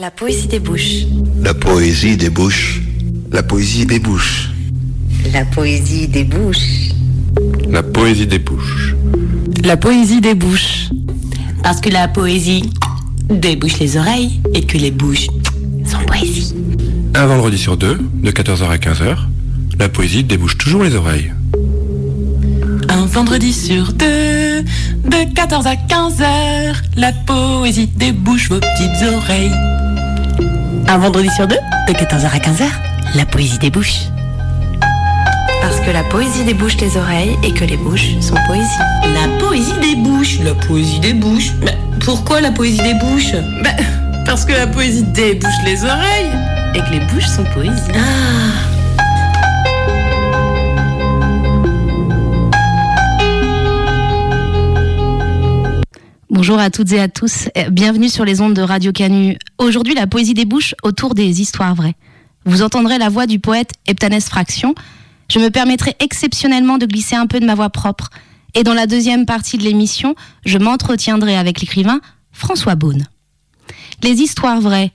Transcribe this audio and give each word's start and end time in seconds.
La 0.00 0.12
poésie 0.12 0.46
des 0.46 0.60
bouches. 0.60 1.06
La 1.42 1.54
poésie 1.54 2.16
des 2.16 2.30
bouches. 2.30 2.80
La 3.32 3.42
poésie 3.42 3.84
des 3.84 3.98
bouches. 3.98 4.50
La 5.32 5.44
poésie 5.44 6.06
des 6.06 6.22
bouches. 6.22 6.90
La 7.68 7.82
poésie 7.82 8.26
des 8.28 8.38
bouches. 8.38 8.94
La 9.64 9.76
poésie 9.76 10.20
des 10.20 10.36
bouches. 10.36 10.90
Parce 11.64 11.80
que 11.80 11.88
la 11.90 12.06
poésie 12.06 12.70
débouche 13.28 13.80
les 13.80 13.96
oreilles 13.96 14.40
et 14.54 14.64
que 14.64 14.78
les 14.78 14.92
bouches 14.92 15.26
sont 15.84 16.04
poésie. 16.06 16.54
Un 17.14 17.26
vendredi 17.26 17.58
sur 17.58 17.76
deux, 17.76 17.98
de 18.22 18.30
14h 18.30 18.68
à 18.68 18.76
15h, 18.76 19.16
la 19.80 19.88
poésie 19.88 20.22
débouche 20.22 20.56
toujours 20.58 20.84
les 20.84 20.94
oreilles. 20.94 21.32
Un 22.88 23.04
vendredi 23.06 23.52
sur 23.52 23.92
deux, 23.92 24.47
de 25.08 25.32
14 25.34 25.66
à 25.66 25.74
15h, 25.74 26.74
la 26.96 27.12
poésie 27.12 27.86
débouche 27.86 28.48
vos 28.48 28.60
petites 28.60 29.02
oreilles. 29.14 29.52
Un 30.86 30.98
vendredi 30.98 31.28
sur 31.30 31.46
deux, 31.46 31.58
de 31.88 31.92
14h 31.92 32.26
à 32.26 32.38
15h, 32.38 32.64
la 33.14 33.24
poésie 33.24 33.58
des 33.58 33.70
bouches. 33.70 34.08
Parce 35.62 35.80
que 35.80 35.90
la 35.90 36.02
poésie 36.04 36.44
débouche 36.44 36.76
les 36.78 36.96
oreilles 36.96 37.36
et 37.42 37.52
que 37.52 37.64
les 37.64 37.76
bouches 37.76 38.18
sont 38.20 38.36
poésie. 38.46 38.68
La 39.14 39.28
poésie 39.38 39.78
des 39.80 39.96
bouches. 39.96 40.38
La 40.40 40.54
poésie 40.54 41.00
des 41.00 41.14
bouches. 41.14 41.52
Mais 41.62 41.76
pourquoi 42.04 42.40
la 42.40 42.50
poésie 42.50 42.82
des 42.82 42.94
bouches 42.94 43.32
bah, 43.62 43.70
Parce 44.24 44.44
que 44.44 44.52
la 44.52 44.66
poésie 44.66 45.04
débouche 45.04 45.62
les 45.64 45.84
oreilles 45.84 46.32
et 46.74 46.80
que 46.80 46.90
les 46.90 47.00
bouches 47.00 47.26
sont 47.26 47.44
poésie. 47.54 47.82
Ah 47.94 48.77
Bonjour 56.38 56.60
à 56.60 56.70
toutes 56.70 56.92
et 56.92 57.00
à 57.00 57.08
tous, 57.08 57.48
bienvenue 57.72 58.08
sur 58.08 58.24
les 58.24 58.40
ondes 58.40 58.54
de 58.54 58.62
Radio 58.62 58.92
Canu. 58.92 59.36
Aujourd'hui, 59.58 59.94
la 59.94 60.06
poésie 60.06 60.34
des 60.34 60.44
bouches 60.44 60.72
autour 60.84 61.16
des 61.16 61.40
histoires 61.40 61.74
vraies. 61.74 61.96
Vous 62.44 62.62
entendrez 62.62 62.96
la 62.96 63.08
voix 63.08 63.26
du 63.26 63.40
poète 63.40 63.72
Eptanès 63.88 64.24
Fraction. 64.24 64.76
Je 65.28 65.40
me 65.40 65.50
permettrai 65.50 65.96
exceptionnellement 65.98 66.78
de 66.78 66.86
glisser 66.86 67.16
un 67.16 67.26
peu 67.26 67.40
de 67.40 67.44
ma 67.44 67.56
voix 67.56 67.70
propre. 67.70 68.10
Et 68.54 68.62
dans 68.62 68.72
la 68.72 68.86
deuxième 68.86 69.26
partie 69.26 69.58
de 69.58 69.64
l'émission, 69.64 70.14
je 70.46 70.58
m'entretiendrai 70.58 71.36
avec 71.36 71.60
l'écrivain 71.60 72.00
François 72.30 72.76
Beaune. 72.76 73.08
Les 74.04 74.20
histoires 74.20 74.60
vraies, 74.60 74.92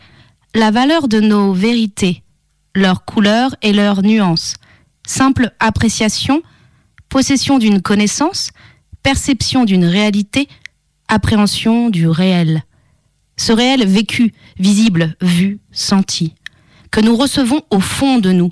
la 0.56 0.72
valeur 0.72 1.10
de 1.10 1.20
nos 1.20 1.52
vérités, 1.52 2.24
leur 2.74 3.04
couleur 3.04 3.54
et 3.62 3.74
leurs 3.74 4.02
nuances, 4.02 4.54
simple 5.06 5.52
appréciation, 5.60 6.42
possession 7.10 7.58
d'une 7.60 7.82
connaissance, 7.82 8.52
perception 9.04 9.66
d'une 9.66 9.84
réalité, 9.84 10.48
appréhension 11.08 11.90
du 11.90 12.08
réel. 12.08 12.64
Ce 13.38 13.52
réel 13.52 13.86
vécu, 13.88 14.34
visible, 14.60 15.16
vu, 15.22 15.60
senti, 15.72 16.34
que 16.92 17.02
nous 17.02 17.16
recevons 17.16 17.62
au 17.72 17.80
fond 17.80 18.20
de 18.20 18.32
nous, 18.32 18.52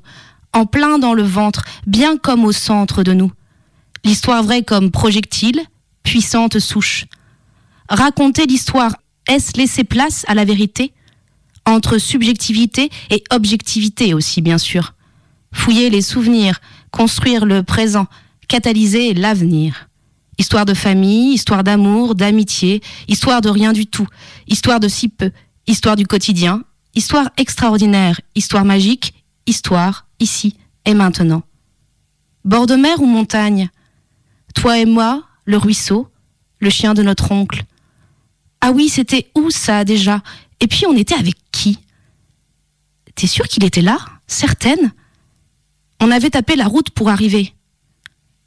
en 0.53 0.66
plein 0.66 0.99
dans 0.99 1.13
le 1.13 1.23
ventre, 1.23 1.63
bien 1.88 2.17
comme 2.17 2.44
au 2.44 2.52
centre 2.52 3.03
de 3.03 3.13
nous. 3.13 3.31
L'histoire 4.03 4.44
vraie 4.44 4.63
comme 4.63 4.91
projectile, 4.91 5.61
puissante 6.03 6.59
souche. 6.59 7.05
Raconter 7.89 8.45
l'histoire, 8.47 8.95
est-ce 9.27 9.57
laisser 9.57 9.83
place 9.83 10.25
à 10.27 10.33
la 10.33 10.45
vérité? 10.45 10.94
Entre 11.66 11.99
subjectivité 11.99 12.89
et 13.11 13.23
objectivité 13.31 14.13
aussi, 14.13 14.41
bien 14.41 14.57
sûr. 14.57 14.95
Fouiller 15.53 15.89
les 15.89 16.02
souvenirs, 16.02 16.59
construire 16.89 17.45
le 17.45 17.61
présent, 17.61 18.07
catalyser 18.47 19.13
l'avenir. 19.13 19.91
Histoire 20.42 20.66
de 20.66 20.73
famille, 20.73 21.36
histoire 21.36 21.64
d'amour, 21.64 22.16
d'amitié, 22.16 22.81
histoire 23.08 23.42
de 23.42 23.50
rien 23.50 23.73
du 23.73 23.86
tout, 23.86 24.08
histoire 24.47 24.80
de 24.80 24.88
si 24.88 25.08
peu, 25.08 25.30
histoire 25.67 25.95
du 25.95 26.08
quotidien, 26.08 26.64
histoire 26.95 27.30
extraordinaire, 27.38 28.20
histoire 28.34 28.66
magique, 28.66 29.14
histoire 29.45 30.08
ici 30.19 30.58
et 30.86 30.95
maintenant. 30.95 31.44
Bord 32.44 32.66
de 32.66 32.73
mer 32.73 33.03
ou 33.03 33.06
montagne 33.06 33.69
Toi 34.56 34.79
et 34.79 34.85
moi, 34.85 35.22
le 35.46 35.57
ruisseau, 35.57 36.09
le 36.58 36.72
chien 36.72 36.96
de 36.96 37.03
notre 37.03 37.31
oncle. 37.31 37.62
Ah 38.62 38.72
oui, 38.72 38.90
c'était 38.90 39.29
où 39.35 39.52
ça 39.52 39.85
déjà? 39.85 40.23
Et 40.59 40.66
puis 40.66 40.88
on 40.88 40.97
était 40.97 41.13
avec 41.13 41.35
qui? 41.52 41.78
T'es 43.13 43.28
sûr 43.28 43.47
qu'il 43.47 43.63
était 43.63 43.81
là? 43.81 44.00
Certaine? 44.25 44.91
On 46.00 46.09
avait 46.09 46.31
tapé 46.31 46.56
la 46.56 46.66
route 46.66 46.90
pour 46.90 47.09
arriver. 47.09 47.53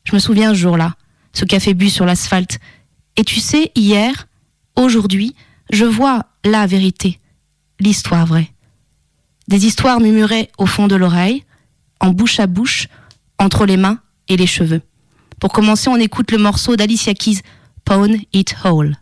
Je 0.02 0.12
me 0.12 0.18
souviens 0.18 0.54
ce 0.54 0.58
jour-là 0.58 0.96
ce 1.34 1.44
café 1.44 1.74
bu 1.74 1.90
sur 1.90 2.06
l'asphalte. 2.06 2.58
Et 3.16 3.24
tu 3.24 3.40
sais, 3.40 3.70
hier, 3.74 4.26
aujourd'hui, 4.76 5.34
je 5.70 5.84
vois 5.84 6.26
la 6.44 6.66
vérité, 6.66 7.20
l'histoire 7.80 8.26
vraie. 8.26 8.50
Des 9.48 9.66
histoires 9.66 10.00
murmurées 10.00 10.50
au 10.56 10.66
fond 10.66 10.86
de 10.86 10.96
l'oreille, 10.96 11.44
en 12.00 12.10
bouche 12.10 12.40
à 12.40 12.46
bouche, 12.46 12.88
entre 13.38 13.66
les 13.66 13.76
mains 13.76 13.98
et 14.28 14.36
les 14.36 14.46
cheveux. 14.46 14.80
Pour 15.40 15.52
commencer, 15.52 15.88
on 15.88 15.96
écoute 15.96 16.30
le 16.30 16.38
morceau 16.38 16.76
d'Alicia 16.76 17.12
Keys, 17.12 17.40
Pawn 17.84 18.16
It 18.32 18.56
Whole. 18.64 18.96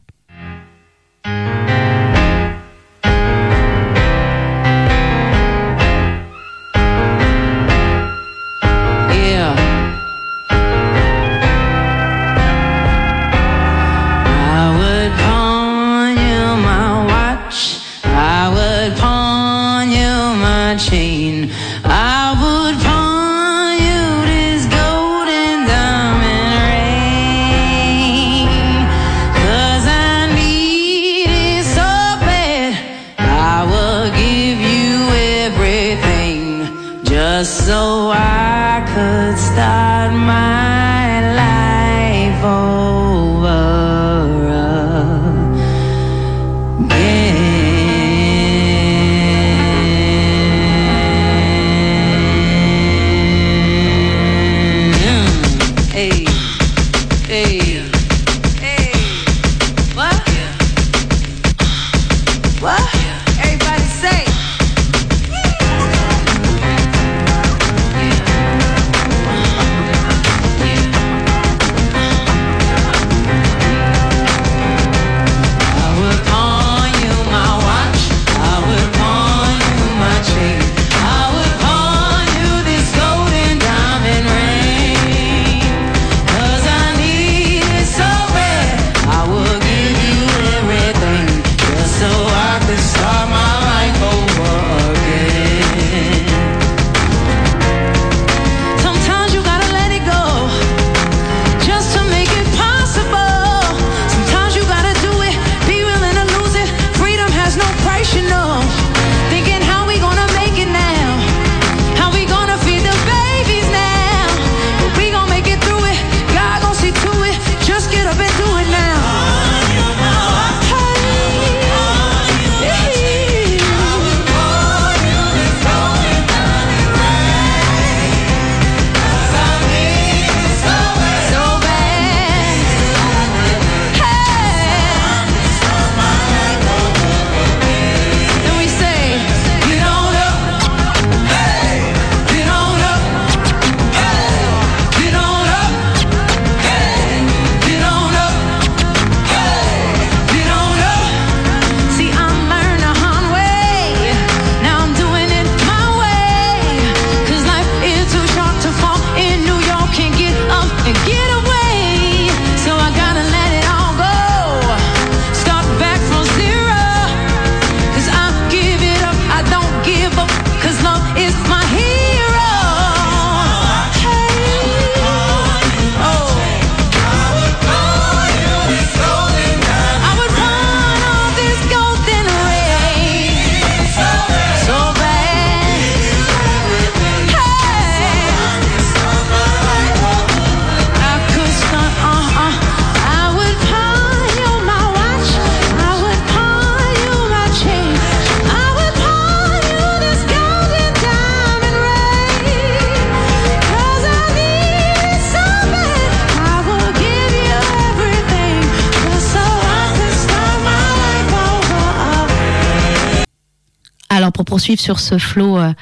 Poursuivre 214.62 214.80
sur 214.80 215.00
ce 215.00 215.18
flow 215.18 215.58
euh, 215.58 215.72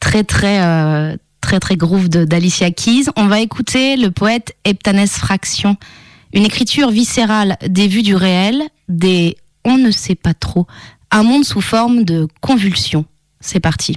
très 0.00 0.22
très 0.22 0.60
euh, 0.62 1.16
très 1.40 1.60
très 1.60 1.76
groove 1.76 2.10
d'Alicia 2.10 2.70
Keys, 2.70 3.04
on 3.16 3.26
va 3.26 3.40
écouter 3.40 3.96
le 3.96 4.10
poète 4.10 4.54
Heptanès 4.66 5.10
Fraction, 5.10 5.78
une 6.34 6.44
écriture 6.44 6.90
viscérale 6.90 7.56
des 7.66 7.88
vues 7.88 8.02
du 8.02 8.14
réel, 8.14 8.64
des 8.90 9.38
on 9.64 9.78
ne 9.78 9.90
sait 9.90 10.14
pas 10.14 10.34
trop, 10.34 10.66
un 11.10 11.22
monde 11.22 11.46
sous 11.46 11.62
forme 11.62 12.04
de 12.04 12.28
convulsion. 12.42 13.06
C'est 13.40 13.60
parti. 13.60 13.96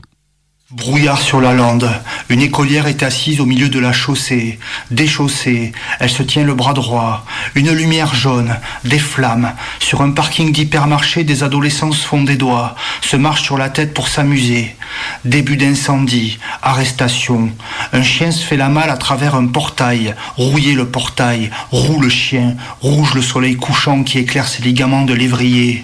Brouillard 0.73 1.19
sur 1.19 1.41
la 1.41 1.51
lande. 1.51 1.91
Une 2.29 2.39
écolière 2.39 2.87
est 2.87 3.03
assise 3.03 3.41
au 3.41 3.45
milieu 3.45 3.67
de 3.67 3.77
la 3.77 3.91
chaussée, 3.91 4.57
déchaussée. 4.89 5.73
Elle 5.99 6.09
se 6.09 6.23
tient 6.23 6.45
le 6.45 6.53
bras 6.53 6.71
droit. 6.71 7.25
Une 7.55 7.73
lumière 7.73 8.15
jaune, 8.15 8.55
des 8.85 8.97
flammes. 8.97 9.51
Sur 9.79 10.01
un 10.01 10.11
parking 10.11 10.53
d'hypermarché, 10.53 11.25
des 11.25 11.43
adolescents 11.43 11.91
se 11.91 12.05
font 12.05 12.23
des 12.23 12.37
doigts, 12.37 12.77
se 13.01 13.17
marchent 13.17 13.43
sur 13.43 13.57
la 13.57 13.69
tête 13.69 13.93
pour 13.93 14.07
s'amuser. 14.07 14.77
Début 15.25 15.57
d'incendie, 15.57 16.39
arrestation. 16.61 17.51
Un 17.91 18.03
chien 18.03 18.31
se 18.31 18.45
fait 18.45 18.55
la 18.55 18.69
malle 18.69 18.91
à 18.91 18.97
travers 18.97 19.35
un 19.35 19.47
portail. 19.47 20.15
Rouillé 20.37 20.73
le 20.73 20.87
portail, 20.87 21.51
roue 21.71 21.99
le 21.99 22.09
chien, 22.09 22.55
rouge 22.79 23.13
le 23.13 23.21
soleil 23.21 23.57
couchant 23.57 24.03
qui 24.03 24.19
éclaire 24.19 24.47
ses 24.47 24.63
ligaments 24.63 25.03
de 25.03 25.13
lévrier. 25.13 25.83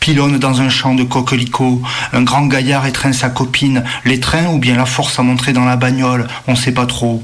Pilonne 0.00 0.38
dans 0.38 0.60
un 0.60 0.68
champ 0.68 0.94
de 0.94 1.04
coquelicots, 1.04 1.82
un 2.12 2.22
grand 2.22 2.46
gaillard 2.46 2.86
étreint 2.86 3.12
sa 3.12 3.30
copine, 3.30 3.84
les 4.04 4.20
trains 4.20 4.48
ou 4.48 4.58
bien 4.58 4.76
la 4.76 4.86
force 4.86 5.18
à 5.18 5.22
montrer 5.22 5.52
dans 5.52 5.64
la 5.64 5.76
bagnole, 5.76 6.26
on 6.46 6.56
sait 6.56 6.72
pas 6.72 6.86
trop. 6.86 7.22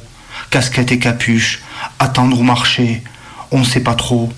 Casquette 0.51 0.93
et 0.93 0.99
capuche, 0.99 1.63
attendre 1.99 2.39
ou 2.39 2.43
marcher, 2.43 3.03
on 3.51 3.65
sait 3.65 3.81
pas 3.81 3.95
trop. 3.95 4.33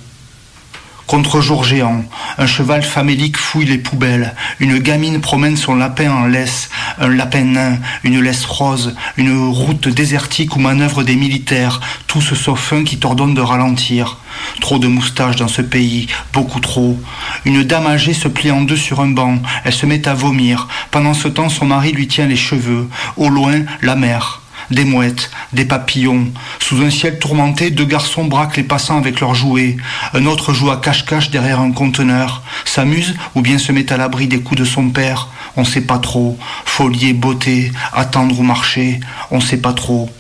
Contre-jour 1.06 1.62
géant, 1.62 2.04
un 2.36 2.46
cheval 2.46 2.82
famélique 2.82 3.36
fouille 3.36 3.66
les 3.66 3.78
poubelles, 3.78 4.34
une 4.58 4.78
gamine 4.78 5.20
promène 5.20 5.56
son 5.56 5.76
lapin 5.76 6.10
en 6.10 6.26
laisse, 6.26 6.68
un 6.98 7.08
lapin 7.08 7.44
nain, 7.44 7.78
une 8.02 8.20
laisse 8.20 8.44
rose, 8.44 8.96
une 9.16 9.48
route 9.48 9.86
désertique 9.86 10.56
où 10.56 10.58
manœuvrent 10.58 11.04
des 11.04 11.14
militaires, 11.14 11.80
tous 12.08 12.34
sauf 12.34 12.72
un 12.72 12.82
qui 12.82 12.98
t'ordonne 12.98 13.34
de 13.34 13.40
ralentir. 13.40 14.18
Trop 14.60 14.78
de 14.78 14.88
moustaches 14.88 15.36
dans 15.36 15.48
ce 15.48 15.62
pays, 15.62 16.08
beaucoup 16.32 16.60
trop. 16.60 16.98
Une 17.44 17.62
dame 17.62 17.86
âgée 17.86 18.14
se 18.14 18.28
plie 18.28 18.50
en 18.50 18.62
deux 18.62 18.76
sur 18.76 19.00
un 19.00 19.08
banc, 19.08 19.38
elle 19.64 19.72
se 19.72 19.86
met 19.86 20.08
à 20.08 20.14
vomir. 20.14 20.68
Pendant 20.90 21.14
ce 21.14 21.28
temps, 21.28 21.48
son 21.48 21.66
mari 21.66 21.92
lui 21.92 22.08
tient 22.08 22.26
les 22.26 22.36
cheveux. 22.36 22.88
Au 23.16 23.28
loin, 23.28 23.62
la 23.82 23.96
mer 23.96 24.42
des 24.70 24.84
mouettes, 24.84 25.30
des 25.52 25.64
papillons. 25.64 26.32
Sous 26.58 26.82
un 26.82 26.90
ciel 26.90 27.18
tourmenté, 27.18 27.70
deux 27.70 27.84
garçons 27.84 28.24
braquent 28.24 28.56
les 28.56 28.62
passants 28.62 28.98
avec 28.98 29.20
leurs 29.20 29.34
jouets. 29.34 29.76
Un 30.14 30.26
autre 30.26 30.52
joue 30.52 30.70
à 30.70 30.78
cache-cache 30.78 31.30
derrière 31.30 31.60
un 31.60 31.72
conteneur. 31.72 32.42
S'amuse 32.64 33.14
ou 33.34 33.42
bien 33.42 33.58
se 33.58 33.72
met 33.72 33.92
à 33.92 33.96
l'abri 33.96 34.26
des 34.26 34.40
coups 34.40 34.60
de 34.60 34.66
son 34.66 34.90
père. 34.90 35.28
On 35.56 35.64
sait 35.64 35.82
pas 35.82 35.98
trop. 35.98 36.38
Folie 36.64 37.08
et 37.08 37.12
beauté, 37.12 37.72
attendre 37.92 38.38
ou 38.38 38.42
marcher. 38.42 39.00
On 39.30 39.40
sait 39.40 39.58
pas 39.58 39.72
trop. 39.72 40.10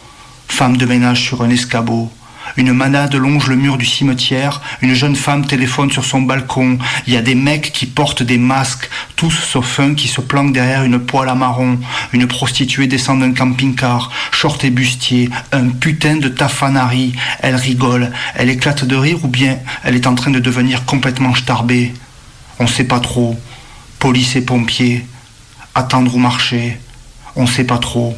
Femme 0.48 0.76
de 0.76 0.86
ménage 0.86 1.22
sur 1.22 1.42
un 1.42 1.50
escabeau. 1.50 2.10
Une 2.56 2.72
manade 2.72 3.14
longe 3.14 3.48
le 3.48 3.56
mur 3.56 3.76
du 3.76 3.84
cimetière, 3.84 4.62
une 4.80 4.94
jeune 4.94 5.16
femme 5.16 5.46
téléphone 5.46 5.90
sur 5.90 6.04
son 6.04 6.22
balcon, 6.22 6.78
il 7.06 7.12
y 7.12 7.16
a 7.16 7.22
des 7.22 7.34
mecs 7.34 7.72
qui 7.72 7.86
portent 7.86 8.22
des 8.22 8.38
masques, 8.38 8.88
tous 9.16 9.30
sauf 9.30 9.80
un 9.80 9.94
qui 9.94 10.08
se 10.08 10.20
planque 10.20 10.52
derrière 10.52 10.84
une 10.84 10.98
poêle 10.98 11.28
à 11.28 11.34
marron, 11.34 11.78
une 12.12 12.26
prostituée 12.26 12.86
descend 12.86 13.20
d'un 13.20 13.32
camping-car, 13.32 14.10
short 14.30 14.64
et 14.64 14.70
bustier, 14.70 15.28
un 15.52 15.68
putain 15.68 16.16
de 16.16 16.28
tafanari, 16.28 17.14
elle 17.40 17.56
rigole, 17.56 18.12
elle 18.34 18.50
éclate 18.50 18.84
de 18.84 18.96
rire 18.96 19.24
ou 19.24 19.28
bien 19.28 19.58
elle 19.84 19.94
est 19.94 20.06
en 20.06 20.14
train 20.14 20.30
de 20.30 20.40
devenir 20.40 20.84
complètement 20.84 21.34
starbée. 21.34 21.92
On 22.58 22.66
sait 22.66 22.84
pas 22.84 23.00
trop. 23.00 23.38
Police 23.98 24.36
et 24.36 24.42
pompiers, 24.42 25.06
attendre 25.74 26.14
ou 26.14 26.18
marcher, 26.18 26.78
on 27.34 27.46
sait 27.46 27.64
pas 27.64 27.78
trop. 27.78 28.16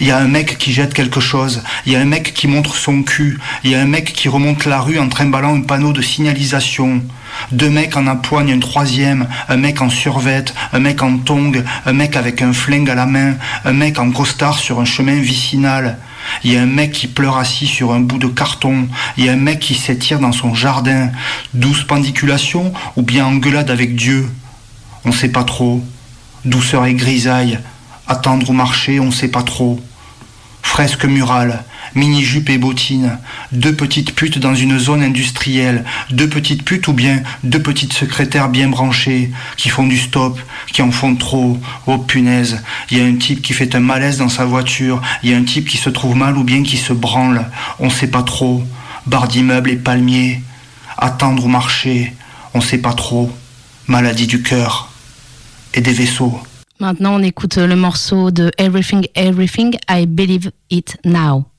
Il 0.00 0.06
y 0.06 0.10
a 0.10 0.16
un 0.16 0.28
mec 0.28 0.56
qui 0.56 0.72
jette 0.72 0.94
quelque 0.94 1.20
chose, 1.20 1.62
il 1.84 1.92
y 1.92 1.96
a 1.96 2.00
un 2.00 2.06
mec 2.06 2.32
qui 2.32 2.48
montre 2.48 2.74
son 2.74 3.02
cul, 3.02 3.38
il 3.64 3.70
y 3.70 3.74
a 3.74 3.80
un 3.82 3.86
mec 3.86 4.14
qui 4.14 4.30
remonte 4.30 4.64
la 4.64 4.80
rue 4.80 4.98
en 4.98 5.10
trimballant 5.10 5.54
un 5.54 5.60
panneau 5.60 5.92
de 5.92 6.00
signalisation. 6.00 7.02
Deux 7.52 7.68
mecs 7.68 7.96
en 7.98 8.06
empoignent 8.06 8.54
un 8.54 8.60
troisième, 8.60 9.28
un 9.50 9.58
mec 9.58 9.82
en 9.82 9.90
survette, 9.90 10.54
un 10.72 10.78
mec 10.78 11.02
en 11.02 11.18
tongue, 11.18 11.64
un 11.84 11.92
mec 11.92 12.16
avec 12.16 12.40
un 12.40 12.54
flingue 12.54 12.88
à 12.88 12.94
la 12.94 13.04
main, 13.04 13.34
un 13.66 13.72
mec 13.74 13.98
en 13.98 14.10
costard 14.10 14.58
sur 14.58 14.80
un 14.80 14.86
chemin 14.86 15.20
vicinal. 15.20 15.98
Il 16.44 16.52
y 16.52 16.56
a 16.56 16.62
un 16.62 16.66
mec 16.66 16.92
qui 16.92 17.06
pleure 17.06 17.36
assis 17.36 17.66
sur 17.66 17.92
un 17.92 18.00
bout 18.00 18.18
de 18.18 18.26
carton. 18.26 18.88
Il 19.18 19.26
y 19.26 19.28
a 19.28 19.32
un 19.32 19.36
mec 19.36 19.60
qui 19.60 19.74
s'étire 19.74 20.18
dans 20.18 20.32
son 20.32 20.54
jardin. 20.54 21.10
Douce 21.52 21.84
pendiculation 21.84 22.72
ou 22.96 23.02
bien 23.02 23.26
engueulade 23.26 23.70
avec 23.70 23.96
Dieu? 23.96 24.30
On 25.04 25.12
sait 25.12 25.28
pas 25.28 25.44
trop. 25.44 25.84
Douceur 26.46 26.86
et 26.86 26.94
grisaille. 26.94 27.58
Attendre 28.08 28.48
ou 28.48 28.52
marcher, 28.54 28.98
on 28.98 29.10
sait 29.10 29.28
pas 29.28 29.42
trop. 29.42 29.80
Fresque 30.62 31.04
murale, 31.04 31.64
mini-jupe 31.94 32.50
et 32.50 32.58
bottines, 32.58 33.18
deux 33.52 33.74
petites 33.74 34.14
putes 34.14 34.38
dans 34.38 34.54
une 34.54 34.78
zone 34.78 35.02
industrielle, 35.02 35.84
deux 36.10 36.28
petites 36.28 36.64
putes 36.64 36.88
ou 36.88 36.92
bien 36.92 37.22
deux 37.42 37.60
petites 37.60 37.92
secrétaires 37.92 38.48
bien 38.48 38.68
branchées, 38.68 39.30
qui 39.56 39.68
font 39.68 39.86
du 39.86 39.98
stop, 39.98 40.40
qui 40.72 40.82
en 40.82 40.90
font 40.90 41.16
trop. 41.16 41.58
Oh 41.86 41.98
punaise, 41.98 42.62
il 42.90 42.98
y 42.98 43.00
a 43.00 43.04
un 43.04 43.16
type 43.16 43.42
qui 43.42 43.52
fait 43.52 43.74
un 43.74 43.80
malaise 43.80 44.18
dans 44.18 44.28
sa 44.28 44.44
voiture, 44.44 45.02
il 45.22 45.30
y 45.30 45.34
a 45.34 45.36
un 45.36 45.44
type 45.44 45.68
qui 45.68 45.76
se 45.76 45.90
trouve 45.90 46.16
mal 46.16 46.36
ou 46.36 46.44
bien 46.44 46.62
qui 46.62 46.76
se 46.76 46.92
branle, 46.92 47.50
on 47.78 47.90
sait 47.90 48.06
pas 48.08 48.22
trop. 48.22 48.62
Barre 49.06 49.28
d'immeubles 49.28 49.70
et 49.70 49.76
palmiers, 49.76 50.42
attendre 50.96 51.44
ou 51.44 51.48
marcher, 51.48 52.14
on 52.54 52.60
sait 52.60 52.78
pas 52.78 52.92
trop. 52.92 53.30
Maladie 53.86 54.28
du 54.28 54.42
cœur 54.42 54.92
et 55.74 55.80
des 55.80 55.92
vaisseaux. 55.92 56.40
Maintenant, 56.80 57.16
on 57.16 57.22
écoute 57.22 57.56
le 57.58 57.76
morceau 57.76 58.30
de 58.30 58.50
Everything, 58.56 59.06
Everything, 59.14 59.76
I 59.86 60.06
Believe 60.06 60.50
It 60.70 60.96
Now. 61.04 61.49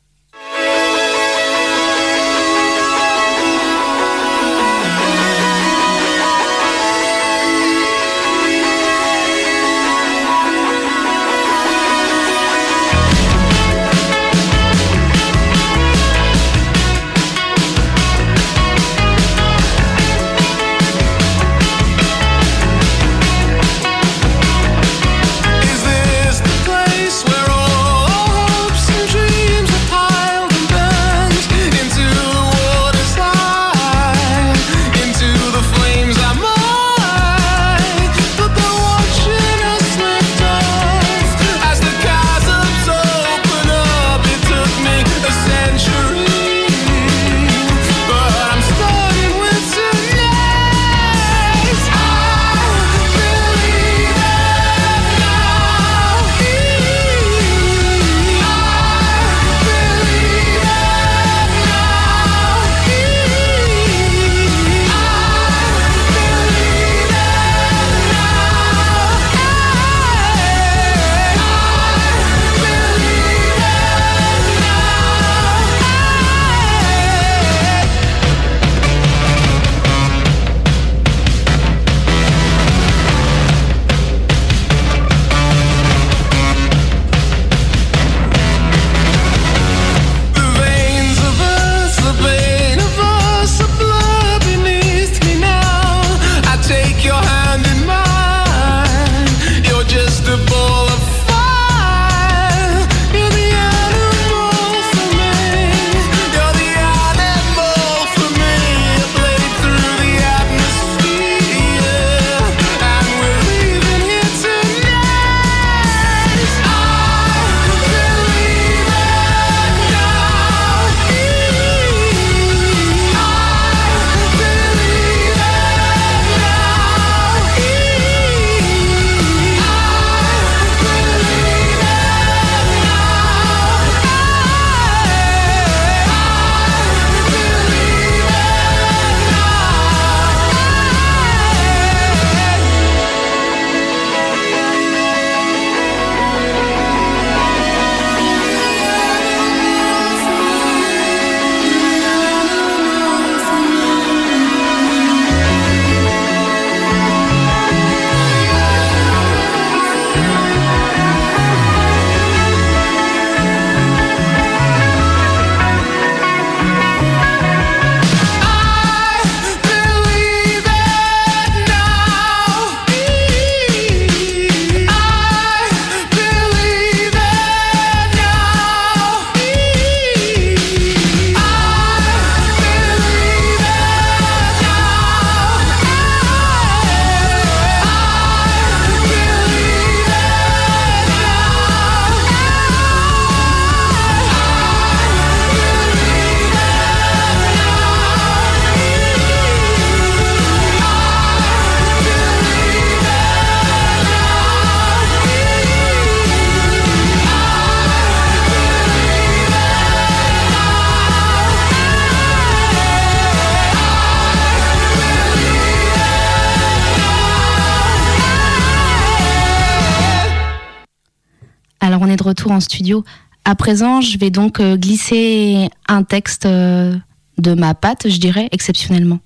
Retour 222.22 222.52
en 222.52 222.60
studio. 222.60 223.04
À 223.44 223.56
présent, 223.56 224.02
je 224.02 224.18
vais 224.18 224.30
donc 224.30 224.60
euh, 224.60 224.78
glisser 224.78 225.70
un 225.88 226.04
texte 226.04 226.46
euh, 226.46 226.96
de 227.38 227.54
ma 227.54 227.74
patte, 227.74 228.08
je 228.10 228.20
dirais, 228.20 228.48
exceptionnellement. 228.52 229.20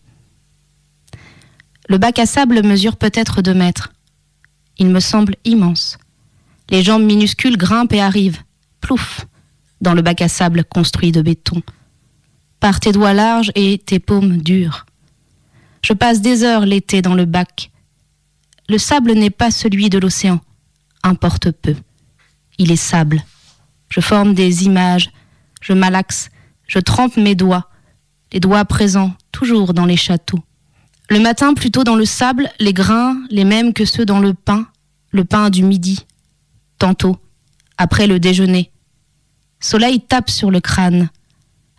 Le 1.87 1.97
bac 1.97 2.17
à 2.17 2.25
sable 2.25 2.63
mesure 2.65 2.95
peut-être 2.95 3.41
deux 3.41 3.53
mètres. 3.53 3.93
Il 4.77 4.87
me 4.87 4.99
semble 4.99 5.35
immense. 5.45 5.97
Les 6.69 6.81
jambes 6.81 7.03
minuscules 7.03 7.57
grimpent 7.57 7.93
et 7.93 8.01
arrivent, 8.01 8.41
plouf, 8.81 9.27
dans 9.81 9.93
le 9.93 10.01
bac 10.01 10.21
à 10.21 10.27
sable 10.27 10.63
construit 10.63 11.11
de 11.11 11.21
béton. 11.21 11.61
Par 12.59 12.79
tes 12.79 12.91
doigts 12.91 13.13
larges 13.13 13.51
et 13.55 13.77
tes 13.77 13.99
paumes 13.99 14.37
dures. 14.37 14.85
Je 15.83 15.93
passe 15.93 16.21
des 16.21 16.43
heures 16.43 16.65
l'été 16.65 17.01
dans 17.03 17.13
le 17.13 17.25
bac. 17.25 17.69
Le 18.67 18.79
sable 18.79 19.11
n'est 19.11 19.29
pas 19.29 19.51
celui 19.51 19.89
de 19.91 19.99
l'océan, 19.99 20.39
importe 21.03 21.51
peu. 21.51 21.75
Il 22.57 22.71
est 22.71 22.75
sable. 22.75 23.23
Je 23.89 24.01
forme 24.01 24.33
des 24.33 24.65
images, 24.65 25.11
je 25.61 25.73
malaxe, 25.73 26.29
je 26.67 26.79
trempe 26.79 27.17
mes 27.17 27.35
doigts, 27.35 27.69
les 28.31 28.39
doigts 28.39 28.65
présents 28.65 29.13
toujours 29.31 29.73
dans 29.73 29.85
les 29.85 29.97
châteaux. 29.97 30.43
Le 31.09 31.19
matin, 31.19 31.53
plutôt 31.53 31.83
dans 31.83 31.95
le 31.95 32.05
sable, 32.05 32.49
les 32.59 32.73
grains, 32.73 33.15
les 33.29 33.43
mêmes 33.43 33.73
que 33.73 33.85
ceux 33.85 34.05
dans 34.05 34.19
le 34.19 34.33
pain, 34.33 34.67
le 35.11 35.23
pain 35.23 35.49
du 35.49 35.63
midi. 35.63 36.05
Tantôt, 36.79 37.17
après 37.77 38.07
le 38.07 38.19
déjeuner. 38.19 38.71
Soleil 39.59 39.99
tape 39.99 40.29
sur 40.29 40.51
le 40.51 40.61
crâne, 40.61 41.09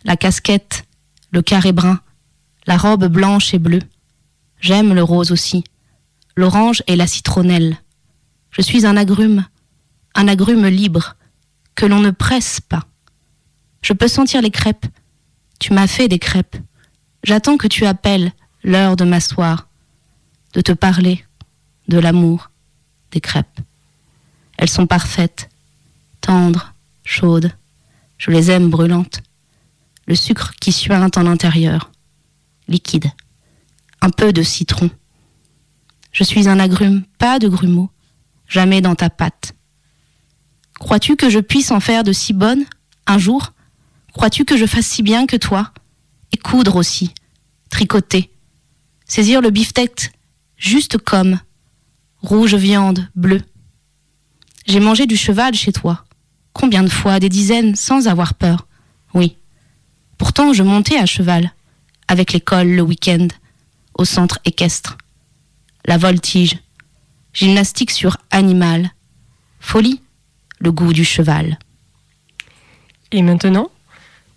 la 0.04 0.16
casquette, 0.16 0.84
le 1.32 1.42
carré 1.42 1.72
brun, 1.72 2.00
la 2.66 2.76
robe 2.76 3.06
blanche 3.06 3.52
et 3.54 3.58
bleue. 3.58 3.82
J'aime 4.60 4.94
le 4.94 5.02
rose 5.02 5.32
aussi, 5.32 5.64
l'orange 6.36 6.82
et 6.86 6.96
la 6.96 7.06
citronnelle. 7.06 7.78
Je 8.50 8.62
suis 8.62 8.86
un 8.86 8.96
agrume, 8.96 9.44
un 10.16 10.28
agrume 10.28 10.66
libre, 10.66 11.14
que 11.74 11.86
l'on 11.86 12.00
ne 12.00 12.10
presse 12.10 12.60
pas. 12.60 12.86
Je 13.82 13.92
peux 13.92 14.08
sentir 14.08 14.40
les 14.42 14.50
crêpes. 14.50 14.86
Tu 15.60 15.72
m'as 15.72 15.86
fait 15.86 16.08
des 16.08 16.18
crêpes. 16.18 16.56
J'attends 17.22 17.58
que 17.58 17.68
tu 17.68 17.86
appelles 17.86 18.32
l'heure 18.64 18.96
de 18.96 19.04
m'asseoir, 19.04 19.68
de 20.54 20.62
te 20.62 20.72
parler, 20.72 21.24
de 21.88 21.98
l'amour, 21.98 22.50
des 23.12 23.20
crêpes. 23.20 23.60
Elles 24.56 24.70
sont 24.70 24.86
parfaites, 24.86 25.50
tendres, 26.20 26.72
chaudes. 27.04 27.52
Je 28.16 28.30
les 28.30 28.50
aime 28.50 28.70
brûlantes. 28.70 29.20
Le 30.06 30.14
sucre 30.14 30.54
qui 30.60 30.72
suinte 30.72 31.18
en 31.18 31.26
intérieur, 31.26 31.90
liquide. 32.68 33.10
Un 34.00 34.10
peu 34.10 34.32
de 34.32 34.42
citron. 34.42 34.90
Je 36.12 36.24
suis 36.24 36.48
un 36.48 36.58
agrume, 36.58 37.04
pas 37.18 37.38
de 37.38 37.48
grumeaux, 37.48 37.90
jamais 38.48 38.80
dans 38.80 38.94
ta 38.94 39.10
pâte. 39.10 39.55
Crois-tu 40.78 41.16
que 41.16 41.30
je 41.30 41.40
puisse 41.40 41.70
en 41.70 41.80
faire 41.80 42.04
de 42.04 42.12
si 42.12 42.32
bonnes, 42.32 42.64
un 43.06 43.18
jour? 43.18 43.52
Crois-tu 44.12 44.44
que 44.44 44.56
je 44.56 44.66
fasse 44.66 44.86
si 44.86 45.02
bien 45.02 45.26
que 45.26 45.36
toi? 45.36 45.72
Et 46.32 46.36
coudre 46.36 46.76
aussi, 46.76 47.12
tricoter, 47.70 48.30
saisir 49.06 49.40
le 49.40 49.50
beefsteak 49.50 50.12
juste 50.56 50.98
comme, 50.98 51.38
rouge 52.22 52.54
viande, 52.54 53.08
bleu. 53.14 53.42
J'ai 54.66 54.80
mangé 54.80 55.06
du 55.06 55.16
cheval 55.16 55.54
chez 55.54 55.72
toi. 55.72 56.04
Combien 56.52 56.82
de 56.82 56.88
fois? 56.88 57.20
Des 57.20 57.28
dizaines 57.28 57.76
sans 57.76 58.08
avoir 58.08 58.34
peur. 58.34 58.66
Oui. 59.14 59.36
Pourtant, 60.18 60.52
je 60.52 60.62
montais 60.62 60.98
à 60.98 61.06
cheval, 61.06 61.52
avec 62.08 62.32
l'école 62.32 62.68
le 62.68 62.82
week-end, 62.82 63.28
au 63.94 64.04
centre 64.04 64.38
équestre. 64.44 64.96
La 65.84 65.98
voltige, 65.98 66.58
gymnastique 67.32 67.90
sur 67.90 68.16
animal, 68.30 68.90
folie, 69.60 70.00
le 70.58 70.72
goût 70.72 70.92
du 70.92 71.04
cheval. 71.04 71.58
Et 73.12 73.22
maintenant, 73.22 73.70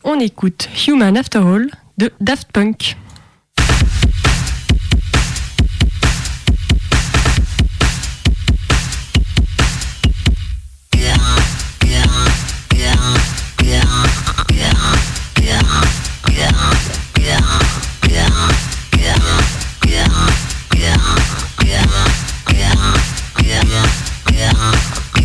on 0.04 0.20
écoute 0.20 0.70
Human 0.88 1.18
After 1.18 1.40
All 1.40 1.70
de 1.98 2.12
Daft 2.22 2.52
Punk. 2.52 2.96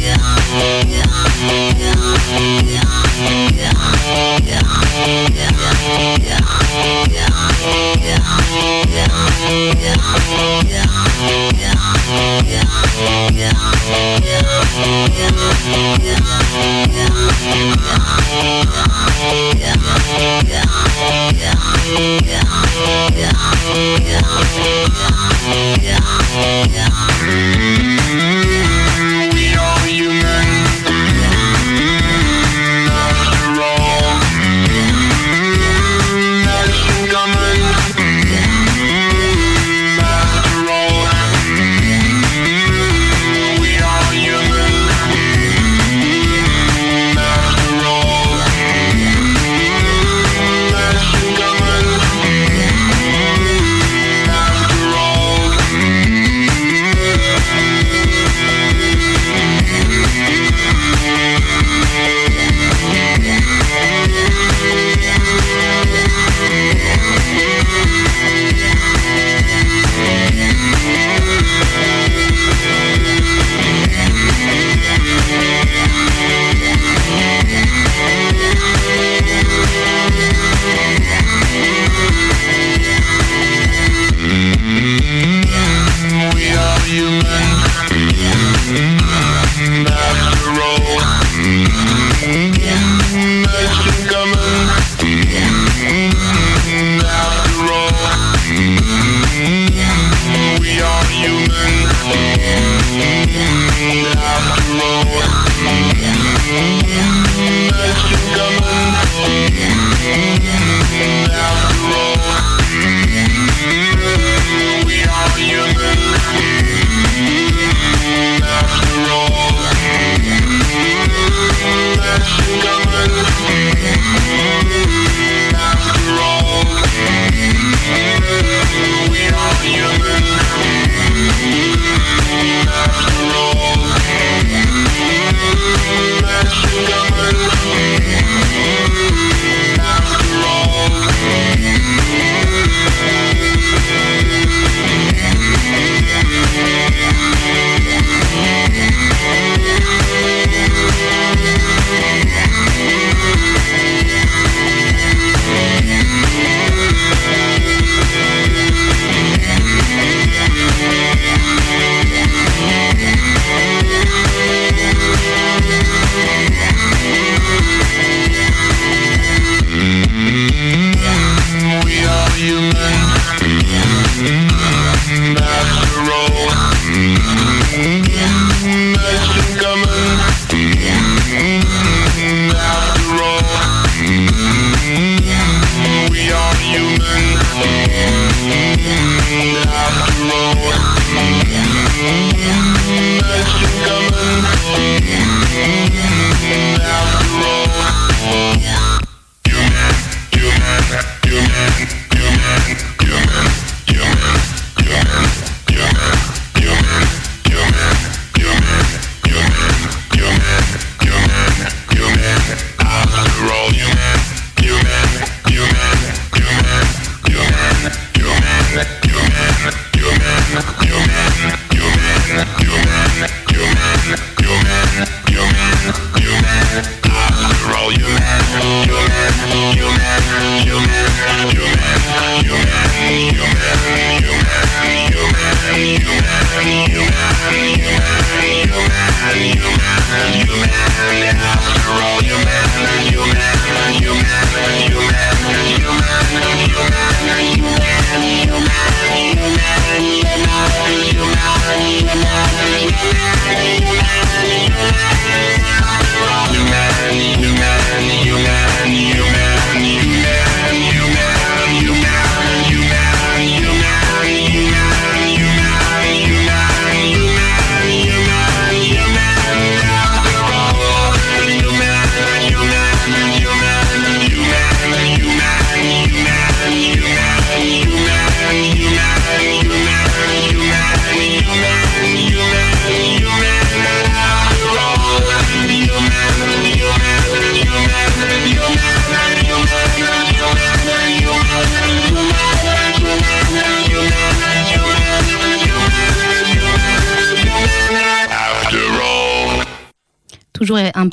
Yeah. 0.05 0.45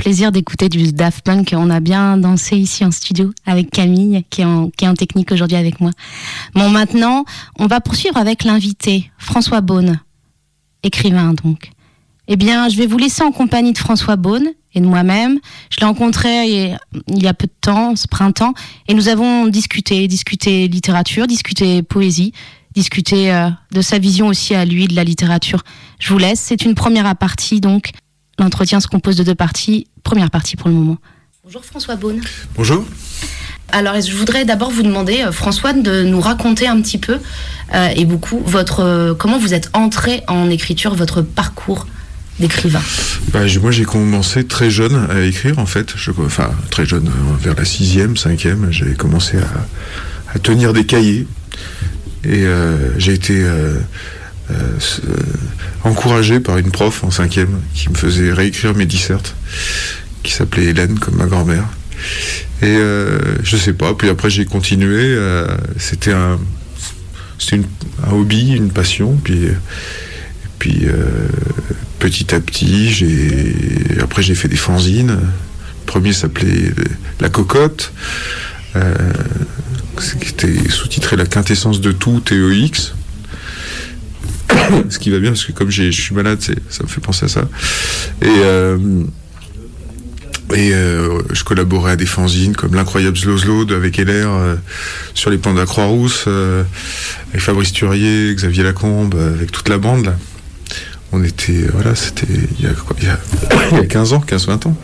Plaisir 0.02 0.32
d'écouter 0.32 0.68
du 0.68 0.92
Daft 0.94 1.24
Punk. 1.24 1.54
On 1.56 1.70
a 1.70 1.80
bien 1.80 2.18
dansé 2.18 2.58
ici 2.58 2.84
en 2.84 2.90
studio 2.90 3.32
avec 3.46 3.70
Camille, 3.70 4.26
qui 4.32 4.42
est 4.42 4.46
en, 4.46 4.72
qui 4.72 4.86
est 4.86 4.88
en 4.88 4.96
technique 4.96 5.32
aujourd'hui 5.32 5.58
avec 5.58 5.80
moi. 5.80 5.92
Bon, 6.56 6.72
maintenant, 6.72 7.24
on 7.60 7.68
va 7.68 7.82
poursuivre 7.82 8.18
avec 8.18 8.44
l'invité, 8.44 9.12
François 9.20 9.62
Beaune, 9.62 10.00
écrivain 10.82 11.36
donc. 11.44 11.70
Eh 12.28 12.36
bien, 12.36 12.68
je 12.68 12.78
vais 12.78 12.88
vous 12.88 12.98
laisser 12.98 13.22
en 13.22 13.32
compagnie 13.32 13.74
de 13.74 13.78
François 13.78 14.16
Beaune 14.16 14.48
et 14.74 14.82
de 14.82 14.88
moi-même. 14.88 15.38
Je 15.70 15.78
l'ai 15.80 15.86
rencontré 15.86 16.78
il 17.08 17.24
y 17.24 17.28
a 17.28 17.34
peu 17.36 17.46
de 17.46 17.54
temps, 17.62 17.96
ce 17.96 18.08
printemps, 18.08 18.56
et 18.88 18.96
nous 18.96 19.08
avons 19.08 19.46
discuté, 19.46 20.08
discuté 20.08 20.68
littérature, 20.68 21.28
discuté 21.28 21.84
poésie, 21.84 22.34
discuté 22.74 23.32
euh, 23.32 23.50
de 23.72 23.82
sa 23.82 24.00
vision 24.00 24.28
aussi 24.28 24.56
à 24.56 24.66
lui 24.66 24.88
de 24.88 24.96
la 24.96 25.04
littérature. 25.04 25.62
Je 26.00 26.12
vous 26.12 26.18
laisse. 26.18 26.40
C'est 26.40 26.66
une 26.66 26.74
première 26.74 27.16
partie, 27.16 27.62
donc 27.62 27.92
l'entretien 28.42 28.80
se 28.80 28.88
compose 28.88 29.16
de 29.16 29.24
deux 29.24 29.36
parties. 29.36 29.88
Première 30.04 30.30
partie 30.30 30.56
pour 30.56 30.68
le 30.68 30.76
moment. 30.76 30.98
Bonjour 31.44 31.64
François 31.64 31.96
Beaune. 31.96 32.22
Bonjour. 32.56 32.86
Alors, 33.70 34.00
je 34.02 34.14
voudrais 34.14 34.44
d'abord 34.44 34.70
vous 34.70 34.84
demander, 34.84 35.22
euh, 35.22 35.32
François, 35.32 35.72
de 35.72 36.04
nous 36.04 36.20
raconter 36.20 36.68
un 36.68 36.82
petit 36.82 36.98
peu 36.98 37.20
euh, 37.74 37.88
et 37.96 38.04
beaucoup 38.04 38.42
votre 38.46 39.16
comment 39.18 39.40
vous 39.40 39.54
êtes 39.54 39.70
entré 39.74 40.24
en 40.28 40.50
écriture, 40.50 40.94
votre 40.94 41.22
parcours 41.22 41.88
d'écrivain 42.40 42.82
bah, 43.32 43.42
Moi, 43.62 43.72
j'ai 43.72 43.86
commencé 43.86 44.46
très 44.46 44.70
jeune 44.70 45.08
à 45.10 45.22
écrire, 45.22 45.60
en 45.60 45.66
fait. 45.66 45.94
Je, 45.96 46.12
enfin, 46.12 46.52
très 46.70 46.86
jeune, 46.86 47.10
vers 47.40 47.56
la 47.56 47.66
sixième, 47.66 48.18
cinquième, 48.18 48.72
j'ai 48.72 48.94
commencé 48.96 49.38
à, 49.38 50.36
à, 50.36 50.40
tenir 50.40 50.74
des 50.74 50.86
cahiers. 50.86 51.28
Et 52.24 52.46
euh, 52.46 53.00
j'ai 53.00 53.14
été 53.14 53.42
euh, 53.44 53.48
euh, 53.48 53.80
encouragé 55.84 56.40
par 56.40 56.58
une 56.58 56.72
prof 56.72 57.04
en 57.04 57.12
cinquième 57.12 57.60
qui 57.74 57.90
me 57.90 57.96
faisait 57.96 58.32
réécrire 58.32 58.76
mes 58.76 58.86
dissertes, 58.86 59.36
qui 60.24 60.32
s'appelait 60.32 60.66
Hélène, 60.66 61.00
comme 61.00 61.16
ma 61.16 61.26
grand-mère. 61.26 61.66
Et 62.62 62.78
je 63.44 63.58
sais 63.58 63.74
pas, 63.74 63.94
puis 63.94 64.10
après 64.10 64.30
j'ai 64.30 64.46
continué. 64.46 65.18
C'était 65.78 66.14
un, 66.14 66.40
c'était 67.40 67.62
un 68.06 68.12
hobby, 68.12 68.54
une 68.56 68.72
passion. 68.72 69.18
Puis, 69.24 69.48
puis 70.60 70.86
petit 72.00 72.34
à 72.34 72.40
petit, 72.40 72.92
j'ai 72.92 73.56
après 74.02 74.24
j'ai 74.24 74.36
fait 74.36 74.48
des 74.48 74.58
fanzines. 74.58 75.12
Le 75.12 75.86
premier 75.86 76.14
s'appelait 76.14 76.74
La 77.20 77.30
Cocotte, 77.30 77.94
euh, 78.76 78.94
qui 80.20 80.30
était 80.30 80.70
sous-titré 80.70 81.16
La 81.18 81.26
quintessence 81.26 81.82
de 81.82 81.92
tout 81.92 82.22
TEX. 82.22 82.94
Ce 84.90 85.00
qui 85.00 85.10
va 85.10 85.20
bien 85.20 85.32
parce 85.32 85.46
que 85.46 85.52
comme 85.52 85.70
je 85.70 85.90
suis 85.92 86.16
malade, 86.16 86.42
ça 86.42 86.84
me 86.84 86.88
fait 86.88 87.02
penser 87.02 87.26
à 87.26 87.28
ça. 87.28 87.48
Et 88.22 88.28
euh, 88.28 88.78
euh, 90.54 91.22
je 91.32 91.44
collaborais 91.44 91.94
à 91.94 91.96
des 91.96 92.06
fanzines 92.06 92.56
comme 92.56 92.76
l'incroyable 92.76 93.18
Slowslow 93.18 93.72
avec 93.72 93.98
Heller 94.00 94.58
sur 95.14 95.30
les 95.30 95.38
plans 95.38 95.54
de 95.54 95.60
la 95.60 95.66
Croix-Rousse, 95.66 96.28
avec 96.28 97.42
Fabrice 97.42 97.72
Turier, 97.72 98.34
Xavier 98.36 98.64
Lacombe, 98.64 99.16
avec 99.16 99.52
toute 99.52 99.70
la 99.70 99.78
bande 99.78 100.14
on 101.14 101.24
était, 101.24 101.66
voilà, 101.74 101.96
c'était 101.96 102.28
il, 102.60 102.66
y 102.66 102.70
a 102.70 103.84
15 103.84 104.14
ans, 104.14 104.24
15-20 104.26 104.68
ans. 104.68 104.78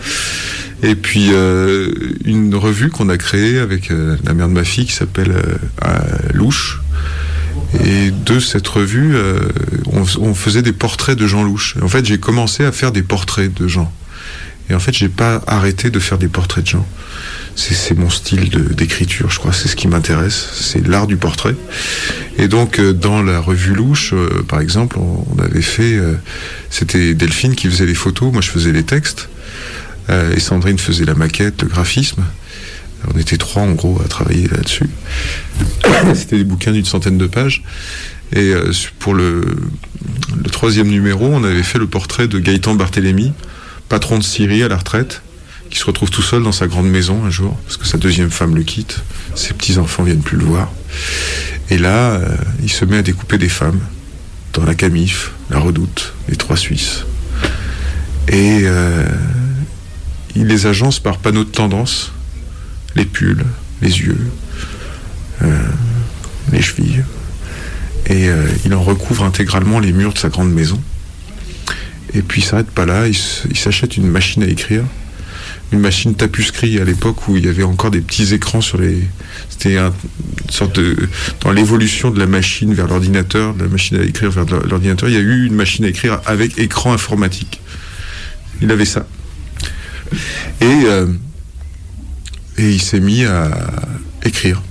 Et 0.83 0.95
puis 0.95 1.29
euh, 1.31 1.91
une 2.23 2.53
revue 2.53 2.89
qu'on 2.89 3.09
a 3.09 3.17
créée 3.17 3.59
avec 3.59 3.89
euh, 3.89 4.15
la 4.23 4.33
mère 4.33 4.47
de 4.47 4.53
ma 4.53 4.63
fille 4.63 4.85
qui 4.85 4.93
s'appelle 4.93 5.31
euh, 5.31 5.97
Louche. 6.33 6.81
Et 7.83 8.11
de 8.11 8.39
cette 8.39 8.67
revue, 8.67 9.15
on, 9.91 10.33
faisait 10.33 10.61
des 10.61 10.71
portraits 10.71 11.17
de 11.17 11.27
Jean 11.27 11.43
Louche. 11.43 11.75
en 11.81 11.87
fait, 11.87 12.05
j'ai 12.05 12.17
commencé 12.17 12.63
à 12.63 12.71
faire 12.71 12.91
des 12.91 13.03
portraits 13.03 13.53
de 13.53 13.67
gens. 13.67 13.91
Et 14.69 14.73
en 14.73 14.79
fait, 14.79 14.93
j'ai 14.93 15.09
pas 15.09 15.41
arrêté 15.47 15.89
de 15.89 15.99
faire 15.99 16.17
des 16.17 16.27
portraits 16.29 16.63
de 16.63 16.69
gens 16.69 16.87
c'est 17.57 17.97
mon 17.97 18.09
style 18.09 18.49
d'écriture, 18.75 19.31
je 19.31 19.39
crois, 19.39 19.51
c'est 19.51 19.67
ce 19.67 19.75
qui 19.75 19.87
m'intéresse, 19.87 20.49
c'est 20.53 20.85
l'art 20.85 21.07
du 21.07 21.17
portrait. 21.17 21.55
Et 22.37 22.47
donc 22.47 22.79
euh, 22.79 22.93
dans 22.93 23.23
la 23.23 23.39
revue 23.39 23.73
Louche, 23.73 24.13
euh, 24.13 24.43
par 24.47 24.61
exemple, 24.61 24.97
on, 24.99 25.39
avait 25.39 25.63
fait, 25.63 25.95
euh, 25.95 26.13
c'était 26.69 27.15
Delphine 27.15 27.55
qui 27.55 27.67
faisait 27.67 27.87
les 27.87 27.95
photos, 27.95 28.31
moi 28.31 28.41
je 28.41 28.49
faisais 28.49 28.71
les 28.71 28.83
textes, 28.83 29.29
et 30.09 30.39
Sandrine 30.39 30.79
faisait 30.79 31.03
la 31.03 31.15
maquette, 31.15 31.63
le 31.63 31.67
graphisme. 31.67 32.23
On 33.13 33.19
était 33.19 33.37
trois 33.37 33.63
en 33.63 33.71
gros 33.71 33.99
à 34.03 34.07
travailler 34.07 34.47
là-dessus. 34.47 34.89
C'était 36.15 36.37
des 36.37 36.43
bouquins 36.43 36.71
d'une 36.71 36.85
centaine 36.85 37.17
de 37.17 37.27
pages. 37.27 37.63
Et 38.35 38.53
pour 38.99 39.13
le, 39.13 39.45
troisième 40.51 40.89
numéro, 40.89 41.25
on 41.25 41.43
avait 41.43 41.63
fait 41.63 41.79
le 41.79 41.87
portrait 41.87 42.27
de 42.27 42.39
Gaëtan 42.39 42.75
Barthélemy, 42.75 43.31
patron 43.87 44.17
de 44.17 44.23
Syrie 44.23 44.63
à 44.63 44.67
la 44.67 44.77
retraite 44.77 45.21
qui 45.69 45.77
se 45.77 45.85
retrouve 45.85 46.09
tout 46.09 46.21
seul 46.21 46.43
dans 46.43 46.51
sa 46.51 46.67
grande 46.67 46.89
maison 46.89 47.25
un 47.25 47.29
jour, 47.29 47.57
parce 47.65 47.77
que 47.77 47.85
sa 47.85 47.97
deuxième 47.97 48.29
femme 48.29 48.55
le 48.55 48.63
quitte, 48.63 49.01
ses 49.35 49.53
petits-enfants 49.53 50.03
viennent 50.03 50.21
plus 50.21 50.37
le 50.37 50.45
voir. 50.45 50.71
Et 51.69 51.77
là, 51.77 52.11
euh, 52.11 52.37
il 52.63 52.71
se 52.71 52.85
met 52.85 52.97
à 52.97 53.01
découper 53.01 53.37
des 53.37 53.49
femmes 53.49 53.79
dans 54.53 54.63
la 54.63 54.75
Camif, 54.75 55.31
la 55.49 55.59
Redoute, 55.59 56.13
les 56.29 56.35
Trois 56.35 56.57
Suisses. 56.57 57.05
Et 58.29 58.61
euh, 58.63 59.05
il 60.35 60.47
les 60.47 60.67
agence 60.67 60.99
par 60.99 61.17
panneaux 61.17 61.43
de 61.43 61.49
tendance, 61.49 62.13
les 62.95 63.05
pulls, 63.05 63.45
les 63.81 63.99
yeux, 63.99 64.31
euh, 65.43 65.67
les 66.51 66.61
chevilles. 66.61 67.03
Et 68.09 68.29
il 68.63 68.73
en 68.73 68.81
recouvre 68.81 69.25
intégralement 69.25 69.79
les 69.81 69.91
murs 69.91 70.13
de 70.13 70.17
sa 70.17 70.29
grande 70.29 70.53
maison. 70.53 70.81
Et 72.13 72.21
puis 72.21 72.41
il 72.41 72.45
s'arrête 72.45 72.71
pas 72.71 72.85
là, 72.85 73.05
il 73.05 73.57
s'achète 73.57 73.97
une 73.97 74.07
machine 74.07 74.43
à 74.43 74.47
écrire 74.47 74.85
une 75.71 75.79
machine 75.79 76.15
tapuscrit 76.15 76.79
à 76.79 76.85
l'époque 76.85 77.27
où 77.27 77.35
il 77.35 77.45
y 77.45 77.49
avait 77.49 77.63
encore 77.63 77.91
des 77.91 77.99
petits 77.99 78.33
écrans 78.33 78.61
sur 78.61 78.77
les. 78.77 79.01
C'était 79.49 79.77
une 79.77 79.91
sorte 80.49 80.75
de. 80.79 80.95
Dans 81.41 81.51
l'évolution 81.51 82.09
de 82.09 82.19
la 82.19 82.25
machine 82.25 82.73
vers 82.73 82.87
l'ordinateur, 82.87 83.53
la 83.59 83.67
machine 83.67 83.97
à 83.97 84.03
écrire 84.03 84.31
vers 84.31 84.45
l'ordinateur, 84.45 85.09
il 85.09 85.15
y 85.15 85.17
a 85.17 85.21
eu 85.21 85.45
une 85.45 85.55
machine 85.55 85.83
à 85.85 85.89
écrire 85.89 86.21
avec 86.25 86.57
écran 86.57 86.93
informatique. 86.93 87.59
Il 88.61 88.71
avait 88.71 88.85
ça. 88.85 89.05
Et, 90.61 90.65
euh, 90.85 91.07
et 92.57 92.71
il 92.71 92.81
s'est 92.81 92.99
mis 92.99 93.25
à 93.25 93.49
écrire. 94.23 94.61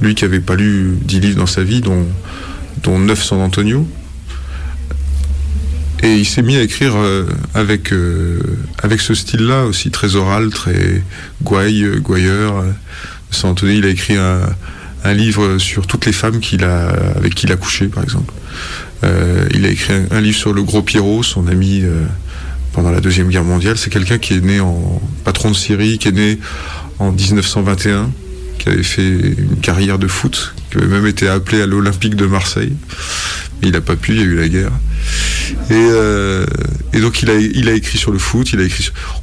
Lui 0.00 0.14
qui 0.14 0.24
n'avait 0.24 0.40
pas 0.40 0.56
lu 0.56 0.96
10 1.02 1.20
livres 1.20 1.38
dans 1.38 1.46
sa 1.46 1.62
vie, 1.62 1.80
dont, 1.80 2.06
dont 2.82 2.98
9 2.98 3.32
Antonio, 3.32 3.86
et 6.02 6.14
il 6.14 6.24
s'est 6.24 6.42
mis 6.42 6.56
à 6.56 6.62
écrire 6.62 6.96
euh, 6.96 7.26
avec, 7.54 7.92
euh, 7.92 8.40
avec 8.82 9.00
ce 9.00 9.14
style-là 9.14 9.64
aussi, 9.64 9.90
très 9.90 10.16
oral, 10.16 10.48
très 10.48 11.02
gouaille, 11.42 11.84
euh, 11.84 11.98
gouailleur. 11.98 12.64
Saint 13.30 13.50
Anthony, 13.50 13.78
il 13.78 13.84
a 13.84 13.88
écrit 13.88 14.16
un, 14.16 14.40
livre 15.14 15.58
sur 15.58 15.86
toutes 15.86 16.06
les 16.06 16.12
femmes 16.12 16.40
avec 17.16 17.34
qui 17.34 17.46
il 17.46 17.52
a 17.52 17.56
couché, 17.56 17.86
par 17.86 18.02
exemple. 18.02 18.32
il 19.02 19.64
a 19.64 19.68
écrit 19.68 19.94
un, 20.10 20.20
livre 20.20 20.36
sur 20.36 20.52
le 20.52 20.62
gros 20.62 20.82
Pierrot, 20.82 21.22
son 21.22 21.46
ami 21.46 21.84
pendant 22.72 22.90
la 22.90 23.00
Deuxième 23.00 23.28
Guerre 23.28 23.44
mondiale. 23.44 23.78
C'est 23.78 23.88
quelqu'un 23.88 24.18
qui 24.18 24.34
est 24.34 24.40
né 24.40 24.60
en 24.60 25.00
patron 25.24 25.52
de 25.52 25.56
Syrie, 25.56 25.98
qui 25.98 26.08
est 26.08 26.12
né 26.12 26.38
en 27.00 27.12
1921, 27.12 28.10
qui 28.58 28.68
avait 28.68 28.82
fait 28.82 29.08
une 29.08 29.56
carrière 29.60 29.98
de 29.98 30.06
foot, 30.06 30.54
qui 30.70 30.78
avait 30.78 30.86
même 30.86 31.06
été 31.06 31.28
appelé 31.28 31.62
à 31.62 31.66
l'Olympique 31.66 32.14
de 32.14 32.26
Marseille. 32.26 32.74
Mais 33.60 33.68
il 33.68 33.72
n'a 33.72 33.80
pas 33.80 33.96
pu, 33.96 34.12
il 34.12 34.18
y 34.18 34.20
a 34.20 34.24
eu 34.24 34.36
la 34.36 34.48
guerre. 34.48 34.72
Euh, 35.70 36.46
et, 36.92 37.00
donc 37.00 37.22
il 37.22 37.30
a, 37.68 37.72
écrit 37.72 37.98
sur 37.98 38.12
le 38.12 38.18
foot, 38.18 38.54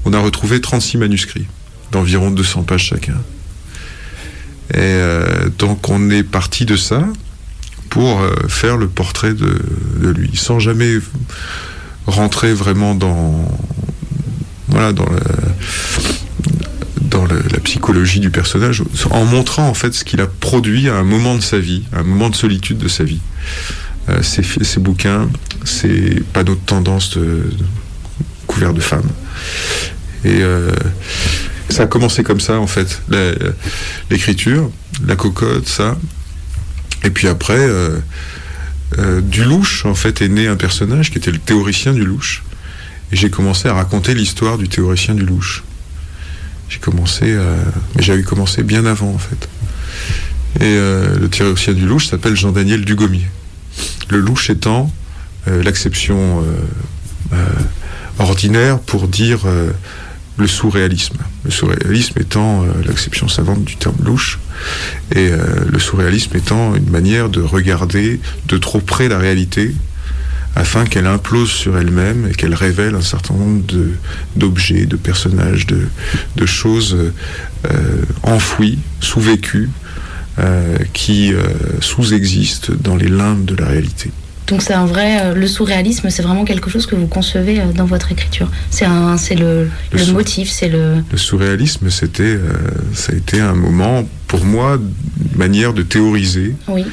on 0.05 0.13
a 0.13 0.19
retrouvé 0.19 0.59
36 0.59 0.97
manuscrits 0.97 1.45
d'environ 1.91 2.31
200 2.31 2.63
pages 2.63 2.85
chacun. 2.85 3.15
Et 4.73 4.79
euh, 4.79 5.49
donc 5.57 5.87
on 5.89 6.09
est 6.09 6.23
parti 6.23 6.65
de 6.65 6.75
ça 6.75 7.07
pour 7.89 8.19
euh, 8.19 8.33
faire 8.49 8.75
le 8.75 8.87
portrait 8.87 9.33
de, 9.33 9.61
lui, 10.01 10.31
sans 10.35 10.59
jamais 10.59 10.97
rentrer 12.07 12.53
vraiment 12.53 12.95
dans 12.95 13.47
voilà 14.67 14.91
dans 14.91 15.05
la, 15.05 15.19
la 17.25 17.59
psychologie 17.59 18.19
du 18.19 18.29
personnage, 18.29 18.83
en 19.09 19.25
montrant 19.25 19.67
en 19.67 19.73
fait 19.73 19.93
ce 19.93 20.03
qu'il 20.03 20.21
a 20.21 20.27
produit 20.27 20.89
à 20.89 20.95
un 20.95 21.03
moment 21.03 21.35
de 21.35 21.41
sa 21.41 21.59
vie, 21.59 21.83
un 21.93 22.03
moment 22.03 22.29
de 22.29 22.35
solitude 22.35 22.77
de 22.77 22.87
sa 22.87 23.03
vie. 23.03 23.21
Euh, 24.09 24.21
ces, 24.21 24.79
bouquins, 24.79 25.29
ces 25.65 26.23
panneaux 26.31 26.55
de 26.55 26.61
tendance 26.65 27.17
couverts 28.47 28.73
de 28.73 28.79
femmes. 28.79 29.09
Et 30.23 30.41
euh, 30.41 30.71
ça 31.67 31.83
a 31.83 31.87
commencé 31.87 32.23
comme 32.23 32.39
ça, 32.39 32.59
en 32.59 32.67
fait, 32.67 33.01
l'écriture, 34.09 34.71
la 35.05 35.17
cocotte, 35.17 35.67
ça. 35.67 35.97
Et 37.03 37.09
puis 37.09 37.27
après, 37.27 37.59
euh, 37.59 37.99
du 39.21 39.43
louche, 39.43 39.85
en 39.85 39.93
fait, 39.93 40.21
est 40.21 40.29
né 40.29 40.47
un 40.47 40.55
personnage 40.55 41.11
qui 41.11 41.17
était 41.17 41.31
le 41.31 41.39
théoricien 41.39 41.91
du 41.91 42.05
louche. 42.05 42.43
Et 43.11 43.17
j'ai 43.17 43.29
commencé 43.29 43.67
à 43.67 43.73
raconter 43.73 44.13
l'histoire 44.13 44.57
du 44.57 44.69
théoricien 44.69 45.15
du 45.15 45.25
louche. 45.25 45.63
J'ai 46.69 46.79
commencé, 46.79 47.35
mais 47.95 48.03
j'avais 48.03 48.23
commencé 48.23 48.63
bien 48.63 48.85
avant, 48.85 49.09
en 49.09 49.17
fait. 49.17 49.47
Et 50.59 50.75
le 50.75 51.27
théoricien 51.29 51.73
du 51.73 51.85
louche 51.85 52.07
s'appelle 52.07 52.35
Jean-Daniel 52.35 52.83
Dugommier. 52.83 53.27
Le 54.09 54.19
louche 54.19 54.49
étant 54.49 54.91
euh, 55.47 55.63
l'acception 55.63 56.41
euh, 56.41 56.43
euh, 57.33 57.45
ordinaire 58.19 58.79
pour 58.79 59.07
dire 59.07 59.45
le 60.37 60.47
surréalisme. 60.47 61.17
Le 61.43 61.51
surréalisme 61.51 62.19
étant 62.19 62.63
euh, 62.63 62.67
l'acception 62.85 63.27
savante 63.27 63.63
du 63.63 63.75
terme 63.75 63.97
louche, 64.03 64.39
et 65.11 65.29
euh, 65.31 65.65
le 65.67 65.79
surréalisme 65.79 66.35
étant 66.37 66.75
une 66.75 66.89
manière 66.89 67.29
de 67.29 67.41
regarder 67.41 68.19
de 68.47 68.57
trop 68.57 68.79
près 68.79 69.07
la 69.09 69.17
réalité 69.17 69.75
afin 70.57 70.85
qu'elle 70.85 71.07
implose 71.07 71.49
sur 71.49 71.77
elle-même 71.77 72.27
et 72.29 72.33
qu'elle 72.33 72.55
révèle 72.55 72.95
un 72.95 73.01
certain 73.01 73.35
nombre 73.35 73.61
d'objets, 74.35 74.85
de, 74.85 74.95
personnages, 74.95 75.67
de, 75.67 75.87
de 76.35 76.45
choses 76.45 76.97
euh, 77.65 78.01
enfouies, 78.23 78.79
sous-vécues, 78.99 79.69
qui 80.93 81.33
sous-existent 81.81 82.71
dans 82.79 82.95
les 82.95 83.07
limbes 83.07 83.45
de 83.45 83.55
la 83.55 83.65
réalité. 83.65 84.11
Donc 84.47 84.61
c'est 84.61 84.73
un 84.73 84.85
vrai, 84.85 85.19
euh, 85.21 85.33
le 85.33 85.45
surréalisme, 85.45 86.09
c'est 86.09 86.23
vraiment 86.23 86.45
quelque 86.45 86.69
chose 86.69 86.85
que 86.85 86.95
vous 86.95 87.07
concevez 87.07 87.59
euh, 87.59 87.73
dans 87.73 87.85
votre 87.85 88.13
écriture. 88.13 88.49
C'est 88.71 88.85
un, 88.85 89.17
c'est 89.17 89.35
le, 89.35 89.69
le, 89.91 90.13
motif, 90.13 90.49
c'est 90.49 90.69
le. 90.69 91.03
Le 91.11 91.17
surréalisme, 91.17 91.89
c'était, 91.89 92.23
euh, 92.23 92.53
ça 92.93 93.11
a 93.11 93.15
été 93.15 93.41
un 93.41 93.55
moment 93.55 94.07
pour 94.27 94.43
moi, 94.43 94.77
une 94.77 95.37
manière 95.37 95.73
de 95.73 95.81
théoriser. 95.81 96.55
Oui. 96.67 96.83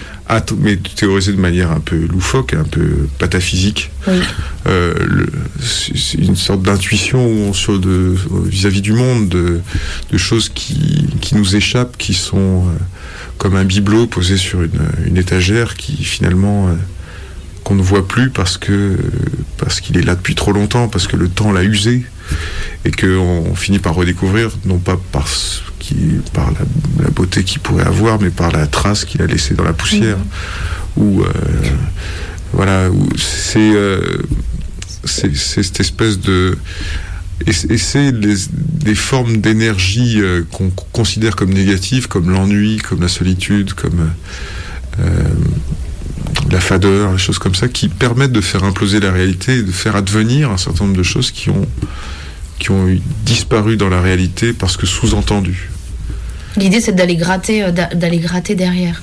mais 0.58 0.76
de 0.76 0.88
théoriser 0.88 1.32
de 1.32 1.40
manière 1.40 1.72
un 1.72 1.80
peu 1.80 1.96
loufoque, 2.06 2.54
un 2.54 2.64
peu 2.64 3.08
pataphysique. 3.18 3.90
Oui. 4.06 4.20
c'est 5.60 6.18
une 6.18 6.36
sorte 6.36 6.62
d'intuition 6.62 7.50
de 7.50 8.14
vis-à-vis 8.46 8.82
du 8.82 8.92
monde, 8.92 9.28
de, 9.28 9.60
de, 10.10 10.18
choses 10.18 10.48
qui, 10.48 11.06
qui 11.20 11.34
nous 11.34 11.56
échappent, 11.56 11.96
qui 11.96 12.14
sont 12.14 12.64
comme 13.38 13.56
un 13.56 13.64
bibelot 13.64 14.06
posé 14.06 14.36
sur 14.36 14.62
une, 14.62 14.80
une 15.06 15.16
étagère, 15.16 15.74
qui 15.74 16.04
finalement 16.04 16.68
qu'on 17.64 17.74
ne 17.74 17.82
voit 17.82 18.06
plus 18.06 18.30
parce 18.30 18.58
que 18.58 18.96
parce 19.56 19.80
qu'il 19.80 19.96
est 19.96 20.02
là 20.02 20.14
depuis 20.14 20.34
trop 20.34 20.52
longtemps, 20.52 20.88
parce 20.88 21.08
que 21.08 21.16
le 21.16 21.28
temps 21.28 21.50
l'a 21.50 21.64
usé 21.64 22.04
et 22.84 22.90
qu'on 22.90 23.54
finit 23.54 23.78
par 23.78 23.94
redécouvrir, 23.94 24.50
non 24.64 24.78
pas 24.78 24.98
par, 25.12 25.26
qui, 25.78 25.94
par 26.32 26.50
la, 26.98 27.10
beauté 27.10 27.44
qu'il 27.44 27.60
pourrait 27.60 27.86
avoir, 27.86 28.20
mais 28.20 28.30
par 28.30 28.52
la 28.52 28.66
trace 28.66 29.04
qu'il 29.04 29.22
a 29.22 29.26
laissée 29.26 29.54
dans 29.54 29.64
la 29.64 29.72
poussière. 29.72 30.18
Mmh. 30.18 31.02
Ou 31.02 31.22
euh, 31.22 31.26
voilà, 32.52 32.84
euh, 32.84 32.90
c'est 33.16 33.72
c'est 35.04 35.34
cette 35.36 35.80
espèce 35.80 36.18
de 36.20 36.56
et, 37.46 37.52
c'est 37.52 38.12
des 38.12 38.94
formes 38.94 39.38
d'énergie 39.38 40.20
euh, 40.20 40.44
qu'on 40.52 40.70
considère 40.92 41.36
comme 41.36 41.52
négatives, 41.52 42.06
comme 42.06 42.30
l'ennui, 42.30 42.78
comme 42.78 43.00
la 43.00 43.08
solitude, 43.08 43.74
comme 43.74 44.10
la 46.50 46.60
fadeur, 46.60 47.12
les 47.12 47.18
choses 47.18 47.38
comme 47.38 47.54
ça, 47.54 47.68
qui 47.68 47.88
permettent 47.88 48.32
de 48.32 48.40
faire 48.40 48.64
imploser 48.64 49.00
la 49.00 49.12
réalité 49.12 49.58
et 49.58 49.62
de 49.62 49.72
faire 49.72 49.96
advenir 49.96 50.50
un 50.50 50.56
certain 50.56 50.84
nombre 50.84 50.96
de 50.96 51.02
choses 51.02 51.30
qui 51.30 51.50
ont, 51.50 51.66
qui 52.58 52.70
ont 52.70 52.86
disparu 53.24 53.76
dans 53.76 53.88
la 53.88 54.00
réalité 54.00 54.52
parce 54.52 54.76
que 54.76 54.86
sous-entendues. 54.86 55.70
L'idée, 56.56 56.80
c'est 56.80 56.92
d'aller 56.92 57.16
gratter, 57.16 57.64
euh, 57.64 57.70
d'aller 57.70 58.18
gratter 58.18 58.54
derrière. 58.54 59.02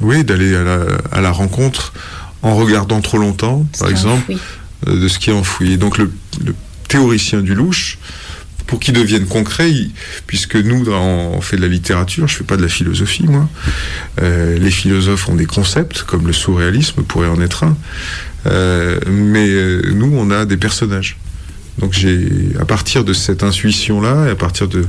Oui, 0.00 0.24
d'aller 0.24 0.54
à 0.54 1.20
la, 1.20 1.30
rencontre 1.30 1.92
en 2.42 2.54
regardant 2.54 3.00
trop 3.00 3.18
longtemps, 3.18 3.66
par 3.78 3.90
exemple, 3.90 4.32
euh, 4.86 5.00
de 5.00 5.08
ce 5.08 5.18
qui 5.18 5.30
est 5.30 5.32
enfoui. 5.32 5.72
Et 5.72 5.76
donc 5.76 5.98
le, 5.98 6.12
le 6.44 6.54
théoricien 6.86 7.40
du 7.40 7.54
louche, 7.54 7.98
pour 8.68 8.78
qu'il 8.78 8.94
devienne 8.94 9.26
concret, 9.26 9.72
puisque 10.26 10.54
nous, 10.54 10.88
on 10.92 11.40
fait 11.40 11.56
de 11.56 11.62
la 11.62 11.68
littérature, 11.68 12.28
je 12.28 12.36
fais 12.36 12.44
pas 12.44 12.58
de 12.58 12.62
la 12.62 12.68
philosophie, 12.68 13.24
moi. 13.26 13.48
Euh, 14.20 14.58
les 14.58 14.70
philosophes 14.70 15.26
ont 15.30 15.34
des 15.34 15.46
concepts, 15.46 16.02
comme 16.02 16.26
le 16.26 16.34
surréalisme 16.34 17.02
pourrait 17.02 17.28
en 17.28 17.40
être 17.40 17.64
un. 17.64 17.76
Euh, 18.46 19.00
mais 19.10 19.48
euh, 19.48 19.80
nous, 19.94 20.12
on 20.14 20.30
a 20.30 20.44
des 20.44 20.58
personnages. 20.58 21.16
Donc 21.78 21.94
j'ai, 21.94 22.28
à 22.60 22.66
partir 22.66 23.04
de 23.04 23.14
cette 23.14 23.42
intuition-là, 23.42 24.26
et 24.26 24.30
à 24.32 24.36
partir 24.36 24.68
de 24.68 24.84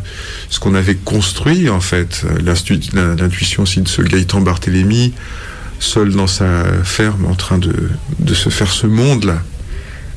ce 0.50 0.60
qu'on 0.60 0.76
avait 0.76 0.96
construit, 0.96 1.70
en 1.70 1.80
fait, 1.80 2.26
l'intuition 2.44 3.63
aussi 3.63 3.80
de 3.80 3.88
ce 3.88 4.02
Gaëtan 4.02 4.42
Barthélemy, 4.42 5.13
seul 5.80 6.12
dans 6.12 6.28
sa 6.28 6.65
ferme, 6.84 7.26
en 7.28 7.36
train 7.36 7.60
de, 7.60 7.74
de 8.20 8.34
se 8.34 8.50
faire 8.50 8.72
ce 8.74 8.88
monde-là, 8.88 9.42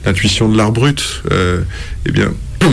l'intuition 0.04 0.48
de 0.48 0.56
l'art 0.56 0.72
brut, 0.72 1.22
eh 1.30 2.10
bien, 2.10 2.32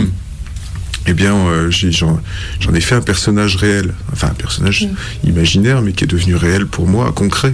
eh 1.10 1.14
bien, 1.14 1.34
euh, 1.34 1.70
j'en 1.70 2.74
ai 2.74 2.80
fait 2.80 2.94
un 2.94 3.00
personnage 3.00 3.56
réel, 3.56 3.92
enfin 4.12 4.28
un 4.28 4.34
personnage 4.34 4.82
mm. 4.82 5.28
imaginaire, 5.28 5.82
mais 5.82 5.92
qui 5.92 6.04
est 6.04 6.06
devenu 6.06 6.36
réel 6.36 6.66
pour 6.66 6.86
moi, 6.86 7.10
concret, 7.12 7.52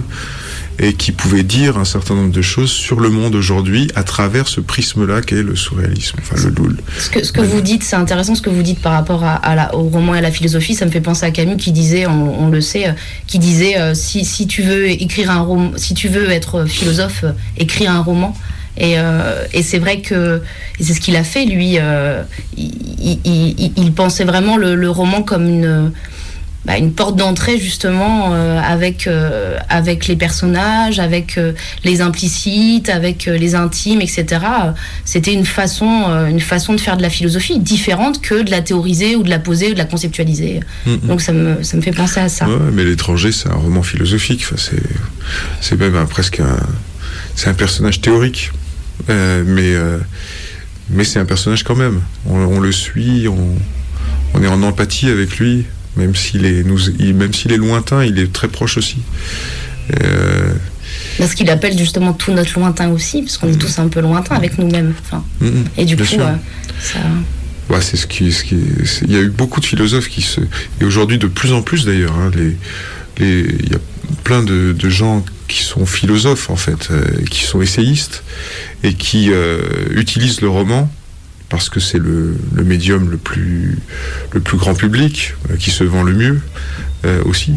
et 0.77 0.93
qui 0.93 1.11
pouvait 1.11 1.41
dire 1.41 1.79
un 1.79 1.85
certain 1.85 2.13
nombre 2.13 2.31
de 2.31 2.41
choses 2.43 2.69
sur 2.69 2.99
le 2.99 3.09
monde 3.09 3.33
aujourd'hui 3.33 3.89
à 3.95 4.03
travers 4.03 4.47
ce 4.47 4.61
prisme-là 4.61 5.21
qu'est 5.21 5.41
le 5.41 5.55
surréalisme, 5.55 6.17
enfin 6.19 6.35
le 6.43 6.51
loul. 6.51 6.77
Ce 6.99 7.09
que, 7.09 7.23
ce 7.23 7.31
que 7.31 7.41
vous 7.41 7.61
dites, 7.61 7.81
c'est 7.81 7.95
intéressant 7.95 8.35
ce 8.35 8.43
que 8.43 8.51
vous 8.51 8.61
dites 8.61 8.79
par 8.79 8.93
rapport 8.93 9.23
à, 9.23 9.55
la, 9.55 9.73
au 9.75 9.89
roman 9.89 10.13
et 10.13 10.19
à 10.19 10.21
la 10.21 10.31
philosophie. 10.31 10.75
Ça 10.75 10.85
me 10.85 10.91
fait 10.91 11.01
penser 11.01 11.25
à 11.25 11.31
Camus 11.31 11.57
qui 11.57 11.71
disait, 11.71 12.05
on, 12.05 12.49
le 12.49 12.61
sait, 12.61 12.89
euh, 12.89 12.91
qui 13.25 13.39
disait 13.39 13.79
euh, 13.79 13.95
si, 13.95 14.23
si, 14.23 14.45
tu 14.45 14.61
veux 14.61 14.87
écrire 14.87 15.31
un 15.31 15.41
roman, 15.41 15.71
si 15.77 15.95
tu 15.95 16.09
veux 16.09 16.29
être 16.29 16.65
philosophe, 16.65 17.25
écris 17.57 17.87
un 17.87 18.01
roman. 18.01 18.37
Euh, 18.81 19.43
et, 19.53 19.63
c'est 19.63 19.79
vrai 19.79 20.01
que 20.01 20.41
c'est 20.79 20.93
ce 20.93 21.01
qu'il 21.01 21.15
a 21.15 21.23
fait, 21.23 21.45
lui. 21.45 21.77
Euh, 21.79 22.23
il, 22.55 23.91
pensait 23.95 24.25
vraiment 24.25 24.57
le, 24.57 24.89
roman 24.89 25.23
comme 25.23 25.47
une, 25.47 25.91
bah, 26.65 26.77
une 26.77 26.91
porte 26.91 27.15
d'entrée, 27.15 27.57
justement, 27.57 28.33
euh, 28.33 28.59
avec, 28.59 29.09
avec 29.69 30.07
les 30.07 30.15
personnages, 30.15 30.99
avec 30.99 31.39
les 31.83 32.01
implicites, 32.01 32.89
avec 32.89 33.25
les 33.25 33.55
intimes, 33.55 34.01
etc. 34.01 34.25
C'était 35.05 35.33
une 35.33 35.45
façon, 35.45 36.05
une 36.29 36.41
façon 36.41 36.73
de 36.73 36.79
faire 36.79 36.97
de 36.97 37.01
la 37.01 37.09
philosophie 37.09 37.59
différente 37.59 38.21
que 38.21 38.43
de 38.43 38.51
la 38.51 38.61
théoriser 38.61 39.15
ou 39.15 39.23
de 39.23 39.29
la 39.29 39.39
poser 39.39 39.69
ou 39.69 39.73
de 39.73 39.79
la 39.79 39.85
conceptualiser. 39.85 40.59
Donc 41.03 41.21
ça 41.21 41.33
me, 41.33 41.63
ça 41.63 41.77
me 41.77 41.81
fait 41.81 41.91
penser 41.91 42.19
à 42.19 42.29
ça. 42.29 42.47
mais 42.73 42.83
l'étranger, 42.83 43.31
c'est 43.31 43.49
un 43.49 43.55
roman 43.55 43.81
philosophique. 43.81 44.45
Enfin, 44.45 44.61
c'est 45.61 45.79
même 45.79 46.05
presque 46.07 46.39
un, 46.39 46.59
c'est 47.35 47.49
un 47.49 47.53
personnage 47.53 48.01
théorique. 48.01 48.51
Euh, 49.09 49.43
mais 49.45 49.73
euh, 49.73 49.99
mais 50.89 51.03
c'est 51.03 51.19
un 51.19 51.25
personnage 51.25 51.63
quand 51.63 51.75
même. 51.75 52.01
On, 52.25 52.59
le 52.59 52.71
suit, 52.71 53.27
on, 53.27 54.41
est 54.41 54.47
en 54.47 54.63
empathie 54.63 55.09
avec 55.09 55.37
lui, 55.37 55.65
même 55.95 56.15
s'il 56.15 56.45
est, 56.45 56.63
nous, 56.63 56.79
même 57.13 57.33
s'il 57.33 57.51
est 57.51 57.57
lointain, 57.57 58.05
il 58.05 58.19
est 58.19 58.31
très 58.31 58.47
proche 58.47 58.77
aussi. 58.77 58.97
Euh... 60.01 60.53
Parce 61.17 61.33
qu'il 61.33 61.49
appelle 61.49 61.77
justement 61.77 62.13
tout 62.13 62.31
notre 62.31 62.57
lointain 62.57 62.89
aussi, 62.89 63.21
parce 63.21 63.37
qu'on 63.37 63.47
est 63.47 63.53
mm. 63.53 63.57
tous 63.57 63.79
un 63.79 63.87
peu 63.87 63.99
lointains 63.99 64.35
avec 64.35 64.57
nous-mêmes. 64.57 64.93
Enfin, 65.01 65.23
mm, 65.41 65.47
mm. 65.47 65.65
et 65.77 65.85
du 65.85 65.97
coup, 65.97 66.03
euh, 66.03 66.35
ça. 66.79 66.99
Ouais, 67.69 67.81
c'est 67.81 67.97
ce 67.97 68.07
qui, 68.07 68.31
ce 68.31 68.43
qui 68.43 68.57
il 69.03 69.11
y 69.11 69.17
a 69.17 69.19
eu 69.19 69.29
beaucoup 69.29 69.59
de 69.59 69.65
philosophes 69.65 70.07
qui 70.07 70.21
se, 70.21 70.39
et 70.79 70.85
aujourd'hui 70.85 71.17
de 71.17 71.27
plus 71.27 71.51
en 71.51 71.61
plus 71.61 71.85
d'ailleurs, 71.85 72.13
hein, 72.17 72.31
les, 72.33 72.55
les, 73.19 73.41
il 73.41 73.71
y 73.71 73.75
a 73.75 73.79
plein 74.23 74.41
de, 74.41 74.71
de 74.71 74.89
gens 74.89 75.25
qui 75.47 75.63
sont 75.63 75.85
philosophes 75.85 76.49
en 76.49 76.55
fait, 76.55 76.89
euh, 76.91 77.03
qui 77.29 77.43
sont 77.43 77.61
essayistes 77.61 78.23
et 78.83 78.93
qui 78.93 79.31
euh, 79.31 79.59
utilisent 79.91 80.41
le 80.41 80.49
roman 80.49 80.91
parce 81.49 81.69
que 81.69 81.79
c'est 81.79 81.97
le, 81.97 82.35
médium 82.55 83.09
le 83.09 83.15
plus, 83.15 83.79
le 84.31 84.41
plus 84.41 84.57
grand 84.57 84.73
public, 84.73 85.33
euh, 85.49 85.55
qui 85.55 85.71
se 85.71 85.85
vend 85.85 86.03
le 86.03 86.13
mieux 86.13 86.41
aussi, 87.23 87.53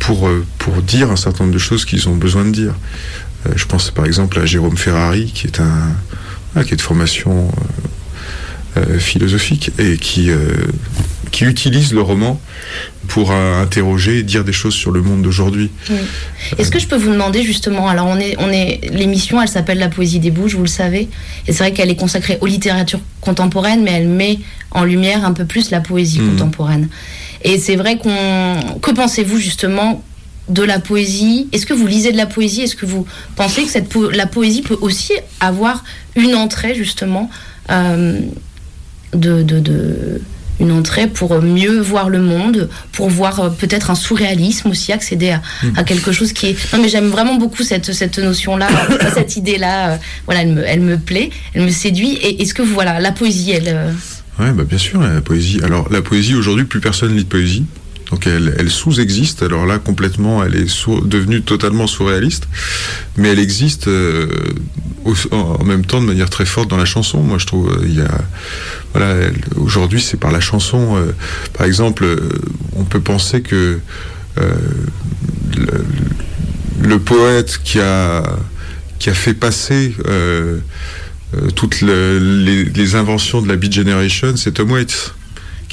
pour, 0.00 0.28
pour 0.58 0.82
dire 0.82 1.12
un 1.12 1.16
certain 1.16 1.44
nombre 1.44 1.54
de 1.54 1.60
choses 1.60 1.84
qu'ils 1.84 2.08
ont 2.08 2.16
besoin 2.16 2.44
de 2.44 2.50
dire. 2.50 2.74
je 3.54 3.64
pense 3.66 3.92
par 3.92 4.04
exemple 4.04 4.40
à 4.40 4.46
Jérôme 4.46 4.76
Ferrari, 4.76 5.30
qui 5.32 5.46
est 5.46 5.60
un 5.60 5.92
ah, 6.56 6.64
qui 6.64 6.74
est 6.74 6.76
de 6.76 6.82
formation 6.82 7.52
philosophique 8.98 9.70
et 9.78 9.96
qui 9.96 10.32
qui 11.30 11.44
utilise 11.44 11.92
le 11.92 12.00
roman 12.00 12.40
pour 13.08 13.30
euh, 13.30 13.62
interroger 13.62 14.18
et 14.18 14.22
dire 14.22 14.44
des 14.44 14.52
choses 14.52 14.74
sur 14.74 14.90
le 14.90 15.02
monde 15.02 15.22
d'aujourd'hui. 15.22 15.70
Est-ce 16.58 16.70
que 16.70 16.78
je 16.78 16.86
peux 16.86 16.96
vous 16.96 17.12
demander 17.12 17.42
justement, 17.42 17.88
alors 17.88 18.06
on 18.06 18.18
est, 18.18 18.36
on 18.38 18.50
est, 18.50 18.80
l'émission, 18.92 19.40
elle 19.40 19.48
s'appelle 19.48 19.78
La 19.78 19.88
poésie 19.88 20.18
des 20.18 20.30
bouches, 20.30 20.54
vous 20.54 20.62
le 20.62 20.68
savez, 20.68 21.08
et 21.46 21.52
c'est 21.52 21.58
vrai 21.58 21.72
qu'elle 21.72 21.90
est 21.90 21.96
consacrée 21.96 22.38
aux 22.40 22.46
littératures 22.46 23.00
contemporaines, 23.20 23.82
mais 23.82 23.92
elle 23.92 24.08
met 24.08 24.38
en 24.70 24.84
lumière 24.84 25.24
un 25.24 25.32
peu 25.32 25.44
plus 25.44 25.70
la 25.70 25.80
poésie 25.80 26.20
mhm. 26.20 26.32
contemporaine. 26.32 26.88
Et 27.42 27.58
c'est 27.58 27.76
vrai 27.76 27.98
qu'on, 27.98 28.78
que 28.80 28.90
pensez-vous 28.90 29.38
justement 29.38 30.02
de 30.48 30.62
la 30.62 30.78
poésie? 30.78 31.48
Est-ce 31.52 31.66
que 31.66 31.74
vous 31.74 31.86
lisez 31.86 32.12
de 32.12 32.16
la 32.16 32.26
poésie? 32.26 32.62
Est-ce 32.62 32.76
que 32.76 32.86
vous 32.86 33.06
pensez 33.34 33.62
que 33.62 33.68
cette 33.68 33.92
la 34.12 34.26
poésie 34.26 34.62
peut 34.62 34.78
aussi 34.80 35.12
avoir 35.40 35.84
une 36.14 36.34
entrée 36.34 36.74
justement 36.74 37.30
euh, 37.70 38.20
de, 39.12 39.42
de, 39.42 39.60
de 39.60 40.20
une 40.60 40.72
entrée 40.72 41.06
pour 41.06 41.40
mieux 41.40 41.80
voir 41.80 42.08
le 42.08 42.20
monde, 42.20 42.68
pour 42.92 43.08
voir 43.08 43.40
euh, 43.40 43.50
peut-être 43.50 43.90
un 43.90 43.94
surréalisme 43.94 44.70
aussi, 44.70 44.92
accéder 44.92 45.30
à, 45.30 45.42
hmm. 45.62 45.84
quelque 45.84 46.12
chose 46.12 46.32
qui 46.32 46.46
est... 46.48 46.72
Non 46.72 46.80
mais 46.82 46.88
j'aime 46.88 47.08
vraiment 47.08 47.36
beaucoup 47.36 47.62
cette, 47.62 47.92
cette 47.92 48.18
notion-là, 48.18 48.68
cette 49.14 49.36
idée-là, 49.36 49.90
euh, 49.90 49.96
voilà, 50.26 50.42
elle 50.42 50.52
me, 50.52 50.64
elle 50.66 50.80
me 50.80 50.98
plaît, 50.98 51.30
elle 51.54 51.62
me 51.62 51.70
séduit. 51.70 52.12
Et 52.14 52.42
est-ce 52.42 52.54
que 52.54 52.62
voilà, 52.62 53.00
la 53.00 53.12
poésie, 53.12 53.52
elle... 53.52 53.68
Euh, 53.68 53.92
ouais, 54.40 54.52
bah 54.52 54.64
bien 54.64 54.78
sûr, 54.78 55.00
la 55.00 55.20
poésie. 55.20 55.60
Alors 55.62 55.90
la 55.90 56.02
poésie, 56.02 56.34
aujourd'hui, 56.34 56.64
plus 56.64 56.80
personne 56.80 57.14
lit 57.14 57.24
de 57.24 57.28
poésie. 57.28 57.64
Donc 58.10 58.26
elle, 58.26 58.70
sous-existe. 58.70 59.42
Alors 59.42 59.66
là, 59.66 59.78
complètement, 59.78 60.44
elle 60.44 60.54
est 60.54 60.68
sous- 60.68 61.00
devenue 61.00 61.42
totalement 61.42 61.86
surréaliste, 61.86 62.46
mais 63.16 63.28
elle 63.30 63.38
existe 63.40 63.88
euh, 63.88 64.28
en 65.32 65.64
même 65.64 65.84
temps 65.84 66.00
de 66.00 66.06
manière 66.06 66.30
très 66.30 66.46
forte 66.46 66.68
dans 66.70 66.76
la 66.76 66.84
chanson. 66.84 67.20
Moi, 67.22 67.38
je 67.38 67.46
trouve, 67.46 67.68
euh, 67.82 68.06
voilà, 68.92 69.28
aujourd'hui, 69.56 70.00
c'est 70.00 70.18
par 70.18 70.30
la 70.32 70.40
chanson. 70.40 70.96
euh, 70.96 71.12
par 71.54 71.66
exemple, 71.66 72.06
on 72.76 72.84
peut 72.84 73.00
penser 73.00 73.42
que 73.42 73.80
le, 76.80 76.98
poète 76.98 77.58
qui 77.64 77.80
a 77.80 78.22
qui 78.98 79.10
a 79.10 79.14
fait 79.14 79.34
passer 79.34 79.94
toutes 81.54 81.80
le- 81.80 82.18
les, 82.18 82.64
les 82.64 82.94
inventions 82.94 83.42
de 83.42 83.48
la 83.48 83.56
Beat 83.56 83.72
Generation, 83.72 84.36
c'est 84.36 84.52
Tom 84.52 84.70
Waits 84.70 85.12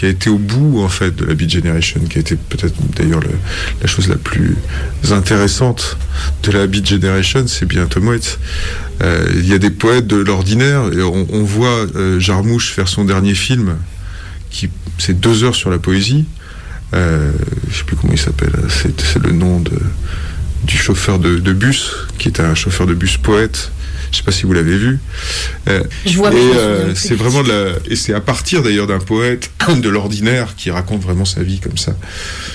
qui 0.03 0.07
a 0.07 0.09
été 0.11 0.29
au 0.29 0.37
bout 0.37 0.81
en 0.81 0.89
fait 0.89 1.15
de 1.15 1.23
la 1.23 1.33
Beat 1.33 1.49
Generation, 1.49 2.01
qui 2.09 2.17
a 2.17 2.19
été 2.19 2.35
peut-être 2.35 2.75
d'ailleurs 2.97 3.21
le- 3.21 3.29
la 3.81 3.87
chose 3.87 4.09
la 4.09 4.17
plus 4.17 4.57
intéressante 5.09 5.95
de 6.43 6.51
la 6.51 6.67
Beat 6.67 6.85
Generation, 6.89 7.45
c'est 7.47 7.65
bien 7.65 7.85
Tom 7.85 8.09
Waits. 8.09 8.37
Euh, 9.01 9.25
Il 9.37 9.47
y 9.47 9.53
a 9.53 9.59
des 9.59 9.69
poètes 9.69 10.05
de 10.05 10.17
l'ordinaire, 10.17 10.91
et 10.91 11.01
on, 11.01 11.43
voit 11.45 11.87
euh, 11.95 12.19
Jarmouche 12.19 12.73
faire 12.73 12.89
son 12.89 13.05
dernier 13.05 13.33
film, 13.33 13.77
qui 14.49 14.69
c'est 14.97 15.17
deux 15.17 15.45
heures 15.45 15.55
sur 15.55 15.69
la 15.69 15.79
poésie. 15.79 16.25
Euh, 16.93 17.31
je 17.71 17.77
sais 17.77 17.83
plus 17.85 17.95
comment 17.95 18.11
il 18.11 18.19
s'appelle, 18.19 18.51
c'est 18.69 19.23
le 19.23 19.31
nom 19.31 19.63
du 20.65 20.77
chauffeur 20.77 21.17
de 21.17 21.53
bus, 21.53 21.91
qui 22.17 22.27
est 22.27 22.41
un 22.41 22.55
chauffeur 22.55 22.87
de 22.87 22.93
bus 22.93 23.15
poète. 23.15 23.71
Je 24.13 24.17
sais 24.19 24.23
pas 24.23 24.31
si 24.31 24.43
vous 24.43 24.53
l'avez 24.53 24.77
vu. 24.77 24.99
Euh, 25.69 25.83
Je 26.05 26.15
vois, 26.17 26.31
et 26.31 26.37
euh, 26.37 26.93
c'est 26.93 27.15
vraiment 27.15 27.41
de 27.41 27.49
la, 27.49 27.71
et 27.89 27.95
c'est 27.95 28.13
à 28.13 28.21
partir 28.21 28.61
d'ailleurs 28.61 28.85
d'un 28.85 28.99
poète 28.99 29.49
de 29.81 29.89
l'ordinaire 29.89 30.53
qui 30.55 30.69
raconte 30.69 31.01
vraiment 31.01 31.25
sa 31.25 31.41
vie 31.41 31.59
comme 31.59 31.77
ça. 31.79 31.95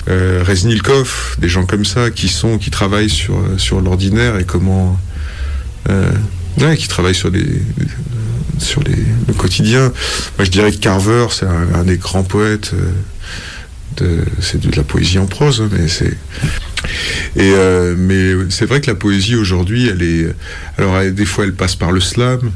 Euh, 0.09 0.41
Reznilkov, 0.47 1.35
des 1.39 1.49
gens 1.49 1.65
comme 1.65 1.83
ça 1.83 2.11
qui 2.11 2.29
sont, 2.29 2.57
qui 2.57 2.71
travaillent 2.71 3.09
sur 3.09 3.37
euh, 3.37 3.57
sur 3.57 3.81
l'ordinaire 3.81 4.39
et 4.39 4.45
comment, 4.45 4.97
ouais, 5.89 6.77
qui 6.77 6.87
travaillent 6.87 7.13
sur 7.13 7.29
les 7.29 7.61
sur 8.57 8.81
les, 8.83 8.95
le 9.27 9.33
quotidien. 9.33 9.91
Moi, 10.37 10.45
je 10.45 10.51
dirais 10.51 10.71
que 10.71 10.77
Carver, 10.77 11.27
c'est 11.31 11.45
un, 11.45 11.73
un 11.75 11.83
des 11.83 11.97
grands 11.97 12.23
poètes. 12.23 12.71
euh, 12.73 12.91
de, 13.97 14.23
c'est 14.39 14.61
de 14.61 14.73
la 14.77 14.83
poésie 14.83 15.17
en 15.19 15.25
prose, 15.25 15.61
hein, 15.61 15.69
mais 15.71 15.87
c'est 15.89 16.15
et 17.35 17.51
euh, 17.53 17.95
mais 17.97 18.49
c'est 18.49 18.65
vrai 18.65 18.81
que 18.81 18.87
la 18.87 18.95
poésie 18.95 19.35
aujourd'hui, 19.35 19.87
elle 19.87 20.01
est. 20.01 20.27
Alors 20.77 21.03
des 21.11 21.25
fois, 21.25 21.45
elle 21.45 21.53
passe 21.53 21.75
par 21.75 21.91
le 21.91 21.99
slam. 21.99 22.51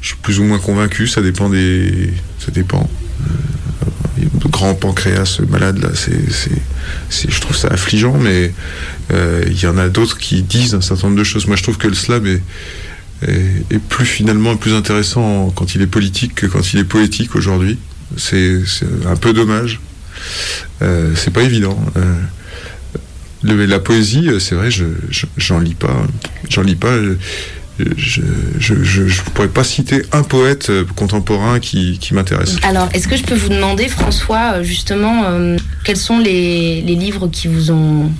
Je 0.00 0.08
suis 0.08 0.16
plus 0.16 0.38
ou 0.38 0.44
moins 0.44 0.58
convaincu. 0.58 1.06
Ça 1.06 1.22
dépend 1.22 1.48
des. 1.48 2.12
Ça 2.38 2.50
dépend. 2.50 2.88
Euh, 3.20 4.24
le 4.42 4.48
grand 4.48 4.74
pancréas 4.74 5.40
malade 5.48 5.78
là, 5.82 5.88
c'est, 5.94 7.30
je 7.30 7.40
trouve 7.40 7.56
ça 7.56 7.68
affligeant, 7.68 8.16
mais 8.16 8.52
euh, 9.12 9.42
il 9.46 9.60
y 9.60 9.66
en 9.66 9.76
a 9.76 9.88
d'autres 9.88 10.18
qui 10.18 10.42
disent 10.42 10.74
un 10.74 10.80
certain 10.80 11.08
nombre 11.08 11.18
de 11.18 11.24
choses. 11.24 11.46
Moi, 11.46 11.56
je 11.56 11.62
trouve 11.62 11.76
que 11.76 11.88
le 11.88 11.94
slam 11.94 12.26
est, 12.26 12.42
est, 13.28 13.78
plus 13.78 14.06
finalement 14.06 14.56
plus 14.56 14.74
intéressant 14.74 15.50
quand 15.54 15.74
il 15.74 15.82
est 15.82 15.86
politique 15.86 16.34
que 16.34 16.46
quand 16.46 16.72
il 16.72 16.80
est 16.80 16.84
poétique 16.84 17.34
aujourd'hui. 17.34 17.78
C'est, 18.16 18.60
c'est 18.66 18.86
un 19.06 19.16
peu 19.16 19.32
dommage. 19.32 19.80
Euh, 20.82 21.12
c'est 21.16 21.32
pas 21.32 21.42
évident. 21.42 21.78
Euh, 21.96 22.14
le- 23.44 23.66
la 23.66 23.78
poésie, 23.78 24.28
euh, 24.28 24.38
c'est 24.38 24.54
vrai, 24.54 24.70
je, 24.70 24.84
je- 25.10 25.26
j'en 25.36 25.60
lis 25.60 25.74
pas. 25.74 25.96
J'en 26.50 26.62
lis 26.62 26.76
pas. 26.76 26.88
euh, 26.88 27.18
Je, 27.96 28.22
je 28.58 29.22
pourrais 29.34 29.48
pas 29.48 29.64
citer 29.64 30.02
un 30.12 30.22
poète 30.22 30.70
euh, 30.70 30.84
contemporain 30.94 31.58
qui, 31.58 31.98
qui 31.98 32.14
m'intéresse. 32.14 32.56
Alors, 32.62 32.88
est-ce 32.94 33.08
que 33.08 33.16
je 33.16 33.24
peux 33.24 33.34
vous 33.34 33.48
demander, 33.48 33.88
François, 33.88 34.62
justement, 34.62 35.24
euh, 35.24 35.56
quels 35.84 35.96
sont 35.96 36.18
les, 36.20 36.82
les 36.82 36.94
livres 36.94 37.26
qui 37.28 37.48
vous 37.48 37.72
ont. 37.72 38.12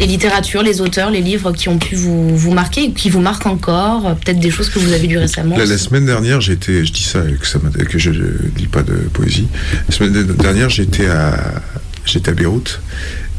Les 0.00 0.06
littératures, 0.06 0.62
les 0.62 0.80
auteurs, 0.80 1.10
les 1.10 1.20
livres 1.20 1.52
qui 1.52 1.68
ont 1.68 1.78
pu 1.78 1.94
vous, 1.94 2.36
vous 2.36 2.52
marquer, 2.52 2.92
qui 2.92 3.10
vous 3.10 3.20
marquent 3.20 3.46
encore, 3.46 4.16
peut-être 4.16 4.40
des 4.40 4.50
choses 4.50 4.68
que 4.68 4.78
vous 4.78 4.92
avez 4.92 5.06
lues 5.06 5.18
récemment 5.18 5.56
La, 5.56 5.78
semaine 5.78 6.04
dernière, 6.06 6.40
j'étais, 6.40 6.84
je 6.84 6.92
dis 6.92 7.02
ça 7.02 7.20
que 7.22 7.46
ça 7.46 7.58
m'intéresse- 7.62 7.88
que 7.88 7.98
je 7.98 8.10
ne 8.10 8.26
lis 8.58 8.66
pas 8.66 8.82
de 8.82 8.94
poésie. 9.12 9.46
La 9.88 9.94
semaine 9.94 10.24
dernière, 10.38 10.68
j'étais 10.68 11.06
à, 11.06 11.62
j'étais 12.06 12.30
à 12.30 12.34
Beyrouth 12.34 12.80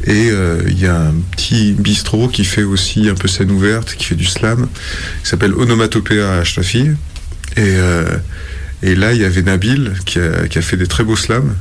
et 0.06 0.30
euh, 0.30 0.62
il 0.68 0.78
y 0.78 0.86
a 0.86 0.96
un 0.96 1.14
petit 1.32 1.72
bistrot 1.72 2.28
qui 2.28 2.44
fait 2.44 2.62
aussi 2.62 3.08
un 3.08 3.14
peu 3.14 3.26
scène 3.26 3.50
ouverte, 3.50 3.94
qui 3.96 4.04
fait 4.04 4.14
du 4.14 4.24
slam, 4.24 4.68
qui 5.22 5.28
s'appelle 5.28 5.52
Onomatopéa 5.52 6.34
à 6.34 6.38
Ashrafi. 6.38 6.90
Et, 7.56 7.58
euh, 7.58 8.16
et 8.82 8.94
là, 8.94 9.12
il 9.12 9.20
y 9.20 9.24
avait 9.24 9.42
Nabil 9.42 9.94
qui 10.04 10.20
a, 10.20 10.62
fait 10.62 10.76
des 10.76 10.86
très 10.86 11.02
beaux 11.02 11.16
slams 11.16 11.56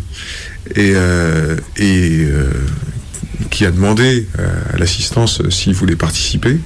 et, 0.76 0.94
euh, 0.96 1.58
et 1.78 2.28
qui 3.50 3.66
a 3.66 3.72
demandé 3.72 4.28
à 4.74 4.78
l'assistance 4.78 5.42
s'il 5.50 5.74
voulait 5.74 5.96
participer. 5.96 6.60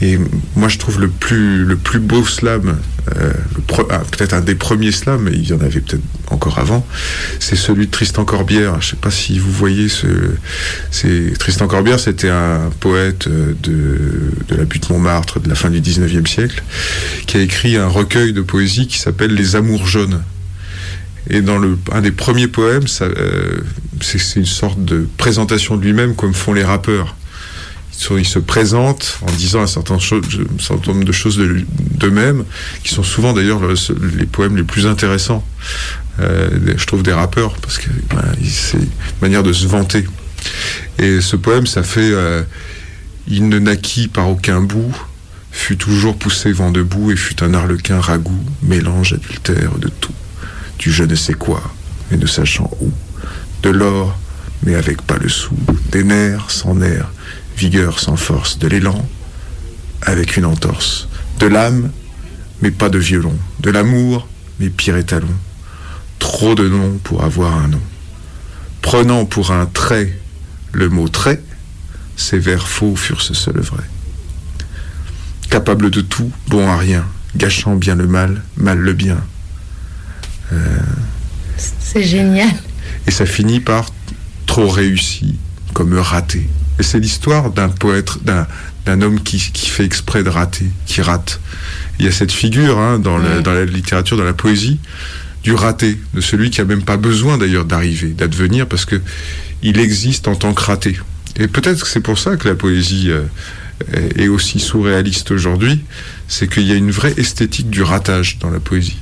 Et 0.00 0.18
moi, 0.54 0.68
je 0.68 0.78
trouve 0.78 1.00
le 1.00 1.08
plus, 1.08 1.64
le 1.64 1.76
plus 1.76 1.98
beau 1.98 2.24
slam, 2.24 2.78
euh, 3.16 3.32
ah, 3.90 4.02
peut-être 4.10 4.32
un 4.32 4.40
des 4.40 4.54
premiers 4.54 4.92
slams, 4.92 5.22
mais 5.22 5.32
il 5.32 5.48
y 5.48 5.52
en 5.52 5.60
avait 5.60 5.80
peut-être 5.80 6.02
encore 6.30 6.58
avant, 6.60 6.86
c'est 7.40 7.56
celui 7.56 7.86
de 7.86 7.90
Tristan 7.90 8.24
Corbière. 8.24 8.80
Je 8.80 8.90
sais 8.90 8.96
pas 8.96 9.10
si 9.10 9.38
vous 9.38 9.50
voyez 9.50 9.88
ce. 9.88 10.06
Tristan 11.38 11.66
Corbière, 11.66 11.98
c'était 11.98 12.28
un 12.28 12.70
poète 12.78 13.26
euh, 13.26 13.54
de, 13.62 14.32
de 14.48 14.56
la 14.56 14.64
butte 14.64 14.88
Montmartre 14.90 15.40
de 15.40 15.48
la 15.48 15.56
fin 15.56 15.70
du 15.70 15.80
19e 15.80 16.26
siècle, 16.26 16.62
qui 17.26 17.36
a 17.36 17.40
écrit 17.40 17.76
un 17.76 17.88
recueil 17.88 18.32
de 18.32 18.42
poésie 18.42 18.86
qui 18.86 18.98
s'appelle 18.98 19.34
Les 19.34 19.56
Amours 19.56 19.86
jaunes. 19.86 20.22
Et 21.30 21.42
dans 21.42 21.58
le, 21.58 21.78
un 21.92 22.00
des 22.00 22.12
premiers 22.12 22.48
poèmes, 22.48 22.86
euh, 23.00 23.60
c'est 24.00 24.36
une 24.36 24.46
sorte 24.46 24.82
de 24.84 25.06
présentation 25.18 25.76
de 25.76 25.82
lui-même 25.82 26.14
comme 26.14 26.34
font 26.34 26.52
les 26.52 26.64
rappeurs. 26.64 27.16
Ils 28.16 28.24
se- 28.26 28.38
présentent 28.38 29.18
en 29.22 29.30
disant 29.32 29.60
un 29.62 29.66
certain, 29.66 29.96
nombre 29.96 31.04
de 31.04 31.12
choses 31.12 31.38
d'eux-mêmes, 31.38 32.44
qui 32.84 32.94
sont 32.94 33.02
souvent 33.02 33.32
d'ailleurs 33.32 33.60
le- 33.60 33.74
les 34.16 34.26
poèmes 34.26 34.56
les 34.56 34.62
plus 34.62 34.86
intéressants, 34.86 35.44
euh, 36.20 36.48
je 36.76 36.84
trouve, 36.86 37.02
des 37.02 37.12
rappeurs, 37.12 37.54
parce 37.56 37.78
que 37.78 37.88
il- 38.40 38.50
c'est 38.50 38.78
une 38.78 38.86
manière 39.20 39.42
de 39.42 39.52
se 39.52 39.66
vanter. 39.66 40.06
Et 40.98 41.20
ce 41.20 41.36
poème, 41.36 41.66
ça 41.66 41.82
fait 41.82 42.10
euh, 42.12 42.42
Il 43.30 43.48
ne 43.50 43.58
naquit 43.58 44.08
par 44.08 44.30
aucun 44.30 44.62
bout, 44.62 44.90
fut 45.52 45.76
toujours 45.76 46.16
poussé 46.16 46.50
vent 46.50 46.70
debout 46.70 47.10
et 47.10 47.16
fut 47.16 47.42
un 47.42 47.52
arlequin 47.52 48.00
ragoût, 48.00 48.42
mélange 48.62 49.12
adultère 49.12 49.72
de 49.78 49.88
tout 49.88 50.14
du 50.78 50.90
je 50.90 51.04
ne 51.04 51.14
sais 51.14 51.34
quoi, 51.34 51.62
mais 52.10 52.16
ne 52.16 52.26
sachant 52.26 52.70
où. 52.80 52.90
De 53.62 53.68
l'or, 53.68 54.16
mais 54.62 54.76
avec 54.76 55.02
pas 55.02 55.16
le 55.18 55.28
sou. 55.28 55.50
Des 55.92 56.04
nerfs 56.04 56.50
sans 56.50 56.74
nerfs, 56.74 57.10
vigueur 57.58 57.98
sans 57.98 58.16
force. 58.16 58.58
De 58.58 58.68
l'élan, 58.68 59.06
avec 60.02 60.36
une 60.36 60.44
entorse. 60.44 61.08
De 61.40 61.46
l'âme, 61.46 61.90
mais 62.62 62.70
pas 62.70 62.88
de 62.88 62.98
violon. 62.98 63.36
De 63.60 63.70
l'amour, 63.70 64.28
mais 64.60 64.70
pire 64.70 64.96
étalon. 64.96 65.34
Trop 66.18 66.54
de 66.54 66.68
noms 66.68 66.98
pour 67.02 67.24
avoir 67.24 67.56
un 67.56 67.68
nom. 67.68 67.82
Prenant 68.80 69.24
pour 69.24 69.50
un 69.50 69.66
trait 69.66 70.18
le 70.72 70.88
mot 70.88 71.08
trait, 71.08 71.42
ces 72.16 72.38
vers 72.38 72.68
faux 72.68 72.94
furent 72.94 73.22
ce 73.22 73.34
seul 73.34 73.58
vrai. 73.58 73.82
Capable 75.50 75.90
de 75.90 76.00
tout, 76.00 76.30
bon 76.48 76.68
à 76.68 76.76
rien, 76.76 77.04
gâchant 77.36 77.74
bien 77.74 77.96
le 77.96 78.06
mal, 78.06 78.42
mal 78.56 78.78
le 78.78 78.92
bien. 78.92 79.18
C'est 81.56 82.02
génial. 82.02 82.52
et 83.06 83.10
ça 83.10 83.26
finit 83.26 83.60
par 83.60 83.90
trop 84.46 84.68
réussi, 84.68 85.38
comme 85.72 85.98
raté. 85.98 86.48
Et 86.78 86.82
c'est 86.82 87.00
l'histoire 87.00 87.50
d'un 87.50 87.68
poète, 87.68 88.22
d'un, 88.24 88.46
d'un 88.86 89.02
homme 89.02 89.20
qui, 89.20 89.38
qui 89.52 89.68
fait 89.68 89.84
exprès 89.84 90.22
de 90.22 90.28
rater, 90.28 90.66
qui 90.86 91.02
rate. 91.02 91.40
Il 91.98 92.04
y 92.04 92.08
a 92.08 92.12
cette 92.12 92.32
figure 92.32 92.78
hein, 92.78 92.98
dans, 92.98 93.18
la, 93.18 93.36
Ouais. 93.36 93.42
dans 93.42 93.52
la 93.52 93.64
littérature, 93.64 94.16
dans 94.16 94.24
la 94.24 94.32
poésie, 94.32 94.78
du 95.42 95.52
raté, 95.54 95.98
de 96.14 96.20
celui 96.20 96.50
qui 96.50 96.60
a 96.60 96.64
même 96.64 96.82
pas 96.82 96.96
besoin 96.96 97.38
d'ailleurs 97.38 97.64
d'arriver, 97.64 98.08
d'advenir, 98.08 98.66
parce 98.66 98.84
que 98.84 99.00
il 99.62 99.78
existe 99.80 100.28
en 100.28 100.36
tant 100.36 100.54
que 100.54 100.62
raté. 100.62 100.96
Et 101.36 101.48
peut-être 101.48 101.82
que 101.82 101.88
c'est 101.88 102.00
pour 102.00 102.18
ça 102.18 102.36
que 102.36 102.48
la 102.48 102.54
poésie 102.54 103.10
euh, 103.10 103.22
est 104.16 104.28
aussi 104.28 104.58
surréaliste 104.60 105.30
aujourd'hui, 105.32 105.80
c'est 106.28 106.48
qu'il 106.52 106.64
y 106.64 106.72
a 106.72 106.76
une 106.76 106.90
vraie 106.92 107.14
esthétique 107.16 107.70
du 107.70 107.82
ratage 107.82 108.38
dans 108.38 108.50
la 108.50 108.60
poésie. 108.60 108.98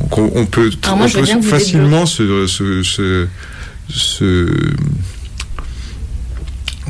Donc 0.00 0.16
on, 0.18 0.30
on 0.34 0.46
peut, 0.46 0.70
moi, 0.96 1.06
on 1.06 1.40
peut 1.40 1.42
facilement 1.42 2.04
se, 2.06 2.46
se, 2.46 2.82
se, 2.82 3.26
se- 3.88 4.72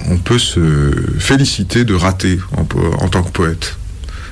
on 0.08 0.16
peut 0.16 0.38
se 0.38 0.90
féliciter 1.18 1.84
de 1.84 1.94
rater 1.94 2.38
en, 2.56 2.64
tant 3.08 3.22
que 3.22 3.30
poète. 3.30 3.76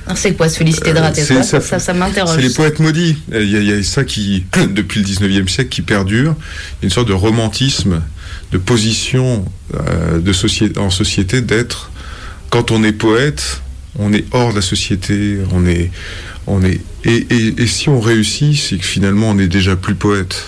Alors, 0.05 0.17
C'est 0.17 0.33
quoi 0.33 0.49
se 0.49 0.57
féliciter 0.57 0.91
de 0.91 0.97
Euh, 0.97 1.01
rater 1.01 1.21
c'est- 1.21 1.43
ça, 1.43 1.61
ça- 1.79 1.93
m'interroge. 1.93 2.35
C'est 2.35 2.41
les 2.41 2.49
poètes 2.53 2.79
maudits. 2.79 3.17
Euh, 3.31 3.43
Il 3.43 3.51
y, 3.51 3.57
a- 3.57 3.59
il 3.59 3.67
y 3.67 3.73
a 3.73 3.83
ça 3.83 4.03
qui, 4.03 4.45
depuis 4.71 4.99
le 5.01 5.05
19e 5.05 5.47
siècle, 5.47 5.69
qui 5.69 5.81
perdure. 5.83 6.35
Il 6.37 6.75
y 6.81 6.85
a 6.85 6.85
une 6.85 6.89
sorte 6.89 7.07
de 7.07 7.13
romantisme, 7.13 8.01
de 8.51 8.57
position 8.57 9.45
euh, 9.75 10.19
de 10.19 10.33
société, 10.33 10.79
en 10.79 10.89
société 10.89 11.41
d'être. 11.41 11.91
Quand 12.49 12.71
on 12.71 12.83
est 12.83 12.91
poète, 12.91 13.61
on 13.99 14.11
est 14.11 14.25
hors 14.31 14.49
de 14.51 14.55
la 14.55 14.61
société. 14.63 15.37
On 15.51 15.67
est, 15.67 15.91
on 16.47 16.63
est. 16.63 16.81
Et, 17.03 17.27
et- 17.29 17.61
et 17.61 17.67
si 17.67 17.87
on 17.89 17.99
réussit, 17.99 18.57
c'est 18.57 18.77
que 18.77 18.85
finalement 18.85 19.29
on 19.29 19.37
est 19.37 19.47
déjà 19.47 19.75
plus 19.75 19.95
poète. 19.95 20.43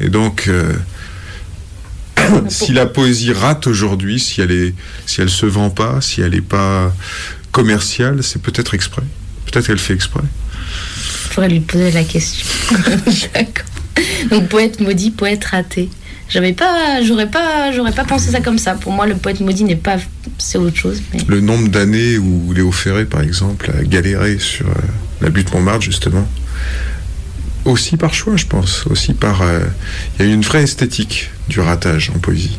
Et 0.00 0.08
donc. 0.10 0.44
euh, 0.48 0.72
si 2.48 2.72
la 2.72 2.86
poésie 2.86 3.32
rate 3.32 3.66
aujourd'hui, 3.66 4.18
si 4.20 4.40
elle 4.40 4.52
est, 4.52 4.74
si 5.06 5.20
elle 5.20 5.30
se 5.30 5.46
vend 5.46 5.70
pas, 5.70 6.00
si 6.00 6.20
elle 6.20 6.32
n'est 6.32 6.40
pas 6.40 6.94
commerciale, 7.52 8.22
c'est 8.22 8.40
peut-être 8.40 8.74
exprès. 8.74 9.02
Peut-être 9.46 9.66
qu'elle 9.66 9.78
fait 9.78 9.94
exprès. 9.94 10.22
Il 10.22 11.32
faudrait 11.32 11.48
lui 11.48 11.60
poser 11.60 11.90
la 11.92 12.04
question. 12.04 12.46
D'accord. 13.34 13.64
Donc 14.30 14.48
poète 14.48 14.80
maudit, 14.80 15.10
poète 15.10 15.44
raté. 15.44 15.88
J'avais 16.28 16.52
pas, 16.52 17.02
j'aurais 17.02 17.30
pas, 17.30 17.72
j'aurais 17.72 17.92
pas 17.92 18.04
pensé 18.04 18.30
ça 18.30 18.40
comme 18.40 18.58
ça. 18.58 18.74
Pour 18.74 18.92
moi, 18.92 19.06
le 19.06 19.14
poète 19.14 19.40
maudit 19.40 19.64
n'est 19.64 19.76
pas, 19.76 19.96
c'est 20.36 20.58
autre 20.58 20.76
chose. 20.76 21.00
Mais... 21.12 21.20
Le 21.26 21.40
nombre 21.40 21.68
d'années 21.68 22.18
où 22.18 22.52
Léo 22.52 22.70
Ferré, 22.70 23.06
par 23.06 23.22
exemple, 23.22 23.72
a 23.76 23.82
galéré 23.82 24.38
sur 24.38 24.66
euh, 24.66 24.74
la 25.22 25.30
butte 25.30 25.52
Montmartre, 25.54 25.82
justement, 25.82 26.28
aussi 27.68 27.96
par 27.96 28.14
choix, 28.14 28.36
je 28.36 28.46
pense, 28.46 28.86
aussi 28.86 29.14
par, 29.14 29.42
euh, 29.42 29.60
il 30.18 30.26
y 30.26 30.30
a 30.30 30.32
une 30.32 30.42
vraie 30.42 30.62
esthétique 30.62 31.30
du 31.48 31.60
ratage 31.60 32.10
en 32.14 32.18
poésie. 32.18 32.58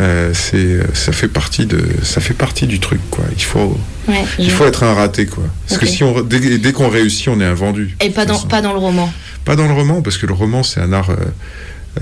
Euh, 0.00 0.32
c'est, 0.34 0.80
ça 0.94 1.12
fait 1.12 1.28
partie 1.28 1.66
de, 1.66 1.80
ça 2.02 2.20
fait 2.20 2.34
partie 2.34 2.66
du 2.66 2.80
truc, 2.80 3.00
quoi. 3.10 3.24
Il 3.36 3.44
faut, 3.44 3.78
Ouais, 4.08 4.24
il 4.38 4.50
faut 4.50 4.66
être 4.66 4.82
un 4.82 4.92
raté, 4.92 5.26
quoi. 5.26 5.44
Parce 5.68 5.78
que 5.80 5.86
si 5.86 6.02
on, 6.02 6.20
dès, 6.20 6.58
dès 6.58 6.72
qu'on 6.72 6.88
réussit, 6.88 7.28
on 7.28 7.40
est 7.40 7.44
un 7.44 7.54
vendu. 7.54 7.96
Et 8.00 8.10
pas 8.10 8.26
dans, 8.26 8.34
façon. 8.34 8.48
pas 8.48 8.60
dans 8.60 8.72
le 8.72 8.78
roman. 8.78 9.12
Pas 9.44 9.54
dans 9.56 9.68
le 9.68 9.72
roman, 9.74 10.02
parce 10.02 10.18
que 10.18 10.26
le 10.26 10.32
roman, 10.34 10.62
c'est 10.62 10.80
un 10.80 10.92
art, 10.92 11.10
euh, 11.10 11.16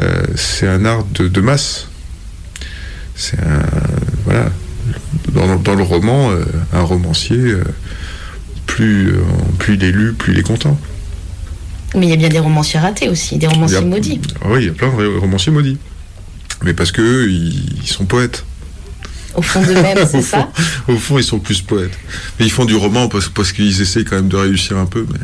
euh, 0.01 0.23
c'est 0.37 0.67
un 0.67 0.85
art 0.87 1.05
de, 1.05 1.29
de 1.29 1.41
masse. 1.41 1.89
C'est 3.15 3.39
un, 3.41 3.63
voilà. 4.25 4.47
Dans, 5.33 5.57
dans 5.57 5.75
le 5.75 5.83
roman, 5.83 6.31
euh, 6.31 6.45
un 6.73 6.83
romancier, 6.83 7.37
euh, 7.37 7.63
plus, 8.67 9.09
euh, 9.11 9.21
plus 9.59 9.75
il 9.75 9.85
est 9.85 9.93
lu, 9.93 10.13
plus 10.15 10.33
il 10.33 10.39
est 10.39 10.43
content. 10.47 10.79
Mais 11.95 12.07
il 12.07 12.11
y 12.11 12.13
a 12.13 12.17
bien 12.17 12.29
des 12.29 12.39
romanciers 12.39 12.81
ratés 12.81 13.09
aussi, 13.09 13.37
des 13.39 13.47
romanciers 13.47 13.79
a- 13.79 13.83
maudits. 13.83 14.21
Ah 14.43 14.47
oui, 14.51 14.61
il 14.63 14.67
y 14.67 14.71
a 14.71 14.73
plein 14.73 14.89
de 14.89 15.19
romanciers 15.19 15.53
maudits. 15.53 15.79
Mais 16.65 16.73
parce 16.75 16.93
que 16.93 17.29
ils, 17.29 17.77
ils 17.83 17.89
sont 17.89 18.05
poètes. 18.05 18.45
Au 19.35 19.43
fond 19.43 19.63
d'eux-mêmes, 19.63 19.99
c'est 20.11 20.23
fond, 20.23 20.23
ça 20.23 20.53
au 20.89 20.97
fond, 20.97 21.19
ils 21.19 21.25
sont 21.25 21.39
plus 21.39 21.61
poètes. 21.63 21.99
Mais 22.39 22.47
ils 22.47 22.51
font 22.53 22.65
du 22.65 22.75
roman 22.77 23.09
parce, 23.09 23.29
parce 23.29 23.53
qu'ils 23.53 23.81
essaient 23.81 24.05
quand 24.05 24.17
même 24.17 24.29
de 24.29 24.37
réussir 24.37 24.77
un 24.77 24.87
peu. 24.87 25.07
Mais, 25.11 25.19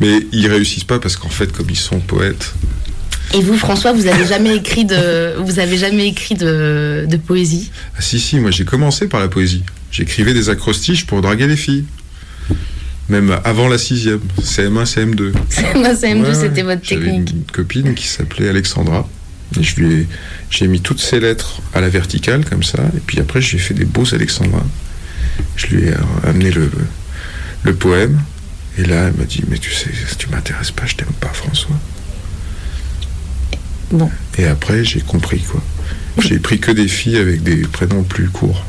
mais 0.00 0.26
ils 0.32 0.46
réussissent 0.48 0.84
pas 0.84 0.98
parce 0.98 1.16
qu'en 1.16 1.28
fait, 1.28 1.52
comme 1.52 1.70
ils 1.70 1.76
sont 1.76 2.00
poètes, 2.00 2.52
Et 3.32 3.40
vous, 3.40 3.56
François, 3.56 3.92
vous 3.92 4.06
avez 4.06 4.26
jamais 4.26 4.56
écrit 4.56 4.84
de, 4.84 5.34
vous 5.40 5.58
avez 5.58 5.78
jamais 5.78 6.08
écrit 6.08 6.34
de, 6.34 7.06
de 7.08 7.16
poésie? 7.16 7.70
Ah 7.96 8.02
si, 8.02 8.18
si, 8.20 8.38
moi 8.40 8.50
j'ai 8.50 8.64
commencé 8.64 9.08
par 9.08 9.20
la 9.20 9.28
poésie. 9.28 9.62
J'écrivais 9.90 10.34
des 10.34 10.48
acrostiches 10.50 11.06
pour 11.06 11.22
draguer 11.22 11.46
les 11.46 11.56
filles. 11.56 11.84
Même 13.10 13.36
avant 13.44 13.68
la 13.68 13.76
sixième, 13.78 14.20
CM1, 14.40 14.84
CM2. 14.86 15.32
Moi, 15.76 15.92
CM2, 15.92 16.22
Ouais, 16.22 16.28
ouais. 16.28 16.34
c'était 16.34 16.62
votre 16.62 16.82
technique. 16.82 17.30
une 17.32 17.42
copine 17.52 17.94
qui 17.94 18.06
s'appelait 18.08 18.48
Alexandra. 18.48 19.06
Et 19.60 19.62
je 19.62 19.76
lui 19.76 19.94
ai, 19.94 20.06
j'ai 20.50 20.66
mis 20.68 20.80
toutes 20.80 21.00
ses 21.00 21.20
lettres 21.20 21.60
à 21.74 21.80
la 21.82 21.88
verticale, 21.90 22.44
comme 22.44 22.62
ça. 22.62 22.78
Et 22.96 23.00
puis 23.00 23.20
après, 23.20 23.40
j'ai 23.42 23.58
fait 23.58 23.74
des 23.74 23.84
beaux 23.84 24.06
Alexandra. 24.14 24.64
Je 25.56 25.66
lui 25.66 25.84
ai 25.88 25.94
amené 26.26 26.50
le, 26.50 26.70
le 27.62 27.74
poème. 27.74 28.20
Et 28.78 28.84
là, 28.84 29.08
elle 29.08 29.14
m'a 29.14 29.24
dit 29.24 29.42
Mais 29.48 29.58
tu 29.58 29.72
sais, 29.72 29.90
tu 30.18 30.28
m'intéresses 30.30 30.70
pas, 30.72 30.86
je 30.86 30.94
t'aime 30.96 31.12
pas, 31.20 31.28
François. 31.32 31.78
Bon. 33.92 34.10
Et 34.38 34.46
après, 34.46 34.82
j'ai 34.84 35.00
compris, 35.00 35.40
quoi. 35.40 35.62
J'ai 36.20 36.38
pris 36.38 36.58
que 36.58 36.70
des 36.72 36.88
filles 36.88 37.18
avec 37.18 37.42
des 37.42 37.56
prénoms 37.62 38.02
plus 38.02 38.28
courts. 38.30 38.64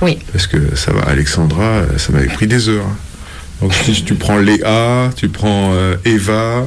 Oui. 0.00 0.18
Parce 0.32 0.46
que 0.46 0.74
ça 0.76 0.92
va, 0.92 1.02
Alexandra, 1.02 1.82
ça 1.98 2.12
m'avait 2.12 2.26
pris 2.26 2.46
des 2.46 2.68
heures. 2.68 2.88
Donc 3.60 3.74
si 3.74 4.02
tu 4.02 4.14
prends 4.14 4.38
Léa, 4.38 5.10
tu 5.14 5.28
prends 5.28 5.72
euh, 5.72 5.96
Eva, 6.04 6.66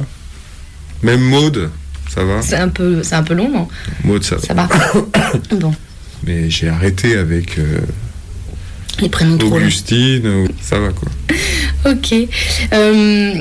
même 1.02 1.20
Maude, 1.20 1.70
ça 2.08 2.24
va? 2.24 2.40
C'est 2.40 2.56
un 2.56 2.68
peu, 2.68 3.02
c'est 3.02 3.14
un 3.14 3.22
peu 3.22 3.34
long, 3.34 3.50
non? 3.50 3.68
Maude, 4.04 4.24
ça 4.24 4.36
va. 4.36 4.42
Ça 4.42 4.54
va. 4.54 4.68
bon, 5.56 5.74
Mais 6.24 6.48
j'ai 6.48 6.68
arrêté 6.68 7.16
avec 7.16 7.58
euh, 7.58 7.80
les 9.00 9.08
prénoms. 9.08 9.38
Augustine, 9.38 10.48
ça 10.62 10.78
va 10.78 10.88
quoi. 10.90 11.08
Ok. 11.90 12.14
Euh, 12.72 13.34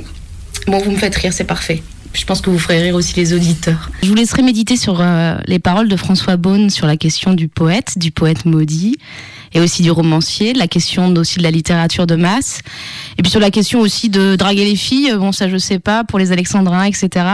bon, 0.67 0.77
vous 0.79 0.91
me 0.91 0.97
faites 0.97 1.15
rire, 1.15 1.33
c'est 1.33 1.45
parfait. 1.45 1.81
Je 2.13 2.23
pense 2.25 2.41
que 2.41 2.49
vous 2.49 2.59
ferez 2.59 2.81
rire 2.81 2.95
aussi 2.95 3.13
les 3.15 3.33
auditeurs. 3.33 3.89
Je 4.01 4.07
vous 4.07 4.15
laisserai 4.15 4.41
méditer 4.41 4.77
sur 4.77 5.01
euh, 5.01 5.35
les 5.47 5.59
paroles 5.59 5.89
de 5.89 5.95
François 5.97 6.37
Beaune 6.37 6.69
sur 6.69 6.87
la 6.87 6.95
question 6.95 7.33
du 7.33 7.47
poète, 7.47 7.97
du 7.97 8.11
poète 8.11 8.45
maudit, 8.45 8.97
et 9.55 9.61
aussi 9.61 9.81
du 9.81 9.89
romancier, 9.89 10.53
la 10.53 10.67
question 10.67 11.11
aussi 11.15 11.37
de 11.37 11.43
la 11.43 11.49
littérature 11.49 12.05
de 12.05 12.15
masse, 12.15 12.59
et 13.17 13.23
puis 13.23 13.31
sur 13.31 13.39
la 13.39 13.49
question 13.49 13.79
aussi 13.79 14.09
de 14.09 14.35
draguer 14.35 14.65
les 14.65 14.75
filles, 14.75 15.13
bon 15.17 15.31
ça 15.31 15.49
je 15.49 15.57
sais 15.57 15.79
pas, 15.79 16.03
pour 16.03 16.19
les 16.19 16.33
alexandrins, 16.33 16.83
etc. 16.83 17.25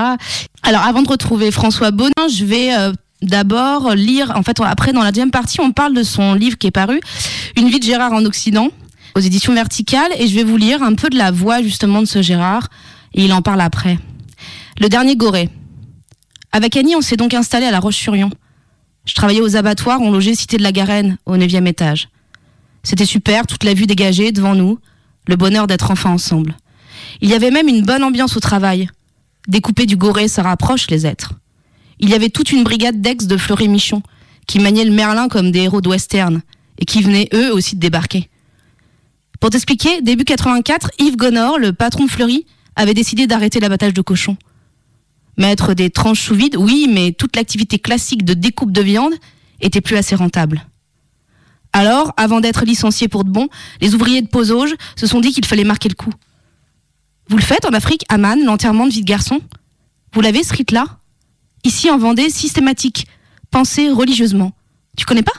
Alors 0.62 0.82
avant 0.84 1.02
de 1.02 1.10
retrouver 1.10 1.50
François 1.50 1.90
Beaune, 1.90 2.12
je 2.32 2.46
vais 2.46 2.78
euh, 2.78 2.94
d'abord 3.24 3.96
lire, 3.96 4.32
en 4.36 4.44
fait 4.44 4.58
après 4.64 4.94
dans 4.94 5.02
la 5.02 5.12
deuxième 5.12 5.32
partie 5.32 5.60
on 5.60 5.72
parle 5.72 5.96
de 5.96 6.04
son 6.04 6.36
livre 6.36 6.60
qui 6.60 6.68
est 6.68 6.72
paru, 6.72 7.02
Une 7.58 7.68
vie 7.70 7.80
de 7.80 7.86
Gérard 7.86 8.14
en 8.14 8.24
Occident, 8.24 8.70
aux 9.16 9.20
éditions 9.20 9.56
Verticales, 9.56 10.12
et 10.20 10.28
je 10.28 10.36
vais 10.36 10.44
vous 10.44 10.58
lire 10.58 10.84
un 10.84 10.94
peu 10.94 11.10
de 11.10 11.18
la 11.18 11.32
voix 11.32 11.64
justement 11.64 12.02
de 12.02 12.08
ce 12.08 12.22
Gérard, 12.22 12.70
et 13.16 13.26
il 13.26 13.34
en 13.34 13.42
parle 13.42 13.62
après. 13.62 13.98
Le 14.80 14.90
dernier 14.90 15.16
Goré. 15.16 15.50
Avec 16.52 16.78
Annie, 16.78 16.96
on 16.96 17.02
s'est 17.02 17.18
donc 17.18 17.34
installé 17.34 17.66
à 17.66 17.72
La 17.72 17.80
Roche-sur-Yon. 17.80 18.30
Je 19.06 19.16
travaillais 19.16 19.41
aux 19.41 19.56
abattoirs, 19.56 20.02
on 20.02 20.12
logeait 20.12 20.36
Cité 20.36 20.58
de 20.58 20.64
la 20.64 20.72
Garenne, 20.72 21.18
au 21.26 21.38
neuvième 21.38 21.68
étage. 21.68 22.10
C'était 22.84 23.06
super, 23.06 23.47
toute 23.47 23.64
la 23.64 23.74
vue 23.74 23.88
dégagée 23.88 24.32
devant 24.32 24.56
nous, 24.56 24.80
le 25.28 25.36
bonheur 25.36 25.68
d'être 25.68 25.91
enfin 25.91 26.12
ensemble. 26.12 26.56
Il 27.22 27.30
y 27.30 27.34
avait 27.34 27.52
même 27.52 27.68
une 27.68 27.84
bonne 27.84 28.04
ambiance 28.04 28.38
au 28.38 28.39
travail. 28.39 28.89
Découper 29.47 29.86
du 29.86 29.97
Goré, 29.97 30.28
ça 30.28 30.43
rapproche 30.43 30.89
les 30.89 31.06
êtres. 31.06 31.34
Il 31.99 32.10
y 32.10 32.14
avait 32.14 32.30
toute 32.30 32.52
une 32.52 32.64
brigade 32.64 33.02
d'ex 33.02 33.28
de 33.28 33.38
Fleury-Michon, 33.38 34.02
qui 34.47 34.60
maniaient 34.60 34.86
le 34.86 34.91
Merlin 34.91 35.28
comme 35.28 35.52
des 35.52 35.62
héros 35.62 35.82
de 35.82 35.89
western, 35.89 36.41
et 36.80 36.86
qui 36.86 37.02
venaient 37.02 37.30
eux 37.34 37.54
aussi 37.54 37.76
de 37.76 37.80
débarquer. 37.80 38.30
Pour 39.39 39.49
t'expliquer, 39.49 40.02
début 40.02 40.24
84, 40.24 40.91
Yves 40.99 41.16
Gonor, 41.16 41.58
le 41.58 41.74
patron 41.74 42.06
de 42.06 42.10
Fleury, 42.12 42.45
avait 42.76 42.93
décidé 42.93 43.28
d'arrêter 43.28 43.60
l'abattage 43.60 43.93
de 43.93 44.02
cochons. 44.02 44.38
Mettre 45.38 45.74
des 45.74 45.90
tranches 45.90 46.22
sous 46.22 46.36
vide, 46.36 46.56
oui, 46.58 46.90
mais 46.92 47.14
toute 47.14 47.36
l'activité 47.36 47.80
classique 47.80 48.26
de 48.26 48.34
découpe 48.34 48.72
de 48.72 48.82
viande 48.82 49.14
était 49.60 49.82
plus 49.82 49.96
assez 49.96 50.16
rentable. 50.16 50.68
Alors, 51.74 52.14
avant 52.18 52.42
d'être 52.42 52.66
licenciés 52.66 53.08
pour 53.08 53.24
de 53.24 53.30
bon, 53.30 53.48
les 53.80 53.96
ouvriers 53.96 54.22
de 54.22 54.28
Posauge 54.28 54.76
se 54.96 55.08
sont 55.08 55.22
dit 55.22 55.32
qu'il 55.32 55.46
fallait 55.46 55.64
marquer 55.64 55.88
le 55.88 55.96
coup. 55.96 56.14
Vous 57.30 57.38
le 57.38 57.44
faites 57.44 57.66
en 57.66 57.74
Afrique, 57.74 58.04
à 58.10 58.18
Man, 58.18 58.44
l'enterrement 58.44 58.86
de 58.86 58.92
vie 58.92 59.02
de 59.02 59.08
garçon? 59.08 59.40
Vous 60.14 60.22
l'avez 60.22 60.44
ce 60.44 60.54
rite-là? 60.54 61.00
Ici, 61.64 61.90
en 61.90 61.98
Vendée, 61.98 62.30
systématique, 62.30 63.08
pensé 63.52 63.90
religieusement. 63.90 64.52
Tu 64.98 65.06
connais 65.06 65.24
pas? 65.24 65.32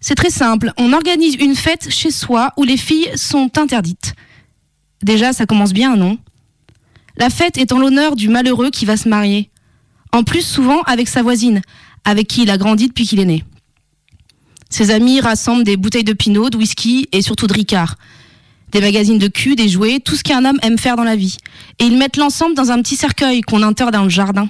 C'est 0.00 0.16
très 0.16 0.30
simple, 0.30 0.72
on 0.78 0.92
organise 0.92 1.36
une 1.36 1.54
fête 1.54 1.88
chez 1.90 2.10
soi 2.10 2.52
où 2.56 2.64
les 2.64 2.76
filles 2.76 3.10
sont 3.14 3.56
interdites. 3.56 4.14
Déjà, 5.04 5.32
ça 5.32 5.46
commence 5.46 5.72
bien, 5.72 5.94
non? 5.94 6.18
La 7.16 7.30
fête 7.30 7.58
est 7.58 7.72
en 7.72 7.78
l'honneur 7.78 8.16
du 8.16 8.28
malheureux 8.28 8.70
qui 8.70 8.84
va 8.84 8.96
se 8.96 9.08
marier. 9.08 9.50
En 10.12 10.24
plus, 10.24 10.42
souvent 10.42 10.82
avec 10.82 11.08
sa 11.08 11.22
voisine, 11.22 11.62
avec 12.04 12.28
qui 12.28 12.42
il 12.42 12.50
a 12.50 12.58
grandi 12.58 12.88
depuis 12.88 13.06
qu'il 13.06 13.20
est 13.20 13.24
né. 13.24 13.44
Ses 14.70 14.90
amis 14.90 15.20
rassemblent 15.20 15.64
des 15.64 15.76
bouteilles 15.76 16.04
de 16.04 16.14
pinot, 16.14 16.50
de 16.50 16.56
whisky 16.56 17.08
et 17.12 17.20
surtout 17.20 17.46
de 17.46 17.52
ricard. 17.52 17.96
Des 18.70 18.80
magazines 18.80 19.18
de 19.18 19.28
cul, 19.28 19.54
des 19.54 19.68
jouets, 19.68 20.00
tout 20.00 20.16
ce 20.16 20.24
qu'un 20.24 20.46
homme 20.46 20.58
aime 20.62 20.78
faire 20.78 20.96
dans 20.96 21.04
la 21.04 21.16
vie. 21.16 21.36
Et 21.78 21.84
ils 21.84 21.98
mettent 21.98 22.16
l'ensemble 22.16 22.54
dans 22.54 22.70
un 22.70 22.80
petit 22.80 22.96
cercueil 22.96 23.42
qu'on 23.42 23.62
enterre 23.62 23.90
dans 23.90 24.04
le 24.04 24.08
jardin. 24.08 24.48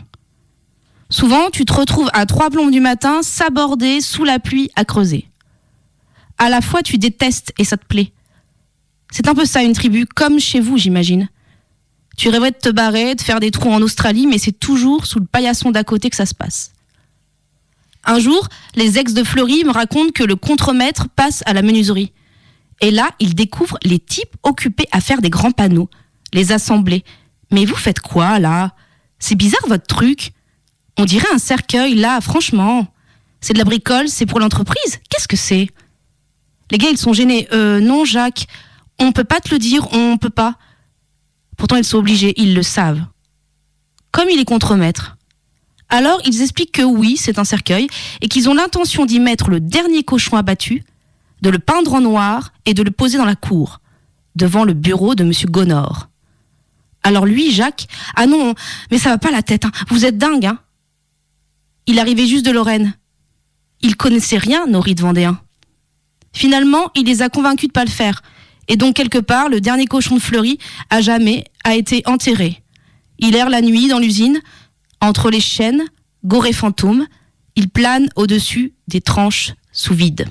Souvent, 1.11 1.51
tu 1.51 1.65
te 1.65 1.73
retrouves 1.73 2.09
à 2.13 2.25
trois 2.25 2.49
plombes 2.49 2.71
du 2.71 2.81
matin, 2.81 3.23
sabordé, 3.23 4.01
sous 4.01 4.25
la 4.25 4.39
pluie, 4.39 4.71
à 4.77 4.85
creuser. 4.85 5.29
À 6.39 6.49
la 6.49 6.61
fois, 6.61 6.83
tu 6.83 6.99
détestes 6.99 7.53
et 7.59 7.65
ça 7.65 7.77
te 7.77 7.85
plaît. 7.85 8.13
C'est 9.11 9.29
un 9.29 9.35
peu 9.35 9.45
ça, 9.45 9.63
une 9.63 9.75
tribu, 9.75 10.07
comme 10.07 10.39
chez 10.39 10.61
vous, 10.61 10.79
j'imagine. 10.79 11.29
Tu 12.17 12.29
rêverais 12.29 12.51
de 12.51 12.57
te 12.57 12.69
barrer, 12.69 13.15
de 13.15 13.21
faire 13.21 13.41
des 13.41 13.51
trous 13.51 13.71
en 13.71 13.83
Australie, 13.83 14.27
mais 14.27 14.39
c'est 14.39 14.53
toujours 14.53 15.07
sous 15.07 15.19
le 15.19 15.27
paillasson 15.27 15.71
d'à 15.71 15.85
côté 15.85 16.11
que 16.11 16.17
ça 16.17 16.27
se 16.27 16.35
passe. 16.35 16.73
Un 18.05 18.19
jour, 18.19 18.49
les 18.75 18.99
ex 18.99 19.15
de 19.15 19.23
Fleury 19.23 19.65
me 19.65 19.71
racontent 19.71 20.11
que 20.13 20.25
le 20.25 20.37
contremaître 20.37 21.09
passe 21.09 21.43
à 21.47 21.53
la 21.53 21.63
menuiserie. 21.63 22.13
Et 22.81 22.91
là, 22.91 23.11
ils 23.21 23.35
découvrent 23.35 23.79
les 23.85 24.01
types 24.01 24.37
occupés 24.43 24.89
à 24.91 25.01
faire 25.01 25.23
des 25.23 25.31
grands 25.31 25.53
panneaux, 25.53 25.89
les 26.33 26.53
assembler. 26.53 27.05
Mais 27.53 27.65
vous 27.65 27.77
faites 27.77 28.01
quoi, 28.01 28.39
là? 28.41 28.75
C'est 29.19 29.37
bizarre, 29.37 29.67
votre 29.69 29.87
truc 29.87 30.33
On 30.99 31.05
dirait 31.05 31.33
un 31.33 31.39
cercueil, 31.39 31.95
là, 31.95 32.21
franchement. 32.21 32.89
C'est 33.41 33.53
de 33.53 33.59
la 33.59 33.65
bricole, 33.65 34.09
c'est 34.09 34.27
pour 34.27 34.41
l'entreprise 34.41 35.01
Qu'est-ce 35.09 35.29
que 35.29 35.37
c'est? 35.37 35.69
Les 36.71 36.79
gars, 36.79 36.91
ils 36.91 36.99
sont 36.99 37.13
gênés. 37.13 37.49
Euh, 37.53 37.81
non, 37.81 38.05
Jacques, 38.05 38.47
on 38.99 39.13
peut 39.13 39.25
pas 39.25 39.41
te 39.41 39.51
le 39.51 39.59
dire, 39.59 39.93
on 39.93 40.17
peut 40.17 40.31
pas. 40.31 40.57
Pourtant, 41.63 41.77
ils 41.77 41.85
sont 41.85 41.99
obligés, 41.99 42.35
ils 42.39 42.57
le 42.57 42.65
savent. 42.65 43.05
Comme 44.11 44.29
il 44.29 44.41
est 44.41 44.45
contremaître. 44.45 45.17
Alors, 45.89 46.21
ils 46.25 46.43
expliquent 46.43 46.73
que 46.73 46.83
oui, 46.83 47.17
c'est 47.17 47.39
un 47.39 47.45
cercueil, 47.45 47.87
et 48.21 48.27
qu'ils 48.27 48.49
ont 48.49 48.55
l'intention 48.55 49.07
d'y 49.07 49.21
mettre 49.21 49.49
le 49.49 49.61
dernier 49.61 50.03
cochon 50.03 50.37
abattu, 50.37 50.83
de 51.41 51.51
le 51.51 51.61
peindre 51.61 51.95
en 51.95 52.01
noir 52.01 52.53
et 52.67 52.75
de 52.75 52.83
le 52.83 52.91
poser 52.91 53.17
dans 53.17 53.25
la 53.25 53.37
cour, 53.37 53.81
devant 54.35 54.65
le 54.65 54.73
bureau 54.73 55.15
de 55.15 55.23
Monsieur 55.23 55.47
Gonor. 55.47 56.09
Alors 57.05 57.27
lui, 57.27 57.53
Jacques, 57.53 57.87
ah 58.17 58.27
non, 58.27 58.57
mais 58.91 58.99
ça 58.99 59.11
va 59.11 59.19
pas 59.19 59.31
la 59.31 59.45
tête, 59.45 59.65
hein. 59.65 59.71
vous 59.87 60.05
êtes 60.05 60.19
dingue, 60.19 60.47
hein. 60.47 60.59
il 61.87 62.01
arrivait 62.01 62.27
juste 62.27 62.45
de 62.45 62.51
Lorraine. 62.51 62.93
Il 63.83 63.95
connaissait 63.95 64.37
rien 64.37 64.67
nos 64.67 64.81
rites 64.81 65.01
vendéens. 65.01 65.41
Finalement, 66.33 66.91
il 66.97 67.07
les 67.07 67.23
a 67.23 67.29
convaincus 67.29 67.69
de 67.69 67.73
pas 67.73 67.85
le 67.85 67.91
faire. 67.91 68.21
Et 68.73 68.77
donc, 68.77 68.95
quelque 68.97 69.19
part, 69.19 69.51
le 69.51 69.61
dernier 69.61 69.85
cochon 69.85 70.15
de 70.15 70.21
Fleury, 70.21 70.57
à 70.89 71.03
jamais, 71.03 71.45
a 71.63 71.75
été 71.75 72.03
enterré. 72.07 72.63
Il 73.19 73.37
erre 73.37 73.51
la 73.51 73.61
nuit 73.61 73.87
dans 73.87 73.99
l'usine, 73.99 74.41
entre 75.03 75.31
les 75.31 75.41
chaînes, 75.41 75.83
goré 76.25 76.55
fantôme, 76.55 77.07
il 77.55 77.69
plane 77.69 78.09
au-dessus 78.17 78.73
des 78.89 79.03
tranches 79.03 79.53
sous 79.73 79.93
vide. 79.93 80.27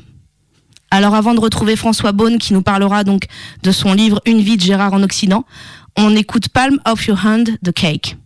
Alors 0.89 1.13
avant 1.13 1.35
de 1.35 1.39
retrouver 1.39 1.75
François 1.75 2.13
Beaune 2.13 2.39
qui 2.39 2.53
nous 2.53 2.63
parlera 2.63 3.03
donc 3.03 3.27
de 3.61 3.71
son 3.71 3.93
livre 3.93 4.19
Une 4.25 4.41
vie 4.41 4.57
de 4.57 4.61
Gérard 4.63 4.93
en 4.93 5.03
Occident, 5.03 5.45
on 5.95 6.15
écoute 6.15 6.49
Palm 6.49 6.79
of 6.85 7.05
Your 7.05 7.23
Hand 7.23 7.47
de 7.61 7.69
Cake. 7.69 8.17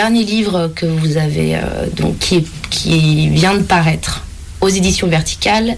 Dernier 0.00 0.24
livre 0.24 0.72
que 0.74 0.86
vous 0.86 1.18
avez, 1.18 1.56
euh, 1.56 1.60
donc, 1.94 2.18
qui, 2.20 2.46
qui 2.70 3.28
vient 3.28 3.52
de 3.54 3.62
paraître 3.62 4.24
aux 4.62 4.70
éditions 4.70 5.08
verticales, 5.08 5.76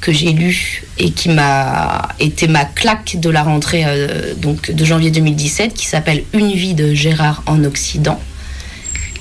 que 0.00 0.12
j'ai 0.12 0.32
lu 0.32 0.82
et 0.96 1.10
qui 1.10 1.28
m'a 1.28 2.08
été 2.20 2.48
ma 2.48 2.64
claque 2.64 3.16
de 3.20 3.28
la 3.28 3.42
rentrée 3.42 3.82
euh, 3.86 4.32
donc, 4.38 4.70
de 4.70 4.84
janvier 4.86 5.10
2017, 5.10 5.74
qui 5.74 5.84
s'appelle 5.84 6.24
Une 6.32 6.52
vie 6.52 6.72
de 6.72 6.94
Gérard 6.94 7.42
en 7.44 7.62
Occident. 7.64 8.18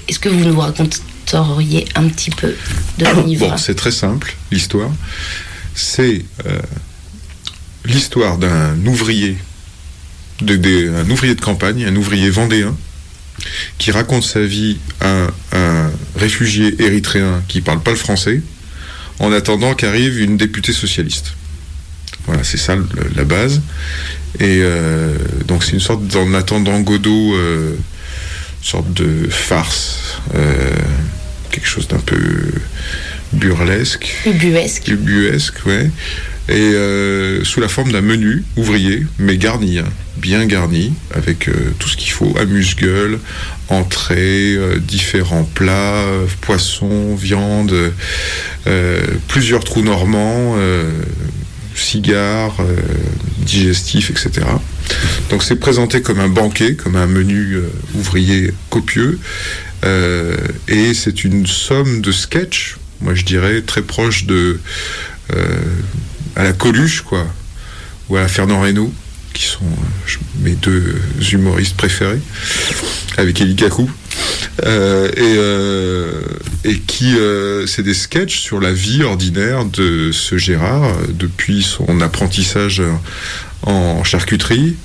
Est-ce 0.08 0.20
que 0.20 0.30
vous 0.30 0.46
nous 0.46 0.58
raconteriez 0.58 1.86
un 1.96 2.08
petit 2.08 2.30
peu 2.32 2.56
de 3.00 3.06
ce 3.06 3.26
livre? 3.28 3.50
Bon, 3.50 3.58
c'est 3.58 3.76
très 3.76 3.92
simple, 3.92 4.36
l'histoire. 4.52 4.90
C'est 5.76 6.24
euh, 6.46 6.62
l'histoire 7.84 8.38
d'un 8.38 8.78
ouvrier, 8.86 9.36
de, 10.42 10.56
de- 10.56 10.94
un 11.06 11.10
ouvrier 11.10 11.36
de 11.36 11.42
campagne, 11.42 11.84
un 11.86 11.96
ouvrier 11.98 12.30
vendéen, 12.30 12.74
qui 13.78 13.92
raconte 13.92 14.24
sa 14.24 14.42
vie 14.42 14.78
à 15.02 15.28
un 15.54 15.92
réfugié 16.16 16.76
érythréen 16.82 17.44
qui 17.48 17.62
parle 17.62 17.82
pas 17.82 17.92
le 17.92 17.98
français, 17.98 18.42
en 19.20 19.32
attendant 19.32 19.74
qu'arrive 19.76 20.20
une 20.20 20.38
députée 20.38 20.74
socialiste. 20.74 21.34
Voilà, 22.26 22.44
c'est 22.44 22.58
ça 22.58 22.76
le- 22.76 22.86
la 23.16 23.24
base. 23.26 23.62
Et 24.40 24.60
euh, 24.62 25.16
donc 25.48 25.64
c'est 25.64 25.74
une 25.74 25.80
sorte 25.80 26.08
d'en 26.08 26.34
attendant 26.34 26.80
Godot, 26.80 27.36
euh, 27.36 27.76
sorte 28.62 28.92
de 28.94 29.28
farce, 29.30 30.20
euh, 30.36 30.72
quelque 31.52 31.68
chose 31.68 31.88
d'un 31.88 32.00
peu 32.00 32.18
burlesque, 33.34 34.16
Ubuesque. 34.26 34.88
ubuesque, 34.88 35.66
ouais. 35.66 35.90
Et 36.50 36.56
euh, 36.56 37.44
sous 37.46 37.62
la 37.62 37.70
forme 37.70 37.92
d'un 37.92 38.02
menu 38.02 38.44
ouvrier, 38.58 39.06
mais 39.18 39.38
garni, 39.38 39.80
hein, 39.80 39.88
bien 40.18 40.46
garni, 40.46 40.94
avec 41.14 41.48
euh, 41.48 41.54
tout 41.80 41.88
ce 41.88 41.96
qu'il 41.96 42.12
faut, 42.12 42.36
amuse-gueule, 42.38 43.20
entrée, 43.70 44.56
euh, 44.56 44.78
différents 44.78 45.46
plats, 45.46 46.06
poissons, 46.42 47.16
viande, 47.16 47.74
euh, 48.68 49.02
plusieurs 49.30 49.64
trous 49.64 49.84
normands, 49.84 50.56
euh, 50.58 50.92
cigares, 51.76 52.58
euh, 52.60 52.76
digestifs, 53.40 54.10
etc. 54.10 54.46
Donc 55.30 55.44
c'est 55.44 55.56
présenté 55.56 56.02
comme 56.02 56.20
un 56.20 56.28
banquet, 56.28 56.76
comme 56.76 56.98
un 56.98 57.08
menu 57.08 57.58
ouvrier 57.96 58.52
copieux, 58.70 59.20
et 60.68 60.94
c'est 60.94 61.24
une 61.24 61.46
somme 61.46 62.02
de 62.02 62.12
sketchs, 62.12 62.78
moi 63.02 63.16
je 63.16 63.24
dirais 63.26 63.62
très 63.62 63.82
proche 63.82 64.26
de 64.26 64.60
euh, 65.36 65.58
à 66.36 66.44
la 66.44 66.54
Coluche, 66.54 67.02
quoi, 67.02 67.26
ou 68.10 68.18
à 68.18 68.28
Fernand 68.28 68.62
Reynaud, 68.62 68.94
qui 69.34 69.46
sont 69.46 69.66
euh, 69.66 70.18
mes 70.42 70.56
deux 70.56 71.02
humoristes 71.32 71.76
préférés, 71.76 72.22
avec 73.18 73.42
Eli 73.42 73.56
Kakou. 73.56 73.90
Euh, 74.66 75.10
et, 75.18 75.36
euh, 75.38 76.22
et 76.64 76.80
qui, 76.80 77.16
euh, 77.18 77.66
c'est 77.66 77.82
des 77.82 77.94
sketchs 77.94 78.40
sur 78.40 78.60
la 78.60 78.72
vie 78.72 79.04
ordinaire 79.04 79.66
de 79.66 80.12
ce 80.12 80.38
Gérard, 80.38 80.96
depuis 81.10 81.64
son 81.64 82.02
apprentissage 82.02 82.82
en 83.64 84.04
charcuterie, 84.04 84.76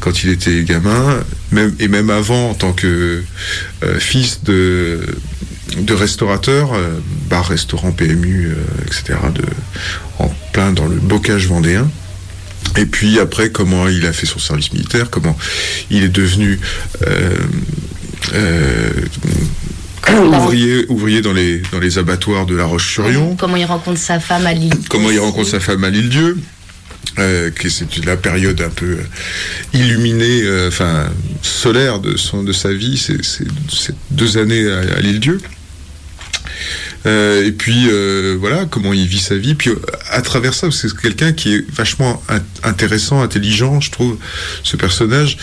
quand 0.00 0.24
il 0.24 0.30
était 0.30 0.64
gamin, 0.64 1.22
même, 1.52 1.74
et 1.78 1.88
même 1.88 2.10
avant 2.10 2.50
en 2.50 2.54
tant 2.54 2.72
que 2.72 3.22
fils 3.98 4.42
de, 4.42 5.00
de 5.78 5.94
restaurateur, 5.94 6.72
euh, 6.74 7.00
bar, 7.28 7.46
restaurant, 7.48 7.92
PMU, 7.92 8.48
euh, 8.48 8.54
etc., 8.86 9.18
de, 9.34 9.42
en 10.18 10.32
plein 10.52 10.72
dans 10.72 10.86
le 10.86 10.96
bocage 10.96 11.46
vendéen. 11.46 11.88
Et 12.76 12.86
puis 12.86 13.18
après, 13.18 13.50
comment 13.50 13.88
il 13.88 14.06
a 14.06 14.12
fait 14.12 14.26
son 14.26 14.38
service 14.38 14.72
militaire, 14.72 15.10
comment 15.10 15.36
il 15.90 16.02
est 16.02 16.08
devenu 16.08 16.58
euh, 17.06 17.36
euh, 18.34 18.90
ouvrier, 20.10 20.86
ouvrier 20.88 21.20
dans 21.22 21.32
les, 21.32 21.62
dans 21.72 21.78
les 21.78 21.98
abattoirs 21.98 22.46
de 22.46 22.56
La 22.56 22.64
Roche-sur-Yon, 22.64 23.36
Comment 23.36 23.56
il 23.56 23.64
rencontre 23.64 23.98
sa 23.98 24.18
femme 24.20 24.46
à 24.46 24.54
Lille. 24.54 24.72
comment 24.88 25.10
il 25.10 25.20
rencontre 25.20 25.50
sa 25.50 25.60
femme 25.60 25.84
à 25.84 25.90
l'île-dieu. 25.90 26.36
Euh, 27.18 27.50
que 27.50 27.68
c'est 27.68 28.04
la 28.04 28.16
période 28.16 28.60
un 28.60 28.70
peu 28.70 28.86
euh, 28.86 29.04
illuminée, 29.72 30.42
euh, 30.42 30.66
enfin 30.66 31.06
solaire 31.42 32.00
de 32.00 32.16
son 32.16 32.42
de 32.42 32.52
sa 32.52 32.72
vie, 32.72 32.98
c'est 32.98 33.94
deux 34.10 34.36
années 34.36 34.68
à, 34.68 34.96
à 34.96 35.00
l'île-dieu. 35.00 35.38
Euh, 37.06 37.44
et 37.46 37.52
puis 37.52 37.88
euh, 37.88 38.36
voilà 38.40 38.64
comment 38.64 38.92
il 38.92 39.06
vit 39.06 39.18
sa 39.20 39.36
vie. 39.36 39.54
Puis 39.54 39.70
à 40.10 40.22
travers 40.22 40.54
ça, 40.54 40.70
c'est 40.70 40.94
quelqu'un 40.96 41.32
qui 41.32 41.54
est 41.54 41.70
vachement 41.70 42.22
in- 42.28 42.42
intéressant, 42.62 43.20
intelligent, 43.22 43.80
je 43.80 43.90
trouve, 43.90 44.16
ce 44.62 44.76
personnage, 44.76 45.36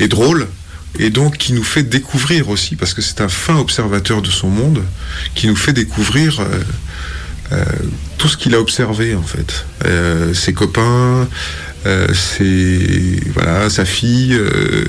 et 0.00 0.08
drôle. 0.08 0.46
Et 0.98 1.10
donc 1.10 1.38
qui 1.38 1.52
nous 1.54 1.64
fait 1.64 1.82
découvrir 1.82 2.48
aussi, 2.50 2.76
parce 2.76 2.92
que 2.94 3.00
c'est 3.02 3.20
un 3.20 3.28
fin 3.28 3.56
observateur 3.56 4.20
de 4.22 4.30
son 4.30 4.48
monde, 4.48 4.82
qui 5.34 5.46
nous 5.46 5.56
fait 5.56 5.72
découvrir 5.72 6.40
euh, 6.40 6.46
euh, 7.52 7.64
tout 8.18 8.28
ce 8.28 8.36
qu'il 8.36 8.54
a 8.54 8.60
observé 8.60 9.14
en 9.14 9.22
fait. 9.22 9.64
Euh, 9.84 10.32
ses 10.34 10.52
copains, 10.54 11.28
ses, 12.14 13.20
voilà, 13.34 13.68
sa 13.70 13.84
fille, 13.84 14.34
euh, 14.34 14.84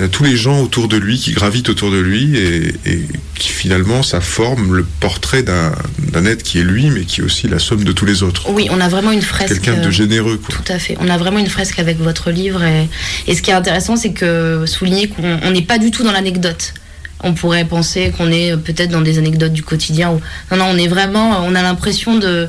euh, 0.00 0.08
tous 0.08 0.24
les 0.24 0.36
gens 0.36 0.60
autour 0.60 0.88
de 0.88 0.96
lui 0.96 1.18
qui 1.18 1.32
gravitent 1.32 1.68
autour 1.68 1.90
de 1.90 1.98
lui 1.98 2.36
et, 2.36 2.74
et 2.86 3.02
qui 3.38 3.48
finalement 3.48 4.02
ça 4.02 4.20
forme 4.20 4.74
le 4.76 4.84
portrait 5.00 5.42
d'un 5.42 5.72
être 6.26 6.42
qui 6.42 6.58
est 6.58 6.64
lui 6.64 6.90
mais 6.90 7.02
qui 7.02 7.20
est 7.20 7.24
aussi 7.24 7.48
la 7.48 7.58
somme 7.58 7.84
de 7.84 7.92
tous 7.92 8.06
les 8.06 8.22
autres. 8.22 8.50
Oui, 8.50 8.68
on 8.70 8.80
a 8.80 8.88
vraiment 8.88 9.12
une 9.12 9.22
fresque. 9.22 9.60
Quelqu'un 9.60 9.80
de 9.80 9.88
euh, 9.88 9.90
généreux 9.90 10.38
quoi. 10.38 10.54
Tout 10.54 10.72
à 10.72 10.78
fait. 10.78 10.96
On 11.00 11.08
a 11.08 11.16
vraiment 11.18 11.38
une 11.38 11.48
fresque 11.48 11.78
avec 11.78 11.98
votre 11.98 12.30
livre. 12.30 12.62
Et, 12.62 12.88
et 13.26 13.34
ce 13.34 13.42
qui 13.42 13.50
est 13.50 13.54
intéressant, 13.54 13.96
c'est 13.96 14.12
que 14.12 14.64
souligner 14.66 15.08
qu'on 15.08 15.38
on 15.42 15.50
n'est 15.50 15.62
pas 15.62 15.78
du 15.78 15.90
tout 15.90 16.02
dans 16.02 16.12
l'anecdote. 16.12 16.74
On 17.22 17.32
pourrait 17.32 17.64
penser 17.64 18.12
qu'on 18.16 18.30
est 18.30 18.52
euh, 18.52 18.56
peut-être 18.58 18.90
dans 18.90 19.00
des 19.00 19.16
anecdotes 19.18 19.52
du 19.52 19.62
quotidien. 19.62 20.10
Ou... 20.10 20.20
Non, 20.50 20.58
non, 20.58 20.66
on 20.70 20.76
est 20.78 20.88
vraiment. 20.88 21.44
On 21.46 21.54
a 21.54 21.62
l'impression 21.62 22.18
de, 22.18 22.48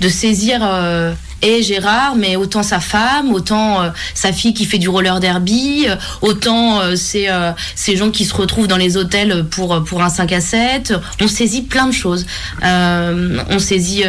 de 0.00 0.08
saisir. 0.08 0.60
euh, 0.62 1.12
et 1.42 1.62
Gérard, 1.62 2.16
mais 2.16 2.36
autant 2.36 2.62
sa 2.62 2.80
femme, 2.80 3.32
autant 3.32 3.82
euh, 3.82 3.90
sa 4.14 4.32
fille 4.32 4.54
qui 4.54 4.64
fait 4.64 4.78
du 4.78 4.88
roller 4.88 5.20
derby, 5.20 5.84
euh, 5.88 5.96
autant 6.22 6.80
euh, 6.80 6.96
ces, 6.96 7.28
euh, 7.28 7.52
ces 7.74 7.96
gens 7.96 8.10
qui 8.10 8.24
se 8.24 8.34
retrouvent 8.34 8.66
dans 8.68 8.76
les 8.78 8.96
hôtels 8.96 9.44
pour, 9.50 9.82
pour 9.84 10.02
un 10.02 10.08
5 10.08 10.32
à 10.32 10.40
7. 10.40 10.94
On 11.20 11.28
saisit 11.28 11.62
plein 11.62 11.86
de 11.86 11.92
choses. 11.92 12.24
On 12.62 13.58
saisit 13.58 14.04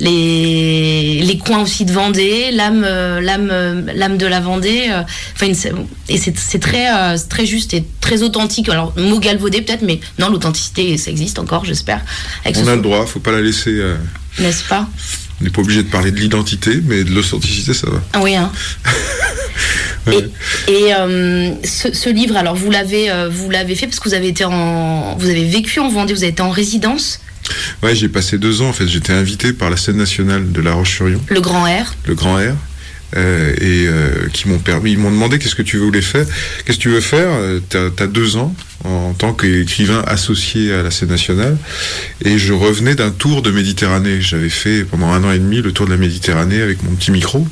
les, 0.00 1.20
les 1.22 1.38
coins 1.38 1.62
aussi 1.62 1.84
de 1.84 1.92
Vendée, 1.92 2.50
l'âme, 2.52 2.82
l'âme, 2.82 3.86
l'âme 3.94 4.16
de 4.18 4.26
la 4.26 4.40
Vendée. 4.40 4.90
Enfin, 5.34 5.46
une- 5.46 5.86
et 6.08 6.18
c'est, 6.18 6.36
c'est 6.38 6.58
très, 6.60 6.88
très 7.28 7.46
juste 7.46 7.74
et 7.74 7.84
très 8.00 8.22
authentique. 8.22 8.68
Alors, 8.68 8.92
mot 8.96 9.18
galvaudé 9.18 9.60
peut-être, 9.62 9.82
mais 9.82 10.00
non, 10.18 10.28
l'authenticité, 10.28 10.96
ça 10.98 11.10
existe 11.10 11.38
encore, 11.38 11.64
j'espère. 11.64 12.00
Avec 12.44 12.56
On 12.58 12.66
a 12.68 12.76
le 12.76 12.82
droit, 12.82 13.04
faut 13.06 13.20
pas 13.20 13.32
la 13.32 13.40
laisser. 13.40 13.82
N'est-ce 14.38 14.64
pas? 14.64 14.86
On 15.40 15.44
n'est 15.44 15.50
pas 15.50 15.60
obligé 15.60 15.82
de 15.82 15.88
parler 15.88 16.10
de 16.10 16.18
l'identité, 16.18 16.80
mais 16.84 17.04
de 17.04 17.10
l'authenticité 17.14 17.74
ça 17.74 17.88
va. 17.90 18.02
Ah 18.12 18.20
Oui, 18.22 18.34
hein. 18.36 18.50
Ouais. 20.06 20.26
Et 20.68 20.94
euh, 20.94 21.50
ce, 21.64 21.92
ce 21.92 22.08
livre, 22.08 22.36
alors 22.36 22.54
vous 22.54 22.70
l'avez, 22.70 23.10
euh, 23.10 23.28
vous 23.28 23.50
l'avez 23.50 23.74
fait 23.74 23.86
parce 23.86 24.00
que 24.00 24.08
vous 24.08 24.14
avez 24.14 24.28
été 24.28 24.42
en, 24.44 25.16
vous 25.18 25.28
avez 25.28 25.44
vécu 25.44 25.80
en 25.80 25.90
Vendée, 25.90 26.14
vous 26.14 26.22
avez 26.22 26.32
été 26.32 26.40
en 26.42 26.50
résidence, 26.50 27.20
Ouais, 27.82 27.94
j'ai 27.94 28.08
passé 28.08 28.36
deux 28.38 28.60
ans 28.62 28.68
en 28.68 28.72
fait. 28.72 28.86
J'étais 28.86 29.12
invité 29.12 29.52
par 29.52 29.70
la 29.70 29.76
scène 29.76 29.96
nationale 29.96 30.50
de 30.52 30.60
La 30.62 30.72
Roche-sur-Yon. 30.74 31.20
le 31.28 31.40
Grand 31.40 31.66
Air. 31.66 31.94
le 32.06 32.14
grand 32.14 32.36
R, 32.36 32.54
euh, 33.16 33.54
et 33.54 33.86
euh, 33.86 34.28
qui 34.32 34.48
m'ont 34.48 34.58
permis, 34.58 34.92
ils 34.92 34.98
m'ont 34.98 35.10
demandé 35.10 35.38
qu'est-ce 35.38 35.54
que 35.54 35.62
tu 35.62 35.78
voulais 35.78 36.02
faire, 36.02 36.26
qu'est-ce 36.64 36.76
que 36.76 36.82
tu 36.82 36.90
veux 36.90 37.00
faire, 37.00 37.28
Euh, 37.30 37.60
t'as 37.68 38.04
as 38.04 38.06
deux 38.06 38.36
ans 38.36 38.54
en 38.84 39.12
tant 39.14 39.32
qu'écrivain 39.32 40.02
associé 40.06 40.72
à 40.72 40.82
la 40.82 40.90
scène 40.90 41.08
nationale, 41.08 41.56
et 42.24 42.38
je 42.38 42.52
revenais 42.52 42.94
d'un 42.94 43.10
tour 43.10 43.42
de 43.42 43.50
Méditerranée, 43.50 44.20
j'avais 44.20 44.50
fait 44.50 44.84
pendant 44.84 45.10
un 45.10 45.24
an 45.24 45.32
et 45.32 45.38
demi 45.38 45.62
le 45.62 45.72
tour 45.72 45.86
de 45.86 45.90
la 45.90 45.96
Méditerranée 45.96 46.60
avec 46.60 46.82
mon 46.82 46.94
petit 46.94 47.10
micro, 47.10 47.46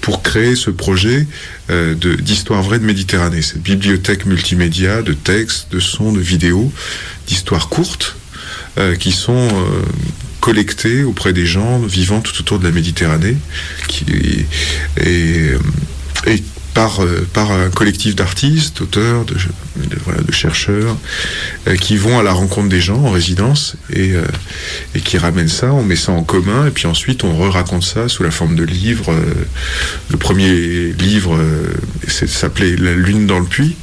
pour 0.00 0.22
créer 0.22 0.54
ce 0.54 0.70
projet 0.70 1.26
euh, 1.70 1.94
d'histoire 1.94 2.62
vraie 2.62 2.78
de 2.78 2.84
Méditerranée, 2.84 3.40
cette 3.40 3.62
bibliothèque 3.62 4.26
multimédia 4.26 5.00
de 5.00 5.14
textes, 5.14 5.68
de 5.72 5.80
sons, 5.80 6.12
de 6.12 6.20
vidéos, 6.20 6.70
d'histoires 7.26 7.68
courtes, 7.68 8.16
qui 8.98 9.12
sont 9.12 9.48
collectées 10.44 11.04
auprès 11.04 11.32
des 11.32 11.46
gens 11.46 11.78
vivant 11.78 12.20
tout 12.20 12.38
autour 12.38 12.58
de 12.58 12.64
la 12.64 12.70
Méditerranée, 12.70 13.38
et, 14.02 14.44
euh, 15.06 15.58
euh, 16.76 17.20
par 17.32 17.50
un 17.50 17.70
collectif 17.70 18.14
d'artistes, 18.14 18.80
d'auteurs, 18.80 19.24
de, 19.24 20.32
chercheurs, 20.32 20.98
euh, 21.66 21.76
qui 21.76 21.96
vont 21.96 22.18
à 22.18 22.22
la 22.22 22.32
rencontre 22.32 22.68
des 22.68 22.82
gens 22.82 22.98
en 23.06 23.10
résidence 23.10 23.76
et, 23.90 24.12
qui 25.02 25.16
ramènent 25.16 25.48
ça, 25.48 25.72
on 25.72 25.82
met 25.82 25.96
ça 25.96 26.12
en 26.12 26.22
commun, 26.22 26.66
et 26.66 26.70
puis 26.70 26.86
ensuite 26.86 27.24
on 27.24 27.34
re-raconte 27.38 27.84
ça 27.84 28.10
sous 28.10 28.22
la 28.22 28.30
forme 28.30 28.54
de 28.54 28.64
livres. 28.64 29.14
le 30.10 30.16
premier 30.18 30.92
livre 30.92 31.38
s'appelait 32.06 32.76
La 32.76 32.92
Lune 32.92 33.26
dans 33.26 33.38
le 33.38 33.46
puits. 33.46 33.76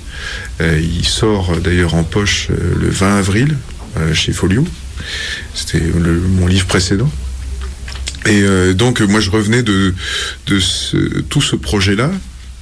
Il 0.59 1.05
sort 1.05 1.57
d'ailleurs 1.57 1.95
en 1.95 2.03
poche 2.03 2.49
le 2.49 2.87
20 2.87 3.17
avril 3.17 3.57
chez 4.13 4.31
Folio. 4.31 4.63
C'était 5.53 5.81
mon 5.81 6.47
livre 6.47 6.65
précédent. 6.65 7.11
Et 8.25 8.43
euh, 8.43 8.73
donc 8.73 9.01
euh, 9.01 9.07
moi 9.07 9.19
je 9.19 9.31
revenais 9.31 9.63
de, 9.63 9.93
de 10.47 10.59
tout 11.29 11.41
ce 11.41 11.55
projet-là. 11.55 12.11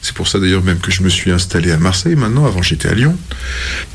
C'est 0.02 0.14
pour 0.14 0.30
ça 0.30 0.40
d'ailleurs 0.40 0.64
même 0.64 0.80
que 0.80 0.92
je 0.92 1.04
me 1.04 1.10
suis 1.10 1.32
installé 1.32 1.72
à 1.72 1.78
Marseille 1.78 2.16
maintenant, 2.16 2.46
avant 2.46 2.62
j'étais 2.62 2.88
à 2.88 2.94
Lyon. 2.94 3.18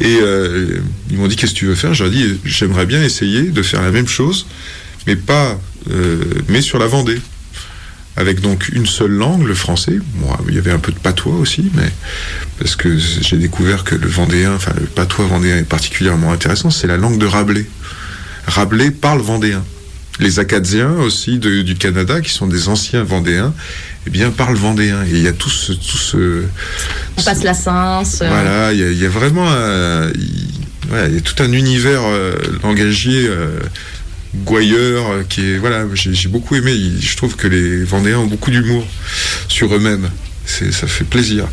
Et 0.00 0.18
euh, 0.20 0.80
ils 1.10 1.16
m'ont 1.16 1.26
dit 1.26 1.36
qu'est-ce 1.36 1.54
que 1.54 1.58
tu 1.58 1.66
veux 1.66 1.74
faire? 1.74 1.94
J'ai 1.94 2.10
dit 2.10 2.40
j'aimerais 2.44 2.84
bien 2.84 3.02
essayer 3.02 3.42
de 3.44 3.62
faire 3.62 3.80
la 3.80 3.90
même 3.90 4.08
chose, 4.08 4.46
mais 5.06 5.16
pas, 5.16 5.58
mais 6.48 6.60
sur 6.60 6.78
la 6.78 6.86
Vendée. 6.86 7.20
Avec 8.16 8.40
donc 8.40 8.68
une 8.68 8.86
seule 8.86 9.10
langue, 9.10 9.44
le 9.44 9.54
français. 9.54 9.98
Bon, 10.16 10.28
il 10.48 10.54
y 10.54 10.58
avait 10.58 10.70
un 10.70 10.78
peu 10.78 10.92
de 10.92 10.98
patois 10.98 11.34
aussi, 11.34 11.72
mais 11.74 11.90
parce 12.60 12.76
que 12.76 12.96
j'ai 12.96 13.38
découvert 13.38 13.82
que 13.82 13.96
le 13.96 14.06
vendéen, 14.06 14.54
enfin 14.54 14.72
le 14.78 14.86
patois 14.86 15.26
vendéen 15.26 15.56
est 15.56 15.68
particulièrement 15.68 16.30
intéressant, 16.30 16.70
c'est 16.70 16.86
la 16.86 16.96
langue 16.96 17.18
de 17.18 17.26
Rabelais. 17.26 17.66
Rabelais 18.46 18.90
parle 18.90 19.20
vendéen. 19.20 19.64
Les 20.20 20.38
Acadiens 20.38 20.92
aussi 20.92 21.38
de- 21.38 21.62
du 21.62 21.74
Canada, 21.74 22.20
qui 22.20 22.30
sont 22.30 22.46
des 22.46 22.68
anciens 22.68 23.02
vendéens, 23.02 23.52
eh 24.06 24.10
bien 24.10 24.30
parlent 24.30 24.56
vendéen. 24.56 25.02
Et 25.04 25.10
il 25.10 25.22
y 25.22 25.26
a 25.28 25.32
tout 25.32 25.50
ce, 25.50 25.72
tout 25.72 25.96
ce, 25.98 26.44
On 27.16 27.22
passe 27.22 27.42
la 27.42 27.54
Sens. 27.54 28.20
euh, 28.22 28.28
voilà, 28.28 28.72
il 28.72 28.78
y, 28.78 28.84
a- 28.84 28.90
il 28.90 28.98
y 29.02 29.06
a 29.06 29.08
vraiment 29.08 29.50
un, 29.50 30.10
il, 30.10 30.30
voilà, 30.88 31.08
il 31.08 31.14
y 31.14 31.18
a 31.18 31.20
tout 31.20 31.42
un 31.42 31.50
univers 31.52 32.02
euh, 32.04 32.36
langagier 32.62 33.26
euh, 33.26 33.58
gouailleur 34.44 35.10
euh, 35.10 35.22
qui 35.28 35.40
est 35.52 35.58
voilà, 35.58 35.84
j'ai 35.94 36.28
beaucoup 36.28 36.54
aimé. 36.54 36.76
Je 37.00 37.16
trouve 37.16 37.34
que 37.34 37.48
les 37.48 37.82
Vendéens 37.82 38.18
ont 38.18 38.26
beaucoup 38.26 38.50
d'humour 38.52 38.86
sur 39.48 39.74
eux-mêmes. 39.74 40.08
C'est 40.46 40.72
ça 40.72 40.86
fait 40.86 41.04
plaisir. 41.04 41.46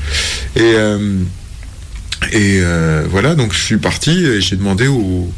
Et 0.56 0.62
euh, 0.76 1.18
et 2.32 2.60
euh, 2.62 3.06
voilà, 3.10 3.34
donc 3.34 3.54
je 3.54 3.60
suis 3.60 3.78
parti 3.78 4.12
et 4.24 4.42
j'ai 4.42 4.56
demandé 4.56 4.86
au, 4.88 5.34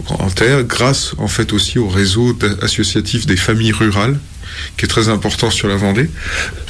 Grand 0.00 0.30
Terre, 0.34 0.64
grâce 0.64 1.14
en 1.18 1.28
fait 1.28 1.52
aussi 1.52 1.78
au 1.78 1.88
réseau 1.88 2.36
associatif 2.62 3.26
des 3.26 3.36
familles 3.36 3.72
rurales, 3.72 4.18
qui 4.76 4.84
est 4.86 4.88
très 4.88 5.08
important 5.08 5.50
sur 5.50 5.68
la 5.68 5.76
Vendée, 5.76 6.08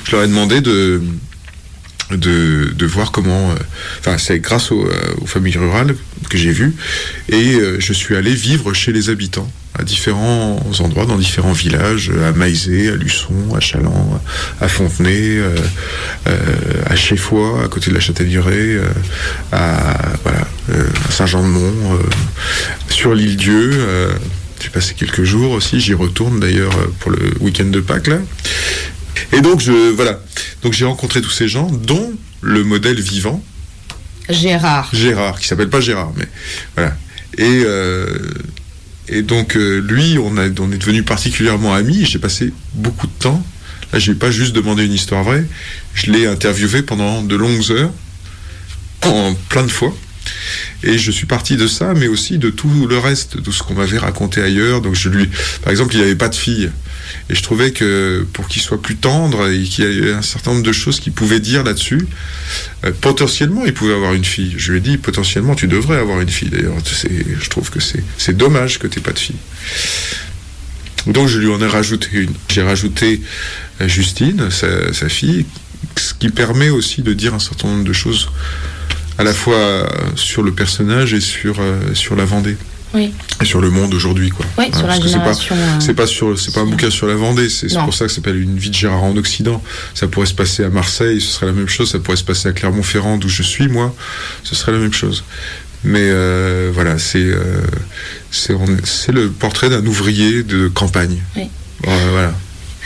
je 0.04 0.12
leur 0.12 0.24
ai 0.24 0.28
demandé 0.28 0.60
de 0.60 1.00
de, 2.10 2.72
de 2.76 2.86
voir 2.86 3.10
comment. 3.10 3.52
euh, 3.52 3.54
Enfin, 4.00 4.18
c'est 4.18 4.38
grâce 4.40 4.70
euh, 4.72 4.90
aux 5.22 5.26
familles 5.26 5.56
rurales 5.56 5.94
que 6.28 6.36
j'ai 6.36 6.50
vu. 6.52 6.74
Et 7.30 7.54
euh, 7.54 7.76
je 7.80 7.92
suis 7.94 8.16
allé 8.16 8.34
vivre 8.34 8.74
chez 8.74 8.92
les 8.92 9.08
habitants, 9.08 9.50
à 9.78 9.82
différents 9.82 10.60
endroits, 10.80 11.06
dans 11.06 11.16
différents 11.16 11.52
villages, 11.52 12.10
à 12.28 12.32
Maizé, 12.32 12.90
à 12.90 12.96
Luçon, 12.96 13.54
à 13.56 13.60
Chaland, 13.60 14.20
à 14.60 14.68
Fontenay, 14.68 15.38
euh, 15.38 15.56
à 16.86 16.96
Chéfoy, 16.96 17.64
à 17.64 17.68
côté 17.68 17.88
de 17.90 17.94
la 17.94 18.00
Châtelleraie, 18.00 18.52
euh, 18.76 18.88
à, 19.52 19.96
voilà, 20.22 20.46
Saint-Jean-de-Mont, 21.10 21.94
euh, 21.94 21.98
sur 22.88 23.14
l'île 23.14 23.36
Dieu. 23.36 23.70
euh, 23.72 24.12
j'ai 24.62 24.68
passé 24.68 24.94
quelques 24.94 25.24
jours 25.24 25.52
aussi, 25.52 25.80
j'y 25.80 25.94
retourne 25.94 26.38
d'ailleurs 26.38 26.76
euh, 26.78 26.86
pour 27.00 27.10
le 27.10 27.34
week-end 27.40 27.64
de 27.64 27.80
Pâques 27.80 28.06
là. 28.06 28.18
Et 29.32 29.40
donc 29.40 29.60
je 29.60 29.90
voilà, 29.90 30.20
donc 30.62 30.72
j'ai 30.72 30.84
rencontré 30.84 31.20
tous 31.20 31.30
ces 31.30 31.48
gens, 31.48 31.66
dont 31.66 32.12
le 32.40 32.62
modèle 32.62 33.00
vivant 33.00 33.42
Gérard. 34.28 34.88
Gérard, 34.92 35.40
qui 35.40 35.48
s'appelle 35.48 35.68
pas 35.68 35.80
Gérard, 35.80 36.12
mais 36.16 36.28
voilà. 36.76 36.96
Et 37.38 37.62
euh, 37.66 38.06
et 39.08 39.22
donc 39.22 39.56
euh, 39.56 39.80
lui, 39.80 40.16
on 40.18 40.36
a 40.36 40.48
on 40.60 40.70
est 40.70 40.78
devenu 40.78 41.02
particulièrement 41.02 41.74
amis. 41.74 42.04
J'ai 42.04 42.20
passé 42.20 42.52
beaucoup 42.74 43.08
de 43.08 43.12
temps 43.18 43.42
Là, 43.92 43.98
j'ai 43.98 44.14
pas 44.14 44.30
juste 44.30 44.54
demandé 44.54 44.86
une 44.86 44.94
histoire 44.94 45.22
vraie, 45.22 45.44
je 45.92 46.10
l'ai 46.10 46.26
interviewé 46.26 46.82
pendant 46.82 47.22
de 47.22 47.36
longues 47.36 47.70
heures, 47.70 47.92
en 49.04 49.34
plein 49.50 49.64
de 49.64 49.70
fois. 49.70 49.94
Et 50.82 50.98
je 50.98 51.10
suis 51.10 51.26
parti 51.26 51.56
de 51.56 51.66
ça, 51.66 51.94
mais 51.94 52.08
aussi 52.08 52.38
de 52.38 52.50
tout 52.50 52.86
le 52.86 52.98
reste, 52.98 53.38
de 53.38 53.50
ce 53.50 53.62
qu'on 53.62 53.74
m'avait 53.74 53.98
raconté 53.98 54.42
ailleurs. 54.42 54.80
Donc 54.80 54.94
je 54.94 55.08
lui, 55.08 55.28
par 55.62 55.70
exemple, 55.70 55.94
il 55.94 55.98
n'y 55.98 56.04
avait 56.04 56.16
pas 56.16 56.28
de 56.28 56.34
fille. 56.34 56.70
Et 57.30 57.34
je 57.34 57.42
trouvais 57.42 57.72
que 57.72 58.26
pour 58.32 58.48
qu'il 58.48 58.62
soit 58.62 58.80
plus 58.80 58.96
tendre 58.96 59.48
et 59.50 59.62
qu'il 59.62 59.84
y 59.84 60.08
ait 60.08 60.12
un 60.12 60.22
certain 60.22 60.52
nombre 60.52 60.64
de 60.64 60.72
choses 60.72 61.00
qu'il 61.00 61.12
pouvait 61.12 61.40
dire 61.40 61.62
là-dessus, 61.62 62.06
euh, 62.84 62.92
potentiellement 63.00 63.64
il 63.64 63.74
pouvait 63.74 63.94
avoir 63.94 64.14
une 64.14 64.24
fille. 64.24 64.54
Je 64.56 64.72
lui 64.72 64.78
ai 64.78 64.80
dit 64.80 64.96
potentiellement 64.96 65.54
tu 65.54 65.68
devrais 65.68 65.98
avoir 65.98 66.20
une 66.20 66.28
fille. 66.28 66.50
D'ailleurs, 66.50 66.74
je 66.84 67.48
trouve 67.50 67.70
que 67.70 67.80
c'est 67.80 68.36
dommage 68.36 68.78
que 68.78 68.86
tu 68.86 69.00
pas 69.00 69.12
de 69.12 69.18
fille. 69.18 69.36
Donc 71.06 71.28
je 71.28 71.38
lui 71.38 71.48
en 71.48 71.60
ai 71.60 71.66
rajouté 71.66 72.08
une. 72.12 72.32
J'ai 72.48 72.62
rajouté 72.62 73.20
euh, 73.80 73.88
Justine, 73.88 74.50
sa 74.50 75.08
fille, 75.08 75.46
ce 75.96 76.14
qui 76.14 76.28
permet 76.28 76.70
aussi 76.70 77.02
de 77.02 77.12
dire 77.12 77.34
un 77.34 77.38
certain 77.38 77.68
nombre 77.68 77.84
de 77.84 77.92
choses 77.92 78.30
à 79.18 79.24
la 79.24 79.32
fois 79.32 79.54
euh, 79.56 79.86
sur 80.16 80.42
le 80.42 80.52
personnage 80.52 81.14
et 81.14 81.20
sur, 81.20 81.56
euh, 81.60 81.94
sur 81.94 82.16
la 82.16 82.24
Vendée. 82.24 82.56
Oui. 82.94 83.10
Et 83.40 83.46
sur 83.46 83.62
le 83.62 83.70
monde 83.70 83.94
aujourd'hui, 83.94 84.28
quoi. 84.28 84.44
Oui, 84.58 84.66
sur 84.70 84.82
la 84.82 84.88
parce 84.88 84.98
que 85.00 85.06
c'est 85.08 85.12
pas- 85.14 85.32
génération, 85.32 85.56
euh, 85.56 85.80
C'est 85.80 85.94
pas 85.94 86.06
sur, 86.06 86.38
c'est 86.38 86.52
pas 86.52 86.60
un 86.60 86.66
bouquin 86.66 86.90
sur 86.90 87.06
la 87.06 87.14
Vendée. 87.14 87.48
C'est 87.48 87.72
pour 87.78 87.94
ça 87.94 88.04
que 88.04 88.10
ça 88.10 88.16
s'appelle 88.16 88.36
une 88.38 88.58
vie 88.58 88.68
de 88.68 88.74
Gérard 88.74 89.02
en 89.02 89.16
Occident. 89.16 89.62
Ça 89.94 90.08
pourrait 90.08 90.26
se 90.26 90.34
passer 90.34 90.62
à 90.62 90.68
Marseille, 90.68 91.20
ce 91.22 91.28
serait 91.28 91.46
la 91.46 91.52
même 91.52 91.68
chose. 91.68 91.90
Ça 91.90 91.98
pourrait 92.00 92.18
se 92.18 92.24
passer 92.24 92.48
à 92.48 92.52
Clermont-Ferrand, 92.52 93.16
d'où 93.16 93.30
je 93.30 93.42
suis 93.42 93.68
moi, 93.68 93.94
ce 94.42 94.54
serait 94.54 94.72
la 94.72 94.78
même 94.78 94.92
chose. 94.92 95.24
Mais 95.84 96.02
euh, 96.02 96.70
voilà, 96.74 96.98
c'est 96.98 97.18
euh, 97.24 97.62
c'est 98.30 98.52
le 99.12 99.30
portrait 99.30 99.70
d'un 99.70 99.84
ouvrier 99.86 100.42
de 100.42 100.68
campagne. 100.68 101.22
Oui. 101.36 101.48
Euh, 101.88 102.08
voilà. 102.12 102.34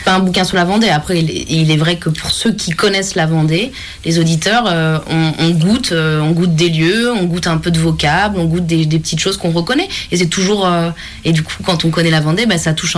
Pas 0.07 0.15
un 0.15 0.21
bouquin 0.21 0.45
sur 0.45 0.57
la 0.57 0.65
Vendée. 0.65 0.89
Après, 0.89 1.19
il 1.21 1.71
est, 1.71 1.77
vrai 1.77 1.97
que 1.97 2.09
pour 2.09 2.31
ceux 2.31 2.53
qui 2.53 2.71
connaissent 2.71 3.17
la 3.17 3.27
Vendée, 3.27 3.73
les 4.05 4.21
auditeurs, 4.21 4.65
euh, 4.69 4.99
on, 5.09 5.51
goûte, 5.51 5.91
euh, 5.91 6.21
on 6.21 6.31
goûte 6.31 6.55
des 6.55 6.69
lieux, 6.69 7.11
on 7.13 7.25
goûte 7.25 7.49
un 7.49 7.59
peu 7.59 7.73
de 7.73 7.79
vocable, 7.81 8.39
on 8.39 8.45
goûte 8.45 8.67
des, 8.67 8.87
petites 8.87 9.19
choses 9.19 9.37
qu'on 9.37 9.51
reconnaît. 9.51 9.89
Et 10.13 10.17
c'est 10.17 10.29
toujours. 10.29 10.65
euh, 10.65 10.91
et 11.25 11.33
du 11.33 11.43
coup, 11.43 11.57
quand 11.65 11.85
on 11.85 11.91
connaît 11.91 12.11
la 12.11 12.21
Vendée, 12.21 12.47
bah, 12.47 12.57
ça 12.57 12.73
touche 12.73 12.97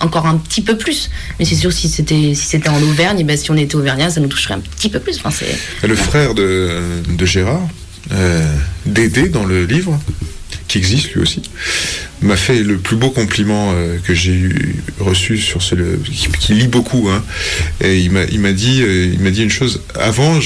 encore 0.00 0.26
un 0.26 0.36
petit 0.36 0.62
peu 0.62 0.76
plus. 0.76 1.10
Mais 1.38 1.44
c'est 1.44 1.54
sûr, 1.54 1.72
si 1.72 1.88
c'était 1.88 2.34
si 2.34 2.46
c'était 2.46 2.68
en 2.68 2.82
Auvergne, 2.82 3.24
bah, 3.24 3.36
si 3.36 3.52
on 3.52 3.56
était 3.56 3.76
auvergnat, 3.76 4.10
ça 4.10 4.20
nous 4.20 4.28
toucherait 4.28 4.54
un 4.54 4.60
petit 4.60 4.88
peu 4.88 4.98
plus. 4.98 5.20
Enfin, 5.24 5.46
Le 5.84 5.94
frère 5.94 6.34
de, 6.34 7.02
de 7.08 7.24
Gérard, 7.24 7.68
Dédé 8.84 9.28
dans 9.28 9.44
le 9.44 9.64
livre, 9.64 9.96
qui 10.68 10.78
existe 10.78 11.12
lui 11.12 11.20
aussi, 11.20 11.42
m'a 12.22 12.36
fait 12.36 12.62
le 12.62 12.78
plus 12.78 12.96
beau 12.96 13.10
compliment 13.10 13.72
euh, 13.72 13.98
que 14.02 14.14
j'ai 14.14 14.50
reçu 14.98 15.38
sur 15.38 15.62
ce 15.62 15.74
qui, 15.74 16.28
qui 16.38 16.54
lit 16.54 16.68
beaucoup. 16.68 17.08
Hein. 17.08 17.24
Et 17.80 17.98
il 17.98 18.10
m'a 18.10 18.52
dit 18.52 18.82
euh, 18.82 19.10
il 19.12 19.20
m'a 19.20 19.30
dit 19.30 19.42
une 19.42 19.50
chose. 19.50 19.82
Avant, 19.94 20.38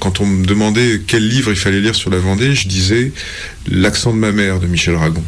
quand 0.00 0.20
on 0.20 0.26
me 0.26 0.46
demandait 0.46 1.00
quel 1.06 1.26
livre 1.28 1.50
il 1.50 1.56
fallait 1.56 1.80
lire 1.80 1.94
sur 1.94 2.10
la 2.10 2.18
Vendée, 2.18 2.54
je 2.54 2.68
disais 2.68 3.12
l'accent 3.70 4.12
de 4.12 4.18
ma 4.18 4.32
mère 4.32 4.60
de 4.60 4.66
Michel 4.66 4.94
Ragon. 4.94 5.24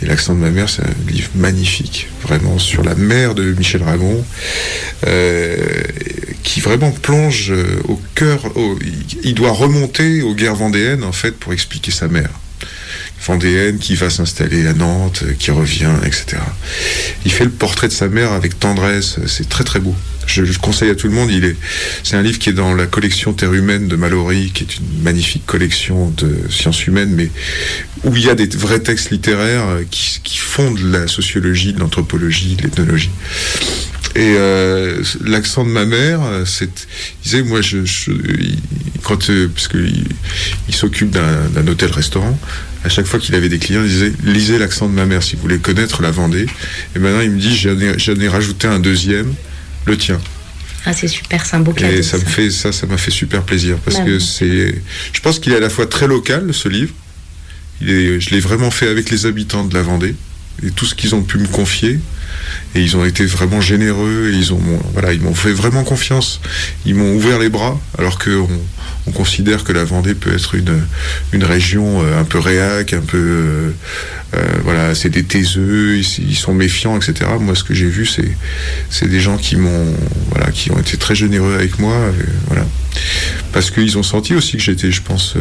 Et 0.00 0.06
l'accent 0.06 0.32
de 0.32 0.38
ma 0.38 0.50
mère, 0.50 0.68
c'est 0.68 0.82
un 0.82 1.10
livre 1.10 1.30
magnifique, 1.34 2.06
vraiment 2.22 2.60
sur 2.60 2.84
la 2.84 2.94
mère 2.94 3.34
de 3.34 3.52
Michel 3.52 3.82
Ragon, 3.82 4.24
euh, 5.08 5.56
qui 6.44 6.60
vraiment 6.60 6.92
plonge 6.92 7.52
au 7.88 8.00
cœur. 8.14 8.40
il 9.24 9.34
doit 9.34 9.50
remonter 9.50 10.22
aux 10.22 10.36
guerres 10.36 10.54
vendéennes 10.54 11.02
en 11.02 11.12
fait 11.12 11.32
pour 11.32 11.52
expliquer 11.52 11.90
sa 11.90 12.06
mère. 12.06 12.30
Vendéenne 13.24 13.78
qui 13.78 13.94
va 13.94 14.10
s'installer 14.10 14.66
à 14.66 14.72
Nantes, 14.72 15.22
euh, 15.24 15.32
qui 15.38 15.50
revient, 15.50 15.92
etc. 16.04 16.38
Il 17.24 17.32
fait 17.32 17.44
le 17.44 17.50
portrait 17.50 17.88
de 17.88 17.92
sa 17.92 18.08
mère 18.08 18.32
avec 18.32 18.58
tendresse, 18.58 19.18
c'est 19.26 19.48
très 19.48 19.64
très 19.64 19.80
beau. 19.80 19.94
Je, 20.26 20.44
je 20.44 20.58
conseille 20.58 20.90
à 20.90 20.94
tout 20.94 21.08
le 21.08 21.14
monde, 21.14 21.30
il 21.30 21.44
est, 21.44 21.56
c'est 22.04 22.16
un 22.16 22.22
livre 22.22 22.38
qui 22.38 22.50
est 22.50 22.54
dans 22.54 22.74
la 22.74 22.86
collection 22.86 23.32
Terre 23.32 23.54
humaine 23.54 23.88
de 23.88 23.96
Mallory, 23.96 24.50
qui 24.52 24.64
est 24.64 24.76
une 24.76 25.02
magnifique 25.02 25.46
collection 25.46 26.10
de 26.10 26.30
sciences 26.50 26.86
humaines, 26.86 27.12
mais 27.14 27.30
où 28.04 28.14
il 28.14 28.24
y 28.24 28.28
a 28.28 28.34
des 28.34 28.46
vrais 28.46 28.80
textes 28.80 29.10
littéraires 29.10 29.66
euh, 29.68 29.84
qui, 29.90 30.36
fondent 30.36 30.80
la 30.80 31.06
sociologie, 31.08 31.74
l'anthropologie, 31.78 32.56
l'ethnologie. 32.62 33.10
Et 34.14 34.34
euh, 34.36 35.02
l'accent 35.24 35.64
de 35.64 35.70
ma 35.70 35.84
mère, 35.84 36.20
c'est, 36.44 36.64
il 36.64 37.22
disait, 37.24 37.42
moi, 37.42 37.60
je, 37.60 37.78
quand, 39.04 39.30
parce 39.54 39.68
que 39.68 39.78
il, 39.78 40.74
s'occupe 40.74 41.10
d'un 41.10 41.66
hôtel-restaurant, 41.66 42.38
à 42.84 42.88
chaque 42.88 43.06
fois 43.06 43.18
qu'il 43.18 43.34
avait 43.34 43.48
des 43.48 43.58
clients, 43.58 43.82
il 43.82 43.88
disait, 43.88 44.12
lisez 44.24 44.58
l'accent 44.58 44.88
de 44.88 44.94
ma 44.94 45.04
mère 45.04 45.22
si 45.22 45.36
vous 45.36 45.42
voulez 45.42 45.58
connaître 45.58 46.00
la 46.02 46.10
Vendée. 46.10 46.46
Et 46.94 46.98
maintenant, 46.98 47.20
il 47.20 47.30
me 47.30 47.38
dit, 47.40 47.56
j'en 47.56 47.78
ai, 48.20 48.28
rajouté 48.28 48.68
un 48.68 48.78
deuxième, 48.78 49.34
le 49.86 49.96
tien. 49.96 50.20
Ah, 50.84 50.92
c'est 50.92 51.08
super, 51.08 51.44
c'est 51.44 51.56
un 51.56 51.60
beau 51.60 51.72
cadeau. 51.72 51.92
Et 51.92 52.02
ça 52.02 52.18
me 52.18 52.24
fait 52.24 52.50
ça, 52.50 52.72
ça 52.72 52.86
m'a 52.86 52.96
fait 52.96 53.10
super 53.10 53.42
plaisir 53.42 53.76
parce 53.78 53.98
Bah 53.98 54.04
que 54.04 54.16
oui. 54.16 54.20
c'est, 54.24 54.80
je 55.12 55.20
pense 55.20 55.38
qu'il 55.38 55.52
est 55.52 55.56
à 55.56 55.60
la 55.60 55.70
fois 55.70 55.86
très 55.86 56.06
local 56.06 56.54
ce 56.54 56.68
livre. 56.68 56.92
Il 57.80 57.90
est, 57.90 58.20
je 58.20 58.30
l'ai 58.30 58.40
vraiment 58.40 58.70
fait 58.70 58.88
avec 58.88 59.10
les 59.10 59.26
habitants 59.26 59.64
de 59.64 59.74
la 59.74 59.82
Vendée 59.82 60.14
et 60.64 60.70
tout 60.70 60.86
ce 60.86 60.94
qu'ils 60.94 61.14
ont 61.14 61.22
pu 61.22 61.38
me 61.38 61.46
confier. 61.48 62.00
Et 62.74 62.82
ils 62.82 62.96
ont 62.96 63.04
été 63.04 63.24
vraiment 63.26 63.60
généreux 63.60 64.30
ils 64.32 64.52
ont, 64.52 64.60
voilà, 64.92 65.12
ils 65.12 65.20
m'ont 65.20 65.34
fait 65.34 65.52
vraiment 65.52 65.84
confiance. 65.84 66.40
Ils 66.86 66.94
m'ont 66.94 67.14
ouvert 67.14 67.38
les 67.38 67.48
bras 67.48 67.78
alors 67.98 68.18
que 68.18 68.30
on, 68.30 68.48
on 69.08 69.10
considère 69.10 69.64
que 69.64 69.72
la 69.72 69.84
Vendée 69.84 70.14
peut 70.14 70.32
être 70.34 70.54
une, 70.54 70.82
une 71.32 71.44
région 71.44 72.02
euh, 72.02 72.20
un 72.20 72.24
peu 72.24 72.38
réac, 72.38 72.92
un 72.92 73.00
peu, 73.00 73.16
euh, 73.16 73.70
euh, 74.34 74.46
voilà, 74.64 74.94
c'est 74.94 75.08
des 75.08 75.24
taiseux, 75.24 75.96
ils, 75.96 76.36
sont 76.36 76.54
méfiants, 76.54 76.96
etc. 76.96 77.30
Moi, 77.40 77.54
ce 77.54 77.64
que 77.64 77.74
j'ai 77.74 77.88
vu, 77.88 78.06
c'est, 78.06 78.30
c'est 78.90 79.08
des 79.08 79.20
gens 79.20 79.38
qui 79.38 79.56
m'ont, 79.56 79.94
voilà, 80.30 80.50
qui 80.50 80.70
ont 80.70 80.78
été 80.78 80.96
très 80.96 81.14
généreux 81.14 81.54
avec 81.54 81.78
moi, 81.78 81.96
voilà, 82.46 82.66
parce 83.52 83.70
qu'ils 83.70 83.96
ont 83.96 84.02
senti 84.02 84.34
aussi 84.34 84.58
que 84.58 84.62
j'étais, 84.62 84.90
je 84.90 85.02
pense, 85.02 85.36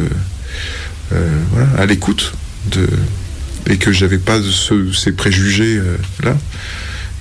à 1.77 1.85
l'écoute 1.85 2.33
et 3.69 3.77
que 3.77 3.91
j'avais 3.91 4.17
pas 4.17 4.39
ces 4.93 5.11
préjugés 5.11 5.79
là. 6.23 6.37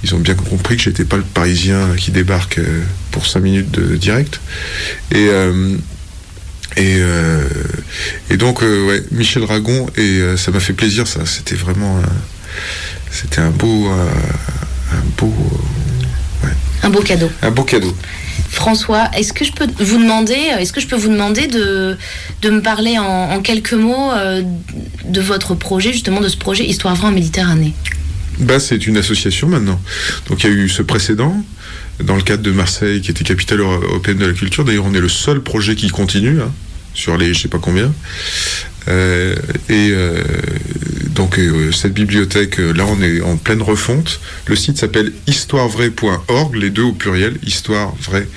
Ils 0.05 0.15
ont 0.15 0.19
bien 0.19 0.35
compris 0.35 0.77
que 0.77 0.83
j'étais 0.83 1.05
pas 1.05 1.17
le 1.17 1.23
Parisien 1.23 1.95
qui 1.97 2.11
débarque 2.11 2.59
euh, 2.59 2.83
pour 3.11 3.27
cinq 3.27 3.41
minutes 3.41 3.71
de 3.71 3.97
direct. 3.97 4.41
Et 5.11 5.29
euh, 5.29 5.77
et, 6.77 6.97
euh, 6.99 7.43
et 8.31 8.37
donc 8.37 8.63
euh, 8.63 8.87
ouais, 8.87 9.03
Michel 9.11 9.43
Dragon 9.45 9.87
et 9.97 10.21
ça 10.37 10.51
m'a 10.51 10.61
fait 10.61 10.75
plaisir 10.75 11.07
ça. 11.07 11.21
C'était 11.25 11.55
vraiment 11.55 11.99
un- 11.99 12.03
c'était 13.11 13.41
un 13.41 13.51
beau 13.51 13.89
un 13.89 15.03
beau 15.17 15.33
Un 16.83 16.91
beau 16.91 17.01
cadeau. 17.01 17.31
un 17.43 17.51
beau 17.51 17.65
cadeau. 17.65 17.97
François, 18.51 19.11
est-ce 19.17 19.33
que 19.33 19.45
je 19.45 19.53
peux 19.53 19.67
vous 19.83 19.99
demander, 19.99 20.35
est-ce 20.35 20.73
que 20.73 20.81
je 20.81 20.87
peux 20.87 20.97
vous 20.97 21.09
demander 21.09 21.47
de, 21.47 21.97
de 22.43 22.51
me 22.51 22.61
parler 22.61 22.99
en, 22.99 23.05
en 23.33 23.41
quelques 23.41 23.73
mots 23.73 24.13
euh, 24.13 24.43
de 25.07 25.21
votre 25.21 25.55
projet, 25.55 25.93
justement 25.93 26.21
de 26.21 26.29
ce 26.29 26.37
projet 26.37 26.65
Histoire 26.67 26.95
vraie 26.95 27.09
en 27.09 27.13
Méditerranée 27.13 27.73
Bah, 28.39 28.61
c'est 28.61 28.87
une 28.87 28.97
association 28.97 29.49
maintenant. 29.49 29.81
Donc 30.29 30.45
il 30.45 30.51
y 30.51 30.53
a 30.53 30.57
eu 30.57 30.69
ce 30.69 30.83
précédent 30.83 31.43
dans 32.03 32.17
le 32.17 32.23
cadre 32.23 32.43
de 32.43 32.51
Marseille 32.51 33.01
qui 33.01 33.11
était 33.11 33.25
capitale 33.25 33.61
euro- 33.61 33.83
européenne 33.83 34.19
de 34.19 34.27
la 34.27 34.35
culture. 34.35 34.65
D'ailleurs, 34.65 34.85
on 34.85 34.95
est 34.95 35.01
le 35.01 35.09
seul 35.09 35.41
projet 35.41 35.75
qui 35.75 35.89
continue 35.89 36.41
hein, 36.43 36.53
sur 36.95 37.17
les 37.17 37.33
je 37.33 37.43
sais 37.43 37.49
pas 37.49 37.59
combien. 37.59 37.93
Euh, 38.89 39.35
et 39.69 39.89
euh, 39.91 40.23
donc 41.15 41.39
euh, 41.41 41.73
cette 41.73 41.93
bibliothèque, 41.95 42.61
euh, 42.61 42.73
là 42.73 42.85
on 42.87 43.03
est 43.03 43.21
en 43.21 43.37
pleine 43.37 43.63
refonte. 43.63 44.21
Le 44.47 44.55
site 44.55 44.77
s'appelle 44.79 45.13
histoirevraie.org, 45.27 46.55
les 46.55 46.71
deux 46.71 46.83
au 46.85 46.93
pluriel, 46.93 47.37
histoire 47.43 47.95
vraie, 47.97 48.29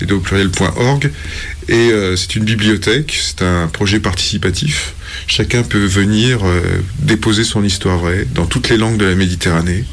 les 0.00 0.06
deux 0.06 0.14
au 0.14 0.20
pluriel.org. 0.20 1.10
Et 1.68 1.92
euh, 1.92 2.16
c'est 2.16 2.34
une 2.36 2.44
bibliothèque, 2.44 3.18
c'est 3.20 3.42
un 3.42 3.66
projet 3.68 4.00
participatif. 4.00 4.94
Chacun 5.26 5.62
peut 5.62 5.84
venir 5.84 6.40
euh, 6.46 6.62
déposer 7.00 7.44
son 7.44 7.62
histoire 7.62 7.98
vraie 7.98 8.26
dans 8.34 8.46
toutes 8.46 8.70
les 8.70 8.78
langues 8.78 8.96
de 8.96 9.04
la 9.04 9.14
Méditerranée. 9.14 9.84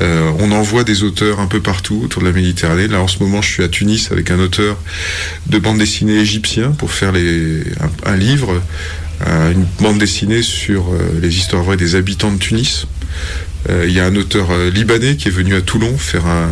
Euh, 0.00 0.30
on 0.38 0.50
envoie 0.52 0.84
des 0.84 1.02
auteurs 1.02 1.38
un 1.38 1.46
peu 1.46 1.60
partout 1.60 2.00
autour 2.04 2.22
de 2.22 2.28
la 2.28 2.32
Méditerranée. 2.32 2.88
Là, 2.88 3.02
en 3.02 3.08
ce 3.08 3.18
moment, 3.18 3.42
je 3.42 3.50
suis 3.52 3.62
à 3.62 3.68
Tunis 3.68 4.10
avec 4.10 4.30
un 4.30 4.38
auteur 4.38 4.78
de 5.48 5.58
bande 5.58 5.78
dessinée 5.78 6.18
égyptien 6.18 6.70
pour 6.70 6.90
faire 6.90 7.12
un, 7.12 8.16
livre, 8.16 8.62
une 9.26 9.66
bande 9.80 9.98
dessinée 9.98 10.40
sur 10.40 10.86
les 11.20 11.36
histoires 11.36 11.62
vraies 11.62 11.76
des 11.76 11.94
habitants 11.94 12.32
de 12.32 12.38
Tunis. 12.38 12.86
Il 13.68 13.92
y 13.92 14.00
a 14.00 14.06
un 14.06 14.16
auteur 14.16 14.48
libanais 14.72 15.16
qui 15.16 15.28
est 15.28 15.32
venu 15.32 15.54
à 15.54 15.60
Toulon 15.60 15.98
faire 15.98 16.26
un, 16.26 16.48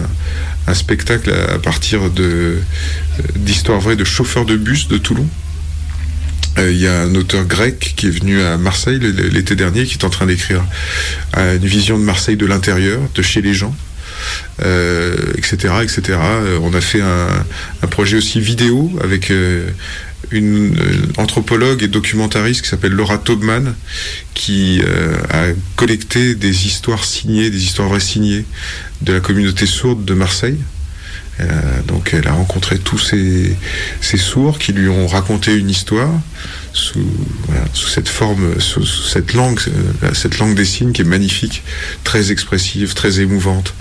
un 0.66 0.74
spectacle 0.74 1.32
à, 1.32 1.58
partir 1.58 2.00
euh, 2.18 2.60
d'histoires 3.36 3.80
vraies 3.80 3.96
de 3.96 4.04
chauffeurs 4.04 4.44
de 4.44 4.56
bus 4.56 4.88
de 4.88 4.98
Toulon. 4.98 5.26
Euh, 6.58 6.70
Il 6.70 6.78
y 6.78 6.86
a 6.86 7.02
un 7.02 7.14
auteur 7.14 7.44
grec 7.44 7.94
qui 7.96 8.06
est 8.06 8.10
venu 8.10 8.40
à 8.42 8.56
Marseille 8.56 8.98
l'été 8.98 9.56
dernier, 9.56 9.84
qui 9.84 9.94
est 9.94 10.04
en 10.04 10.10
train 10.10 10.26
d'écrire 10.26 10.62
euh, 11.36 11.56
une 11.56 11.66
vision 11.66 11.98
de 11.98 12.04
Marseille 12.04 12.36
de 12.36 12.46
l'intérieur, 12.46 13.00
de 13.14 13.22
chez 13.22 13.42
les 13.42 13.54
gens, 13.54 13.74
etc., 14.58 15.74
etc. 15.82 16.18
On 16.62 16.74
a 16.74 16.80
fait 16.80 17.00
un, 17.00 17.86
projet 17.88 18.18
aussi 18.18 18.40
vidéo 18.40 18.92
avec 19.02 19.32
une 20.30 20.76
euh, 20.78 20.96
anthropologue 21.16 21.82
et 21.82 21.88
documentariste 21.88 22.62
qui 22.62 22.68
s'appelle 22.68 22.92
Laura 22.92 23.18
Taubman, 23.18 23.74
qui 24.34 24.80
euh, 24.82 25.16
a 25.30 25.46
collecté 25.76 26.34
des 26.34 26.66
histoires 26.66 27.04
signées, 27.04 27.50
des 27.50 27.62
histoires 27.62 27.88
vraies 27.88 28.00
signées 28.00 28.44
de 29.02 29.12
la 29.12 29.20
communauté 29.20 29.66
sourde 29.66 30.04
de 30.04 30.14
Marseille. 30.14 30.58
A- 31.40 31.80
donc 31.86 32.10
elle 32.12 32.28
a 32.28 32.32
rencontré 32.32 32.78
tous 32.78 32.98
ces, 32.98 33.56
ces 34.00 34.18
sourds 34.18 34.58
qui 34.58 34.72
lui 34.72 34.88
ont 34.88 35.06
raconté 35.06 35.54
une 35.56 35.70
histoire 35.70 36.10
sous, 36.72 37.00
voilà, 37.46 37.64
sous 37.72 37.88
cette 37.88 38.08
forme, 38.08 38.60
sous, 38.60 38.84
cette 38.86 39.32
langue, 39.32 39.58
euh, 40.04 40.10
cette 40.14 40.38
langue 40.38 40.54
des 40.54 40.64
signes 40.66 40.92
qui 40.92 41.00
est 41.02 41.04
magnifique, 41.04 41.62
très 42.04 42.30
expressive, 42.30 42.94
très 42.94 43.20
émouvante. 43.20 43.74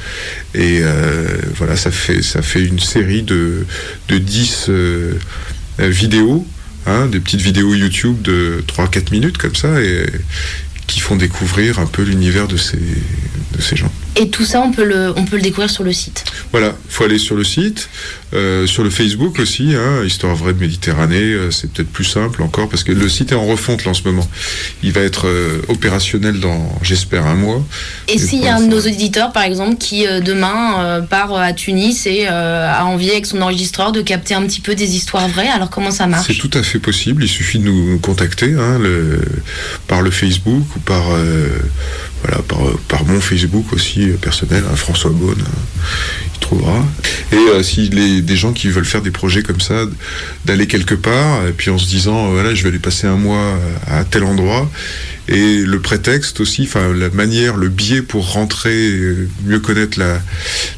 Et 0.56 0.80
euh, 0.82 1.28
voilà, 1.58 1.76
ça 1.76 1.92
fait, 1.92 2.22
ça 2.24 2.42
fait 2.42 2.64
une 2.64 2.80
série 2.80 3.22
de, 3.22 3.66
de 4.08 4.18
10 4.18 4.66
euh, 5.80 5.90
vidéos, 5.90 6.46
hein, 6.86 7.08
des 7.08 7.20
petites 7.20 7.42
vidéos 7.42 7.74
YouTube 7.74 8.22
de 8.22 8.64
3-4 8.68 9.12
minutes 9.12 9.38
comme 9.38 9.56
ça, 9.56 9.82
et 9.82 10.06
qui 10.88 11.00
font 11.00 11.16
découvrir 11.16 11.80
un 11.80 11.86
peu 11.86 12.04
l'univers 12.04 12.48
de 12.48 12.58
ces, 12.58 12.80
de 13.60 13.64
ces 13.64 13.76
gens. 13.76 13.92
Et 14.16 14.30
tout 14.30 14.44
ça, 14.44 14.62
on 14.62 14.72
peut 14.72 14.84
le, 14.84 15.14
on 15.16 15.24
peut 15.26 15.36
le 15.38 15.42
découvrir 15.42 15.70
sur 15.70 15.84
le 15.84 15.94
site. 15.94 16.24
Voilà, 16.52 16.76
faut 16.90 17.04
aller 17.04 17.20
sur 17.20 17.36
le 17.36 17.44
site, 17.44 17.90
euh, 18.34 18.66
sur 18.68 18.84
le 18.84 18.90
Facebook 18.90 19.40
aussi, 19.40 19.76
hein, 19.76 20.04
Histoire 20.04 20.36
vraie 20.36 20.54
de 20.54 20.60
Méditerranée, 20.60 21.16
euh, 21.22 21.52
c'est 21.52 21.72
peut-être 21.72 21.90
plus 21.92 22.04
simple 22.04 22.42
encore 22.44 22.68
parce 22.70 22.84
que 22.84 22.92
le 22.92 23.08
site 23.08 23.32
est 23.32 23.36
en 23.36 23.46
refonte 23.46 23.86
là 23.86 23.92
en 23.92 23.94
ce 23.94 24.04
moment. 24.04 24.28
Il 24.84 24.92
va 24.92 25.02
être 25.02 25.28
euh, 25.28 25.62
opérationnel 25.68 26.40
dans, 26.40 26.80
j'espère, 26.82 27.28
un 27.28 27.36
mois. 27.36 27.64
Et 28.08 28.14
Et 28.16 28.18
s'il 28.18 28.42
y 28.44 28.48
a 28.48 28.56
un 28.56 28.62
de 28.62 28.68
nos 28.68 28.80
auditeurs, 28.82 29.32
par 29.32 29.44
exemple, 29.44 29.78
qui 29.78 30.06
demain 30.26 31.02
part 31.10 31.34
à 31.36 31.54
Tunis 31.54 32.06
et 32.08 32.28
a 32.28 32.84
envie 32.86 33.12
avec 33.12 33.26
son 33.26 33.42
enregistreur 33.42 33.92
de 33.92 34.02
capter 34.02 34.34
un 34.34 34.42
petit 34.44 34.62
peu 34.62 34.76
des 34.76 34.96
histoires 34.96 35.28
vraies, 35.30 35.48
alors 35.50 35.70
comment 35.70 35.92
ça 35.92 36.08
marche? 36.08 36.28
C'est 36.28 36.38
tout 36.38 36.52
à 36.54 36.64
fait 36.64 36.80
possible, 36.80 37.24
il 37.24 37.30
suffit 37.30 37.60
de 37.60 37.64
nous 37.66 38.00
contacter 38.00 38.54
hein, 38.58 38.80
le- 38.80 39.22
par 39.88 40.02
le 40.02 40.12
Facebook 40.12 40.64
ou 40.76 40.80
par, 40.80 41.04
voilà, 42.24 42.42
par, 42.44 42.60
par 42.88 43.06
mon 43.06 43.20
Facebook 43.20 43.72
aussi 43.74 44.10
euh, 44.10 44.18
personnel, 44.18 44.64
hein, 44.70 44.76
François 44.76 45.12
Beaune, 45.12 45.40
euh, 45.40 46.30
il 46.34 46.40
trouvera. 46.40 46.86
Et 47.32 47.36
euh, 47.36 47.60
a 47.60 48.22
des 48.22 48.36
gens 48.36 48.54
qui 48.54 48.70
veulent 48.70 48.86
faire 48.86 49.02
des 49.02 49.12
projets 49.12 49.44
comme 49.44 49.62
ça, 49.62 49.86
d'aller 50.46 50.68
quelque 50.68 50.96
part, 50.96 51.46
et 51.48 51.52
puis 51.52 51.70
en 51.70 51.78
se 51.78 51.88
disant, 51.88 52.28
euh, 52.28 52.32
voilà, 52.34 52.54
je 52.54 52.64
vais 52.64 52.70
aller 52.70 52.80
passer 52.80 53.08
un 53.08 53.18
mois 53.18 53.38
euh, 53.38 54.00
à 54.00 54.04
tel 54.04 54.24
endroit, 54.24 54.70
et 55.28 55.60
le 55.60 55.80
prétexte 55.80 56.40
aussi, 56.40 56.64
enfin 56.64 56.94
la 56.94 57.10
manière, 57.10 57.56
le 57.56 57.70
biais 57.70 58.02
pour 58.02 58.34
rentrer, 58.34 58.90
euh, 58.90 59.30
mieux 59.46 59.60
connaître 59.60 60.00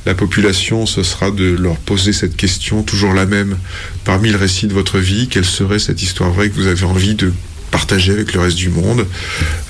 la 0.06 0.14
population, 0.14 0.86
ce 0.86 1.04
sera 1.04 1.32
de 1.32 1.56
leur 1.56 1.78
poser 1.78 2.14
cette 2.14 2.36
question, 2.36 2.84
toujours 2.84 3.14
la 3.14 3.26
même, 3.26 3.58
parmi 4.04 4.30
le 4.30 4.38
récit 4.38 4.68
de 4.68 4.74
votre 4.74 5.00
vie, 5.00 5.28
quelle 5.30 5.46
serait 5.46 5.80
cette 5.80 6.02
histoire 6.02 6.32
vraie 6.32 6.50
que 6.50 6.56
vous 6.56 6.68
avez 6.68 6.84
envie 6.84 7.16
de 7.16 7.32
partager 7.72 8.12
avec 8.12 8.34
le 8.34 8.42
reste 8.42 8.58
du 8.58 8.70
monde. 8.70 9.08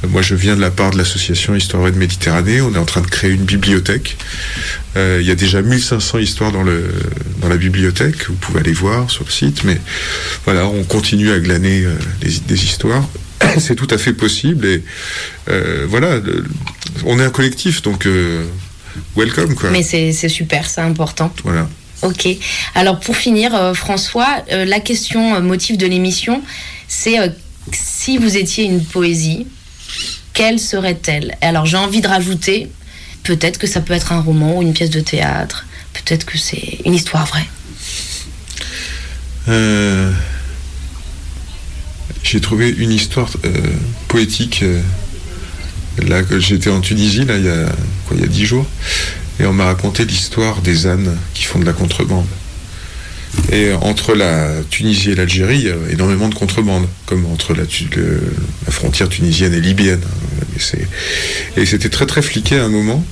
Euh, 0.04 0.08
Moi, 0.10 0.22
je 0.22 0.36
viens 0.36 0.56
de 0.56 0.62
la 0.62 0.72
part 0.72 0.92
de 0.92 0.98
l'association 0.98 1.56
Histoire 1.56 1.84
de 1.90 1.98
Méditerranée. 1.98 2.60
On 2.62 2.74
est 2.74 2.78
en 2.78 2.86
train 2.86 3.02
de 3.02 3.08
créer 3.08 3.32
une 3.32 3.44
bibliothèque. 3.46 4.18
Euh, 4.98 5.20
il 5.22 5.28
y 5.28 5.32
a 5.32 5.36
déjà 5.36 5.62
1500 5.62 6.18
histoires 6.20 6.52
dans, 6.52 6.64
le, 6.64 6.92
dans 7.42 7.48
la 7.48 7.58
bibliothèque. 7.58 8.28
Vous 8.28 8.34
pouvez 8.36 8.60
aller 8.60 8.74
voir 8.74 9.10
sur 9.10 9.24
le 9.24 9.32
site. 9.32 9.64
Mais 9.64 9.80
voilà, 10.46 10.66
on 10.66 10.84
continue 10.84 11.32
à 11.32 11.40
glaner 11.40 11.84
euh, 11.86 11.94
les- 12.22 12.40
des 12.40 12.64
histoires. 12.66 13.08
C'est 13.60 13.76
tout 13.76 13.88
à 13.92 13.98
fait 13.98 14.14
possible. 14.14 14.66
Et 14.66 14.84
euh, 15.50 15.86
voilà, 15.88 16.18
le- 16.18 16.44
on 17.06 17.20
est 17.20 17.24
un 17.24 17.30
collectif, 17.30 17.82
donc 17.84 18.06
welcome, 19.16 19.56
quoi. 19.56 19.70
Mais 19.70 19.84
c'est 19.84 20.12
super, 20.30 20.70
c'est 20.70 20.82
important. 20.82 21.34
Voilà. 21.44 21.70
Ok. 22.02 22.28
Alors 22.76 23.00
pour 23.00 23.16
finir, 23.16 23.52
François, 23.76 24.28
la 24.52 24.80
question 24.80 25.40
motif 25.42 25.78
de 25.78 25.86
l'émission, 25.88 26.42
c'est 26.88 27.18
si 27.72 28.18
vous 28.18 28.38
étiez 28.38 28.66
une 28.66 28.84
poésie, 28.84 29.48
quelle 30.34 30.60
serait-elle? 30.60 31.38
Alors 31.42 31.66
j'ai 31.66 31.78
envie 31.78 32.02
de 32.02 32.08
rajouter, 32.08 32.70
peut-être 33.24 33.58
que 33.58 33.68
ça 33.68 33.82
peut 33.82 33.94
être 33.94 34.12
un 34.12 34.22
roman 34.22 34.58
ou 34.58 34.62
une 34.62 34.74
pièce 34.74 34.90
de 34.90 35.02
théâtre, 35.02 35.66
peut-être 35.94 36.26
que 36.26 36.38
c'est 36.38 36.80
une 36.86 36.94
histoire 36.94 37.26
vraie. 37.26 37.48
Euh, 39.50 40.12
j'ai 42.24 42.40
trouvé 42.40 42.70
une 42.70 42.92
histoire 42.92 43.30
euh, 43.46 43.50
poétique. 44.08 44.64
euh, 44.64 44.82
là, 46.08 46.22
j'étais 46.40 46.70
en 46.70 46.82
Tunisie, 46.82 47.26
là, 47.26 47.38
il 47.38 47.46
y 47.46 48.24
a 48.24 48.28
dix 48.28 48.46
jours, 48.46 48.66
et 49.40 49.46
on 49.46 49.54
m'a 49.54 49.66
raconté 49.66 50.06
l'histoire 50.06 50.62
des 50.62 50.88
ânes 50.88 51.18
qui 51.34 51.44
font 51.44 51.60
de 51.60 51.66
la 51.66 51.74
contrebande. 51.74 52.28
Et 53.52 53.72
entre 53.74 54.14
la 54.16 54.50
Tunisie 54.70 55.12
et 55.12 55.16
l'Algérie, 55.16 55.60
il 55.60 55.66
y 55.68 55.70
a 55.70 55.76
énormément 55.92 56.30
de 56.30 56.36
contrebande, 56.36 56.88
comme 57.06 57.26
entre 57.26 57.54
la, 57.54 57.64
le- 57.96 58.22
la 58.66 58.72
frontière 58.72 59.10
tunisienne 59.10 59.54
et 59.54 59.60
libyenne. 59.62 60.02
hein. 60.04 60.78
Et 61.58 61.66
c'était 61.66 61.90
très 61.90 62.06
très 62.06 62.22
fliqué 62.22 62.58
à 62.58 62.66
un 62.66 62.70
moment. 62.70 63.04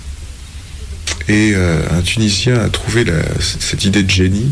Et 1.28 1.54
euh, 1.56 1.80
un 1.92 2.02
Tunisien 2.02 2.60
a 2.60 2.70
trouvé 2.70 3.06
cette 3.40 3.86
idée 3.86 4.04
de 4.04 4.10
génie 4.10 4.52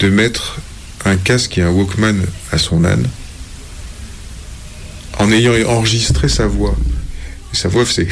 de 0.00 0.08
mettre 0.08 0.58
un 1.04 1.16
casque 1.16 1.58
et 1.58 1.62
un 1.62 1.70
Walkman 1.70 2.16
à 2.52 2.58
son 2.58 2.84
âne 2.84 3.06
en 5.18 5.30
ayant 5.32 5.52
enregistré 5.68 6.28
sa 6.28 6.46
voix. 6.46 6.76
Et 7.52 7.56
sa 7.56 7.68
voix 7.68 7.84
faisait 7.84 8.06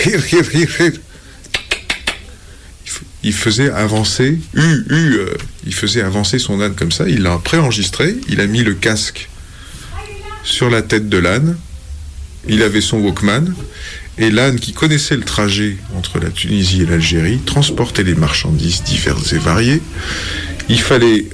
Il 3.29 3.35
faisait 3.35 3.70
avancer, 3.70 4.39
euh, 4.57 5.35
il 5.66 5.74
faisait 5.74 6.01
avancer 6.01 6.39
son 6.39 6.62
âne 6.62 6.74
comme 6.74 6.91
ça. 6.91 7.07
Il 7.07 7.24
l'a 7.24 7.37
préenregistré, 7.37 8.16
il 8.31 8.41
a 8.41 8.47
mis 8.47 8.62
le 8.62 8.72
casque 8.72 9.29
sur 10.45 10.70
la 10.70 10.81
tête 10.81 11.11
de 11.11 11.18
l'âne. 11.18 11.59
Il 12.49 12.62
avait 12.62 12.81
son 12.81 13.01
Walkman. 13.01 13.53
Et 14.16 14.31
l'âne 14.31 14.59
qui 14.59 14.72
connaissait 14.72 15.14
le 15.14 15.24
trajet 15.24 15.76
entre 15.95 16.18
la 16.18 16.31
Tunisie 16.31 16.81
et 16.81 16.87
l'Algérie 16.87 17.39
transportait 17.45 18.03
les 18.03 18.14
marchandises 18.14 18.83
diverses 18.83 19.35
et 19.35 19.39
variées. 19.39 19.83
Il 20.70 20.81
fallait 20.81 21.26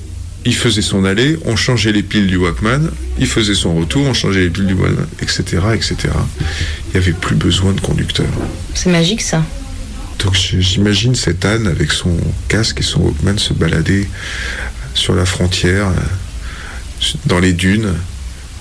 il 0.45 0.57
faisait 0.57 0.83
son 0.83 1.05
aller, 1.05 1.39
on 1.45 1.55
changeait 1.55 1.93
les 1.93 2.03
piles 2.03 2.27
du 2.27 2.37
Walkman, 2.37 2.91
il 3.21 3.29
faisait 3.29 3.55
son 3.55 3.77
retour, 3.77 4.05
on 4.05 4.15
changeait 4.15 4.41
les 4.41 4.51
piles 4.51 4.67
du 4.67 4.75
Walkman, 4.75 5.07
etc., 5.23 5.43
etc. 5.75 5.97
Il 6.89 6.91
n'y 6.95 6.97
avait 6.97 7.13
plus 7.13 7.37
besoin 7.37 7.73
de 7.73 7.81
conducteur. 7.81 8.27
C'est 8.75 8.91
magique 8.91 9.23
ça. 9.23 9.45
Donc 10.19 10.35
j'imagine 10.35 11.15
cet 11.15 11.45
âne 11.45 11.67
avec 11.67 11.93
son 11.93 12.17
casque 12.49 12.81
et 12.81 12.83
son 12.83 13.01
Walkman 13.01 13.39
se 13.39 13.53
balader 13.53 14.09
sur 14.95 15.15
la 15.15 15.27
frontière, 15.27 15.89
euh, 15.89 17.07
dans 17.27 17.41
les 17.41 17.53
dunes, 17.53 17.93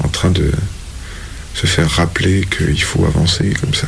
en 0.04 0.08
train 0.08 0.32
de 0.32 0.52
se 1.54 1.68
faire 1.68 1.90
rappeler 1.90 2.46
qu'il 2.46 2.82
faut 2.82 3.06
avancer 3.06 3.54
comme 3.62 3.74
ça. 3.74 3.88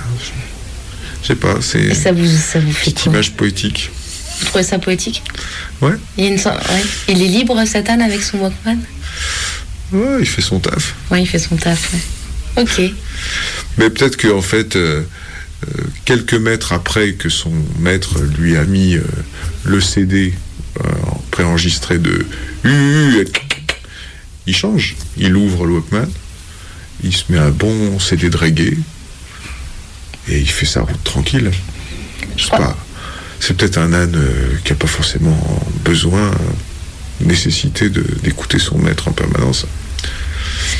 Je 1.21 1.27
sais 1.27 1.35
pas, 1.35 1.55
c'est 1.61 1.93
ça 1.95 2.11
vous, 2.11 2.27
ça 2.27 2.59
vous 2.59 2.67
une 2.67 2.73
fait 2.73 2.91
petite 2.91 3.05
image 3.07 3.33
poétique. 3.33 3.91
Vous 4.39 4.45
trouvez 4.45 4.63
ça 4.63 4.79
poétique 4.79 5.23
Ouais. 5.81 5.93
Il, 6.17 6.25
une 6.25 6.35
ouais. 6.35 6.83
Est 7.07 7.13
libre, 7.13 7.57
âne, 7.57 8.01
avec 8.01 8.21
son 8.21 8.37
Walkman 8.37 8.77
Ouais, 9.91 10.17
il 10.19 10.27
fait 10.27 10.41
son 10.41 10.59
taf. 10.59 10.93
Oui, 11.11 11.21
il 11.21 11.27
fait 11.27 11.39
son 11.39 11.55
taf. 11.55 11.93
ouais. 11.93 12.63
Ok. 12.63 12.81
Mais 13.77 13.89
peut-être 13.89 14.17
qu'en 14.17 14.41
fait, 14.41 14.75
euh, 14.75 15.03
quelques 16.05 16.33
mètres 16.35 16.73
après 16.73 17.13
que 17.13 17.29
son 17.29 17.51
maître 17.79 18.21
lui 18.37 18.55
a 18.57 18.63
mis 18.65 18.95
euh, 18.95 19.03
le 19.63 19.81
CD 19.81 20.33
euh, 20.79 20.89
en 21.07 21.21
préenregistré 21.31 21.97
de 21.97 22.25
il 24.47 24.55
change. 24.55 24.95
Il 25.17 25.35
ouvre 25.35 25.65
le 25.65 25.73
Walkman, 25.73 26.07
il 27.03 27.15
se 27.15 27.23
met 27.29 27.37
un 27.37 27.49
bon 27.49 27.99
CD 27.99 28.29
de 28.29 28.37
reggae 28.37 28.77
et 30.27 30.39
il 30.39 30.49
fait 30.49 30.65
sa 30.65 30.81
route 30.81 31.03
tranquille. 31.03 31.51
Je 32.37 32.43
sais 32.43 32.49
pas. 32.51 32.77
C'est 33.39 33.55
peut-être 33.55 33.77
un 33.77 33.93
âne 33.93 34.15
euh, 34.15 34.57
qui 34.63 34.71
n'a 34.71 34.77
pas 34.77 34.87
forcément 34.87 35.37
besoin, 35.83 36.21
euh, 36.21 36.33
nécessité 37.21 37.89
d'écouter 37.89 38.59
son 38.59 38.77
maître 38.77 39.07
en 39.07 39.11
permanence. 39.11 39.65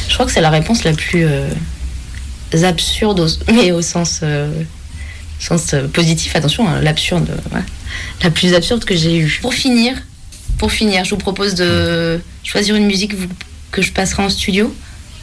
Je 0.07 0.13
crois 0.13 0.25
que 0.25 0.31
c'est 0.31 0.41
la 0.41 0.49
réponse 0.49 0.83
la 0.83 0.93
plus 0.93 1.25
euh, 1.25 1.47
absurde, 2.63 3.19
au- 3.19 3.51
mais 3.53 3.71
au 3.71 3.81
sens, 3.81 4.19
euh, 4.23 4.49
sens 5.39 5.73
euh, 5.73 5.87
positif. 5.87 6.35
Attention, 6.35 6.67
hein, 6.67 6.79
l'absurde, 6.81 7.29
ouais. 7.53 7.61
la 8.23 8.29
plus 8.31 8.53
absurde 8.53 8.85
que 8.85 8.95
j'ai 8.95 9.17
eue. 9.17 9.39
Pour 9.41 9.53
finir, 9.53 9.95
pour 10.57 10.71
finir, 10.71 11.03
je 11.03 11.09
vous 11.11 11.17
propose 11.17 11.55
de 11.55 12.19
choisir 12.43 12.75
une 12.75 12.85
musique 12.85 13.13
vous- 13.13 13.27
que 13.71 13.81
je 13.81 13.91
passerai 13.91 14.23
en 14.23 14.29
studio. 14.29 14.73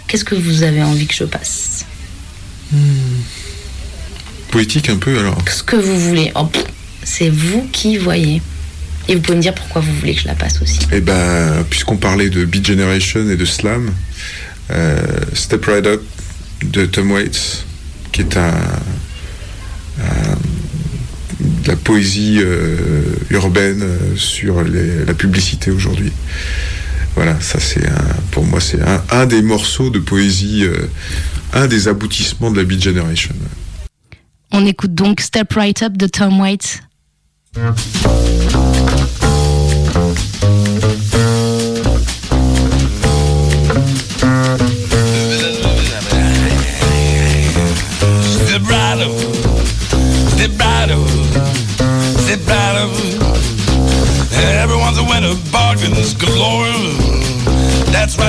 Qu'est-ce 0.08 0.24
que 0.24 0.34
vous 0.34 0.62
avez 0.62 0.82
envie 0.82 1.06
que 1.06 1.14
je 1.14 1.24
passe? 1.24 1.86
Poétique 4.50 4.90
un 4.90 4.96
peu 4.96 5.18
alors. 5.18 5.38
Ce 5.50 5.62
que 5.62 5.76
vous 5.76 5.98
voulez. 5.98 6.32
Oh, 6.34 6.48
c'est 7.02 7.30
vous 7.30 7.66
qui 7.72 7.96
voyez. 7.96 8.42
Et 9.08 9.14
vous 9.14 9.20
pouvez 9.20 9.36
me 9.36 9.42
dire 9.42 9.54
pourquoi 9.54 9.80
vous 9.80 9.92
voulez 9.94 10.14
que 10.14 10.20
je 10.22 10.26
la 10.26 10.34
passe 10.34 10.60
aussi. 10.62 10.78
Eh 10.92 11.00
ben, 11.00 11.64
puisqu'on 11.70 11.96
parlait 11.96 12.30
de 12.30 12.44
Beat 12.44 12.66
Generation 12.66 13.28
et 13.30 13.36
de 13.36 13.44
slam, 13.44 13.92
euh, 14.70 15.00
Step 15.34 15.64
Right 15.64 15.86
Up 15.86 16.02
de 16.64 16.86
Tom 16.86 17.10
Waits, 17.12 17.64
qui 18.12 18.22
est 18.22 18.36
un, 18.36 18.52
de 21.40 21.68
la 21.68 21.76
poésie 21.76 22.38
euh, 22.40 23.02
urbaine 23.30 23.82
euh, 23.82 24.16
sur 24.16 24.62
la 24.62 25.14
publicité 25.14 25.70
aujourd'hui. 25.70 26.12
Voilà, 27.14 27.38
ça 27.40 27.60
c'est 27.60 27.86
pour 28.30 28.44
moi 28.44 28.58
c'est 28.60 28.80
un, 29.10 29.26
des 29.26 29.42
morceaux 29.42 29.90
de 29.90 29.98
poésie, 29.98 30.64
euh, 30.64 30.88
un 31.52 31.66
des 31.66 31.88
aboutissements 31.88 32.50
de 32.50 32.56
la 32.56 32.64
Beat 32.64 32.82
Generation. 32.82 33.34
On 34.50 34.64
écoute 34.64 34.94
donc 34.94 35.20
Step 35.20 35.52
Right 35.52 35.82
Up 35.82 35.96
de 35.96 36.06
Tom 36.06 36.40
Waits. 36.40 36.80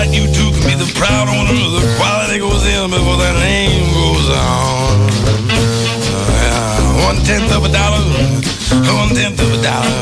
Right, 0.04 0.14
you 0.14 0.28
too 0.28 0.52
can 0.52 0.64
be 0.68 0.76
the 0.76 0.90
proud 1.00 1.28
owner 1.30 1.56
of 1.56 1.72
the 1.80 1.84
quality 1.98 2.40
goes 2.40 2.66
in 2.68 2.90
before 2.90 3.18
the 3.18 3.32
name 3.40 3.86
goes 3.94 4.30
on. 4.30 5.10
Uh, 6.12 7.08
one 7.08 7.18
tenth 7.24 7.52
of 7.54 7.64
a 7.64 7.72
dollar, 7.72 8.04
one 9.00 9.12
tenth 9.16 9.40
of 9.40 9.50
a 9.54 9.60
dollar. 9.64 9.94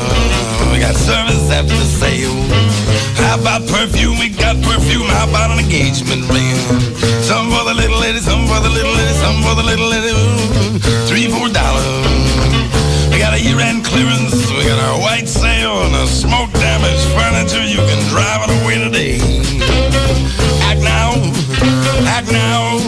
We 0.72 0.78
got 0.80 0.94
service 0.96 1.50
after 1.50 1.74
the 1.74 1.86
sale. 1.86 2.34
How 3.22 3.38
about 3.38 3.62
perfume? 3.68 4.18
We 4.18 4.28
got 4.30 4.56
perfume. 4.62 5.06
How 5.06 5.28
about 5.28 5.50
an 5.52 5.58
engagement 5.64 6.26
ring? 6.28 6.58
Some 7.22 7.50
for 7.52 7.64
the 7.68 7.74
little 7.74 7.98
lady, 8.00 8.18
some 8.18 8.46
for 8.46 8.60
the 8.60 8.70
little 8.70 8.92
lady, 8.92 9.14
some 9.22 9.38
for 9.44 9.54
the 9.54 9.62
little 9.62 9.88
lady. 9.88 10.12
Three, 11.08 11.28
four 11.28 11.48
dollars. 11.48 11.86
We 13.10 13.18
got 13.18 13.34
a 13.34 13.40
year-end 13.40 13.84
clearance. 13.84 14.31
Damaged. 17.52 17.72
You 17.72 17.82
can 17.84 18.00
drive 18.08 18.48
it 18.48 18.50
away 18.62 18.76
today. 18.80 19.20
Act 20.64 20.80
now, 20.80 21.12
act 22.08 22.32
now, 22.32 22.80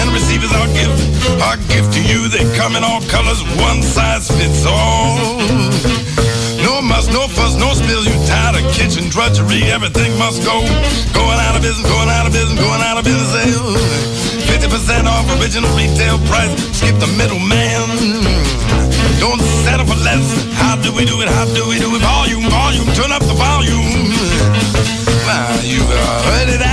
and 0.00 0.12
receive 0.12 0.44
as 0.44 0.52
our 0.52 0.68
gift. 0.76 1.00
Our 1.40 1.56
gift 1.68 1.92
to 1.94 2.02
you. 2.02 2.28
They 2.28 2.44
come 2.56 2.76
in 2.76 2.84
all 2.84 3.00
colors. 3.08 3.42
One 3.60 3.82
size 3.82 4.28
fits 4.28 4.64
all. 4.66 5.16
No 6.60 6.82
muss, 6.82 7.08
no 7.08 7.26
fuss, 7.28 7.56
no 7.56 7.72
spills. 7.72 8.06
You 8.06 8.16
tired 8.26 8.60
of 8.60 8.64
kitchen 8.72 9.08
drudgery? 9.08 9.64
Everything 9.72 10.16
must 10.18 10.44
go. 10.44 10.60
Going 11.14 11.40
out 11.40 11.56
of 11.56 11.62
business, 11.62 11.88
going 11.88 12.08
out 12.08 12.26
of 12.26 12.32
business, 12.32 12.58
going 12.60 12.82
out 12.82 12.98
of 12.98 13.04
business. 13.04 13.56
Fifty 14.46 14.68
percent 14.68 15.08
off 15.08 15.24
original 15.40 15.70
retail 15.76 16.18
price. 16.28 16.52
Skip 16.76 16.98
the 17.00 17.08
middleman. 17.16 18.39
Don't 19.20 19.40
settle 19.62 19.86
for 19.86 20.00
less. 20.02 20.26
How 20.56 20.74
do 20.80 20.90
we 20.92 21.04
do 21.04 21.20
it? 21.20 21.28
How 21.28 21.44
do 21.44 21.68
we 21.68 21.78
do 21.78 21.94
it? 21.94 22.02
Volume, 22.02 22.48
volume, 22.48 22.88
turn 22.98 23.12
up 23.12 23.22
the 23.22 23.36
volume. 23.36 24.16
Now 25.28 25.54
you 25.62 25.84
are 25.84 26.20
ready 26.32 26.56
to. 26.58 26.70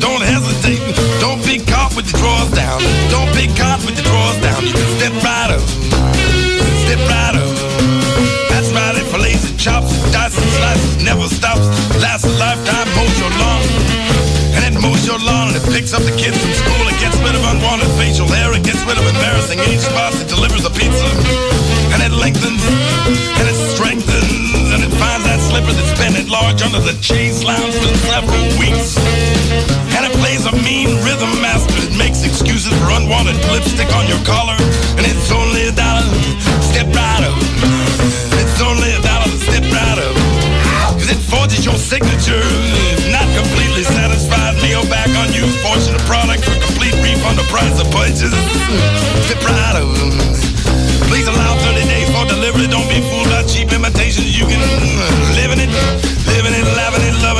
Don't 0.00 0.22
hesitate. 0.22 0.80
Don't 1.20 1.42
be 1.44 1.58
caught 1.58 1.94
with 1.96 2.10
your 2.12 2.20
drawers 2.20 2.50
down. 2.52 2.80
Don't 3.08 3.32
be 3.34 3.46
caught 3.56 3.80
with 3.84 3.96
your 3.96 4.06
drawers 4.10 4.38
down. 4.40 4.60
You 4.66 4.72
can 4.72 4.88
step 4.98 5.14
right 5.24 5.50
up. 5.56 5.64
Step 6.84 7.00
right 7.08 7.36
up. 7.36 7.50
That's 8.50 8.70
right. 8.72 8.96
It 8.96 9.06
fillets 9.08 9.50
and 9.50 9.58
chops, 9.58 9.92
dice 10.12 10.36
and 10.36 10.50
slices, 10.58 11.04
never 11.04 11.28
stops. 11.28 11.66
Lasts 12.02 12.26
a 12.26 12.32
lifetime, 12.38 12.88
mows 12.96 13.16
your 13.20 13.32
lawn. 13.40 13.62
And 14.56 14.76
it 14.76 14.80
mows 14.80 15.06
your 15.06 15.18
lawn 15.18 15.39
picks 15.68 15.92
up 15.92 16.02
the 16.02 16.14
kids 16.16 16.38
from 16.40 16.52
school. 16.56 16.82
It 16.88 16.96
gets 17.00 17.16
rid 17.20 17.34
of 17.36 17.42
unwanted 17.44 17.90
facial 18.00 18.28
hair. 18.28 18.52
It 18.56 18.64
gets 18.64 18.80
rid 18.88 18.96
of 18.96 19.04
embarrassing 19.04 19.60
age 19.68 19.80
spots. 19.80 20.20
It 20.20 20.28
delivers 20.28 20.64
a 20.64 20.72
pizza. 20.72 21.08
And 21.92 22.00
it 22.00 22.12
lengthens 22.14 22.62
and 23.36 23.46
it 23.50 23.58
strengthens 23.74 24.70
and 24.70 24.80
it 24.86 24.92
finds 24.94 25.26
that 25.26 25.42
slipper 25.42 25.74
that's 25.74 25.96
been 25.98 26.14
at 26.14 26.30
large 26.30 26.62
under 26.62 26.78
the 26.78 26.94
cheese 27.02 27.42
lounge 27.42 27.74
for 27.74 27.90
several 28.06 28.46
weeks. 28.62 28.94
And 29.98 30.06
it 30.06 30.14
plays 30.22 30.46
a 30.46 30.54
mean 30.62 30.94
rhythm 31.02 31.34
master. 31.42 31.74
It 31.82 31.98
makes 31.98 32.22
excuses 32.22 32.70
for 32.78 32.94
unwanted 32.94 33.36
lipstick 33.50 33.90
on 33.98 34.06
your 34.06 34.22
collar. 34.22 34.56
And 34.96 35.02
it's 35.02 35.28
only 35.34 35.66
a 35.66 35.74
dollar. 35.74 36.06
Step 36.70 36.86
right 36.94 37.24
up. 37.26 37.38
It's 38.38 38.60
only 38.62 38.94
a 38.94 39.00
dollar. 39.02 39.30
Step 39.50 39.66
right 39.74 39.98
up. 39.98 40.14
Cause 40.94 41.10
it 41.10 41.20
forges 41.26 41.66
your 41.66 41.76
signature. 41.76 42.99
Not 43.80 43.96
satisfied, 43.96 44.60
mail 44.60 44.84
back 44.92 45.08
on 45.16 45.32
you. 45.32 45.48
Fortune 45.64 45.96
a 45.96 46.04
product 46.04 46.44
for 46.44 46.52
complete 46.60 46.92
refund 47.00 47.40
of 47.40 47.48
price 47.48 47.80
of 47.80 47.88
purchase. 47.88 48.28
Step 49.24 49.40
right 49.40 49.72
up. 49.72 49.88
Please 51.08 51.24
allow 51.24 51.56
30 51.64 51.88
days 51.88 52.12
for 52.12 52.28
delivery. 52.28 52.68
Don't 52.68 52.84
be 52.92 53.00
fooled 53.00 53.32
by 53.32 53.40
cheap 53.48 53.72
imitations. 53.72 54.36
You 54.36 54.44
can 54.44 54.60
live 55.32 55.56
in 55.56 55.64
it, 55.64 55.72
living 56.28 56.52
it, 56.52 56.68
laughing 56.76 57.08
it, 57.08 57.16
loving 57.24 57.39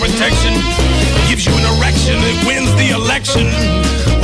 protection. 0.00 0.56
Gives 1.28 1.44
you 1.44 1.52
an 1.52 1.66
erection, 1.76 2.16
it 2.24 2.40
wins 2.48 2.72
the 2.80 2.96
election. 2.96 3.44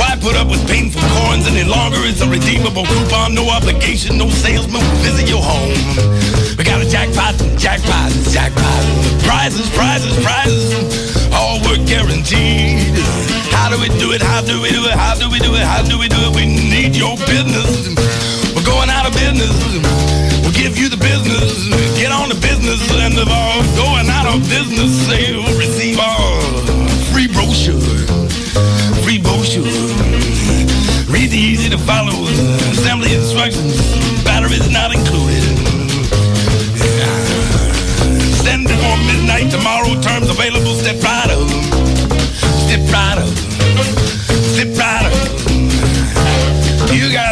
Why 0.01 0.17
put 0.17 0.35
up 0.35 0.49
with 0.49 0.65
painful 0.65 1.05
corns 1.21 1.45
any 1.45 1.63
longer? 1.63 2.01
It's 2.01 2.19
a 2.21 2.27
redeemable 2.27 2.83
coupon, 2.83 3.37
no 3.37 3.47
obligation, 3.53 4.17
no 4.17 4.27
salesman 4.27 4.81
will 4.81 5.01
visit 5.05 5.29
your 5.29 5.41
home. 5.41 5.77
We 6.57 6.65
got 6.65 6.81
a 6.81 6.89
jackpot, 6.89 7.37
jackpot, 7.61 8.09
jackpot. 8.33 8.83
Prizes, 9.21 9.69
prizes, 9.77 10.17
prizes. 10.25 10.73
All 11.31 11.61
work 11.61 11.85
guaranteed. 11.85 12.97
How 13.53 13.69
do 13.69 13.77
we 13.77 13.93
do 14.01 14.11
it? 14.17 14.21
How 14.21 14.41
do 14.41 14.59
we 14.59 14.73
do 14.73 14.81
it? 14.89 14.97
How 14.97 15.13
do 15.13 15.29
we 15.29 15.37
do 15.37 15.53
it? 15.53 15.61
How 15.61 15.85
do 15.85 15.99
we 15.99 16.09
do 16.09 16.17
it? 16.17 16.35
We 16.35 16.49
need 16.49 16.97
your 16.97 17.15
business. 17.29 17.93
We're 18.57 18.65
going 18.65 18.89
out 18.89 19.05
of 19.05 19.13
business. 19.13 20.06
Give 20.67 20.79
you 20.79 20.89
the 20.89 20.97
business. 20.97 21.63
Get 21.95 22.11
on 22.11 22.27
the 22.27 22.35
business 22.43 22.83
end 22.99 23.17
of 23.17 23.29
all 23.31 23.63
going 23.79 24.11
out 24.11 24.27
of 24.27 24.43
business 24.51 24.91
sale. 25.07 25.39
Receive 25.55 25.95
all 25.97 26.43
free 27.07 27.31
brochure. 27.31 27.79
Free 28.99 29.15
brochure. 29.15 29.63
Read 31.07 31.31
the 31.31 31.39
easy 31.39 31.69
to 31.69 31.77
follow 31.77 32.11
assembly 32.75 33.15
instructions. 33.15 33.79
Batteries 34.27 34.67
not 34.69 34.91
included. 34.91 35.39
Send 38.43 38.67
before 38.67 38.99
midnight 39.07 39.47
tomorrow. 39.49 39.95
Terms 40.03 40.27
available. 40.27 40.75
Step 40.75 40.99
right 40.99 41.31
up. 41.31 41.47
Step 42.67 42.83
right 42.91 43.17
up. 43.23 43.31
Step 44.51 44.75
right 44.75 45.07
up. 45.07 45.15
You 46.91 47.09
got 47.13 47.26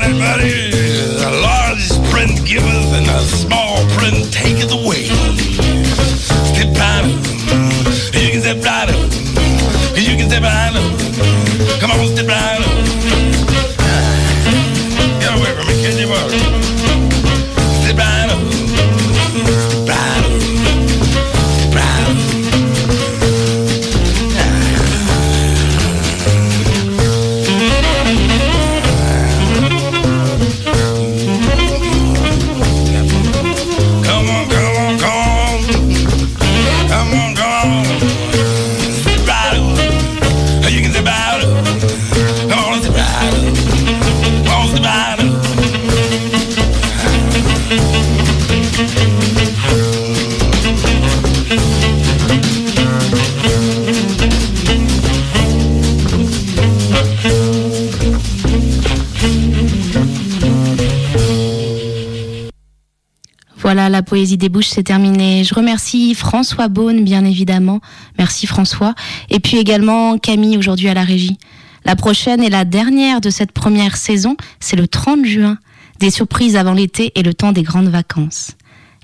des 64.37 64.49
bouches, 64.49 64.69
c'est 64.69 64.83
terminé. 64.83 65.43
Je 65.43 65.53
remercie 65.53 66.13
François 66.15 66.67
Beaune, 66.67 67.03
bien 67.03 67.25
évidemment. 67.25 67.81
Merci 68.17 68.47
François. 68.47 68.95
Et 69.29 69.39
puis 69.39 69.57
également 69.57 70.17
Camille, 70.17 70.57
aujourd'hui 70.57 70.89
à 70.89 70.93
la 70.93 71.03
régie. 71.03 71.37
La 71.85 71.95
prochaine 71.95 72.43
et 72.43 72.49
la 72.49 72.65
dernière 72.65 73.21
de 73.21 73.29
cette 73.29 73.51
première 73.51 73.97
saison, 73.97 74.35
c'est 74.59 74.75
le 74.75 74.87
30 74.87 75.25
juin. 75.25 75.57
Des 75.99 76.09
surprises 76.09 76.55
avant 76.55 76.73
l'été 76.73 77.11
et 77.15 77.23
le 77.23 77.33
temps 77.33 77.51
des 77.51 77.63
grandes 77.63 77.87
vacances. 77.87 78.51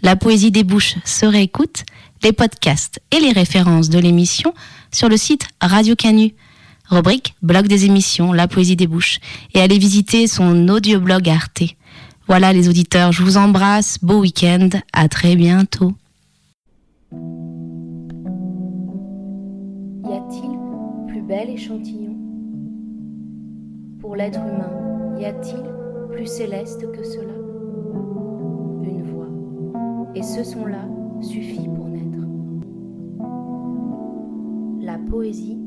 La 0.01 0.15
poésie 0.15 0.51
des 0.51 0.63
bouches 0.63 0.95
se 1.05 1.25
réécoute, 1.25 1.83
les 2.23 2.33
podcasts 2.33 2.99
et 3.11 3.19
les 3.19 3.31
références 3.31 3.89
de 3.89 3.99
l'émission 3.99 4.53
sur 4.91 5.07
le 5.07 5.17
site 5.17 5.47
Radio 5.61 5.95
Canu. 5.95 6.33
Rubrique 6.89 7.35
Blog 7.41 7.67
des 7.67 7.85
émissions, 7.85 8.33
La 8.33 8.49
poésie 8.49 8.75
des 8.75 8.87
bouches. 8.87 9.19
Et 9.53 9.61
allez 9.61 9.77
visiter 9.77 10.27
son 10.27 10.67
audioblog 10.67 11.29
Arte. 11.29 11.63
Voilà 12.31 12.53
les 12.53 12.69
auditeurs, 12.69 13.11
je 13.11 13.23
vous 13.23 13.35
embrasse, 13.35 13.97
beau 14.01 14.21
week-end, 14.21 14.69
à 14.93 15.09
très 15.09 15.35
bientôt. 15.35 15.91
Y 19.91 20.13
a-t-il 20.13 20.57
plus 21.09 21.23
bel 21.23 21.49
échantillon 21.49 22.15
Pour 23.99 24.15
l'être 24.15 24.39
humain, 24.39 25.19
y 25.19 25.25
a-t-il 25.25 25.61
plus 26.15 26.25
céleste 26.25 26.89
que 26.93 27.03
cela? 27.03 27.33
Une 28.85 29.03
voix. 29.11 29.27
Et 30.15 30.23
ce 30.23 30.45
son-là 30.45 30.87
suffit 31.19 31.67
pour 31.67 31.89
naître. 31.89 32.25
La 34.79 34.97
poésie 35.09 35.60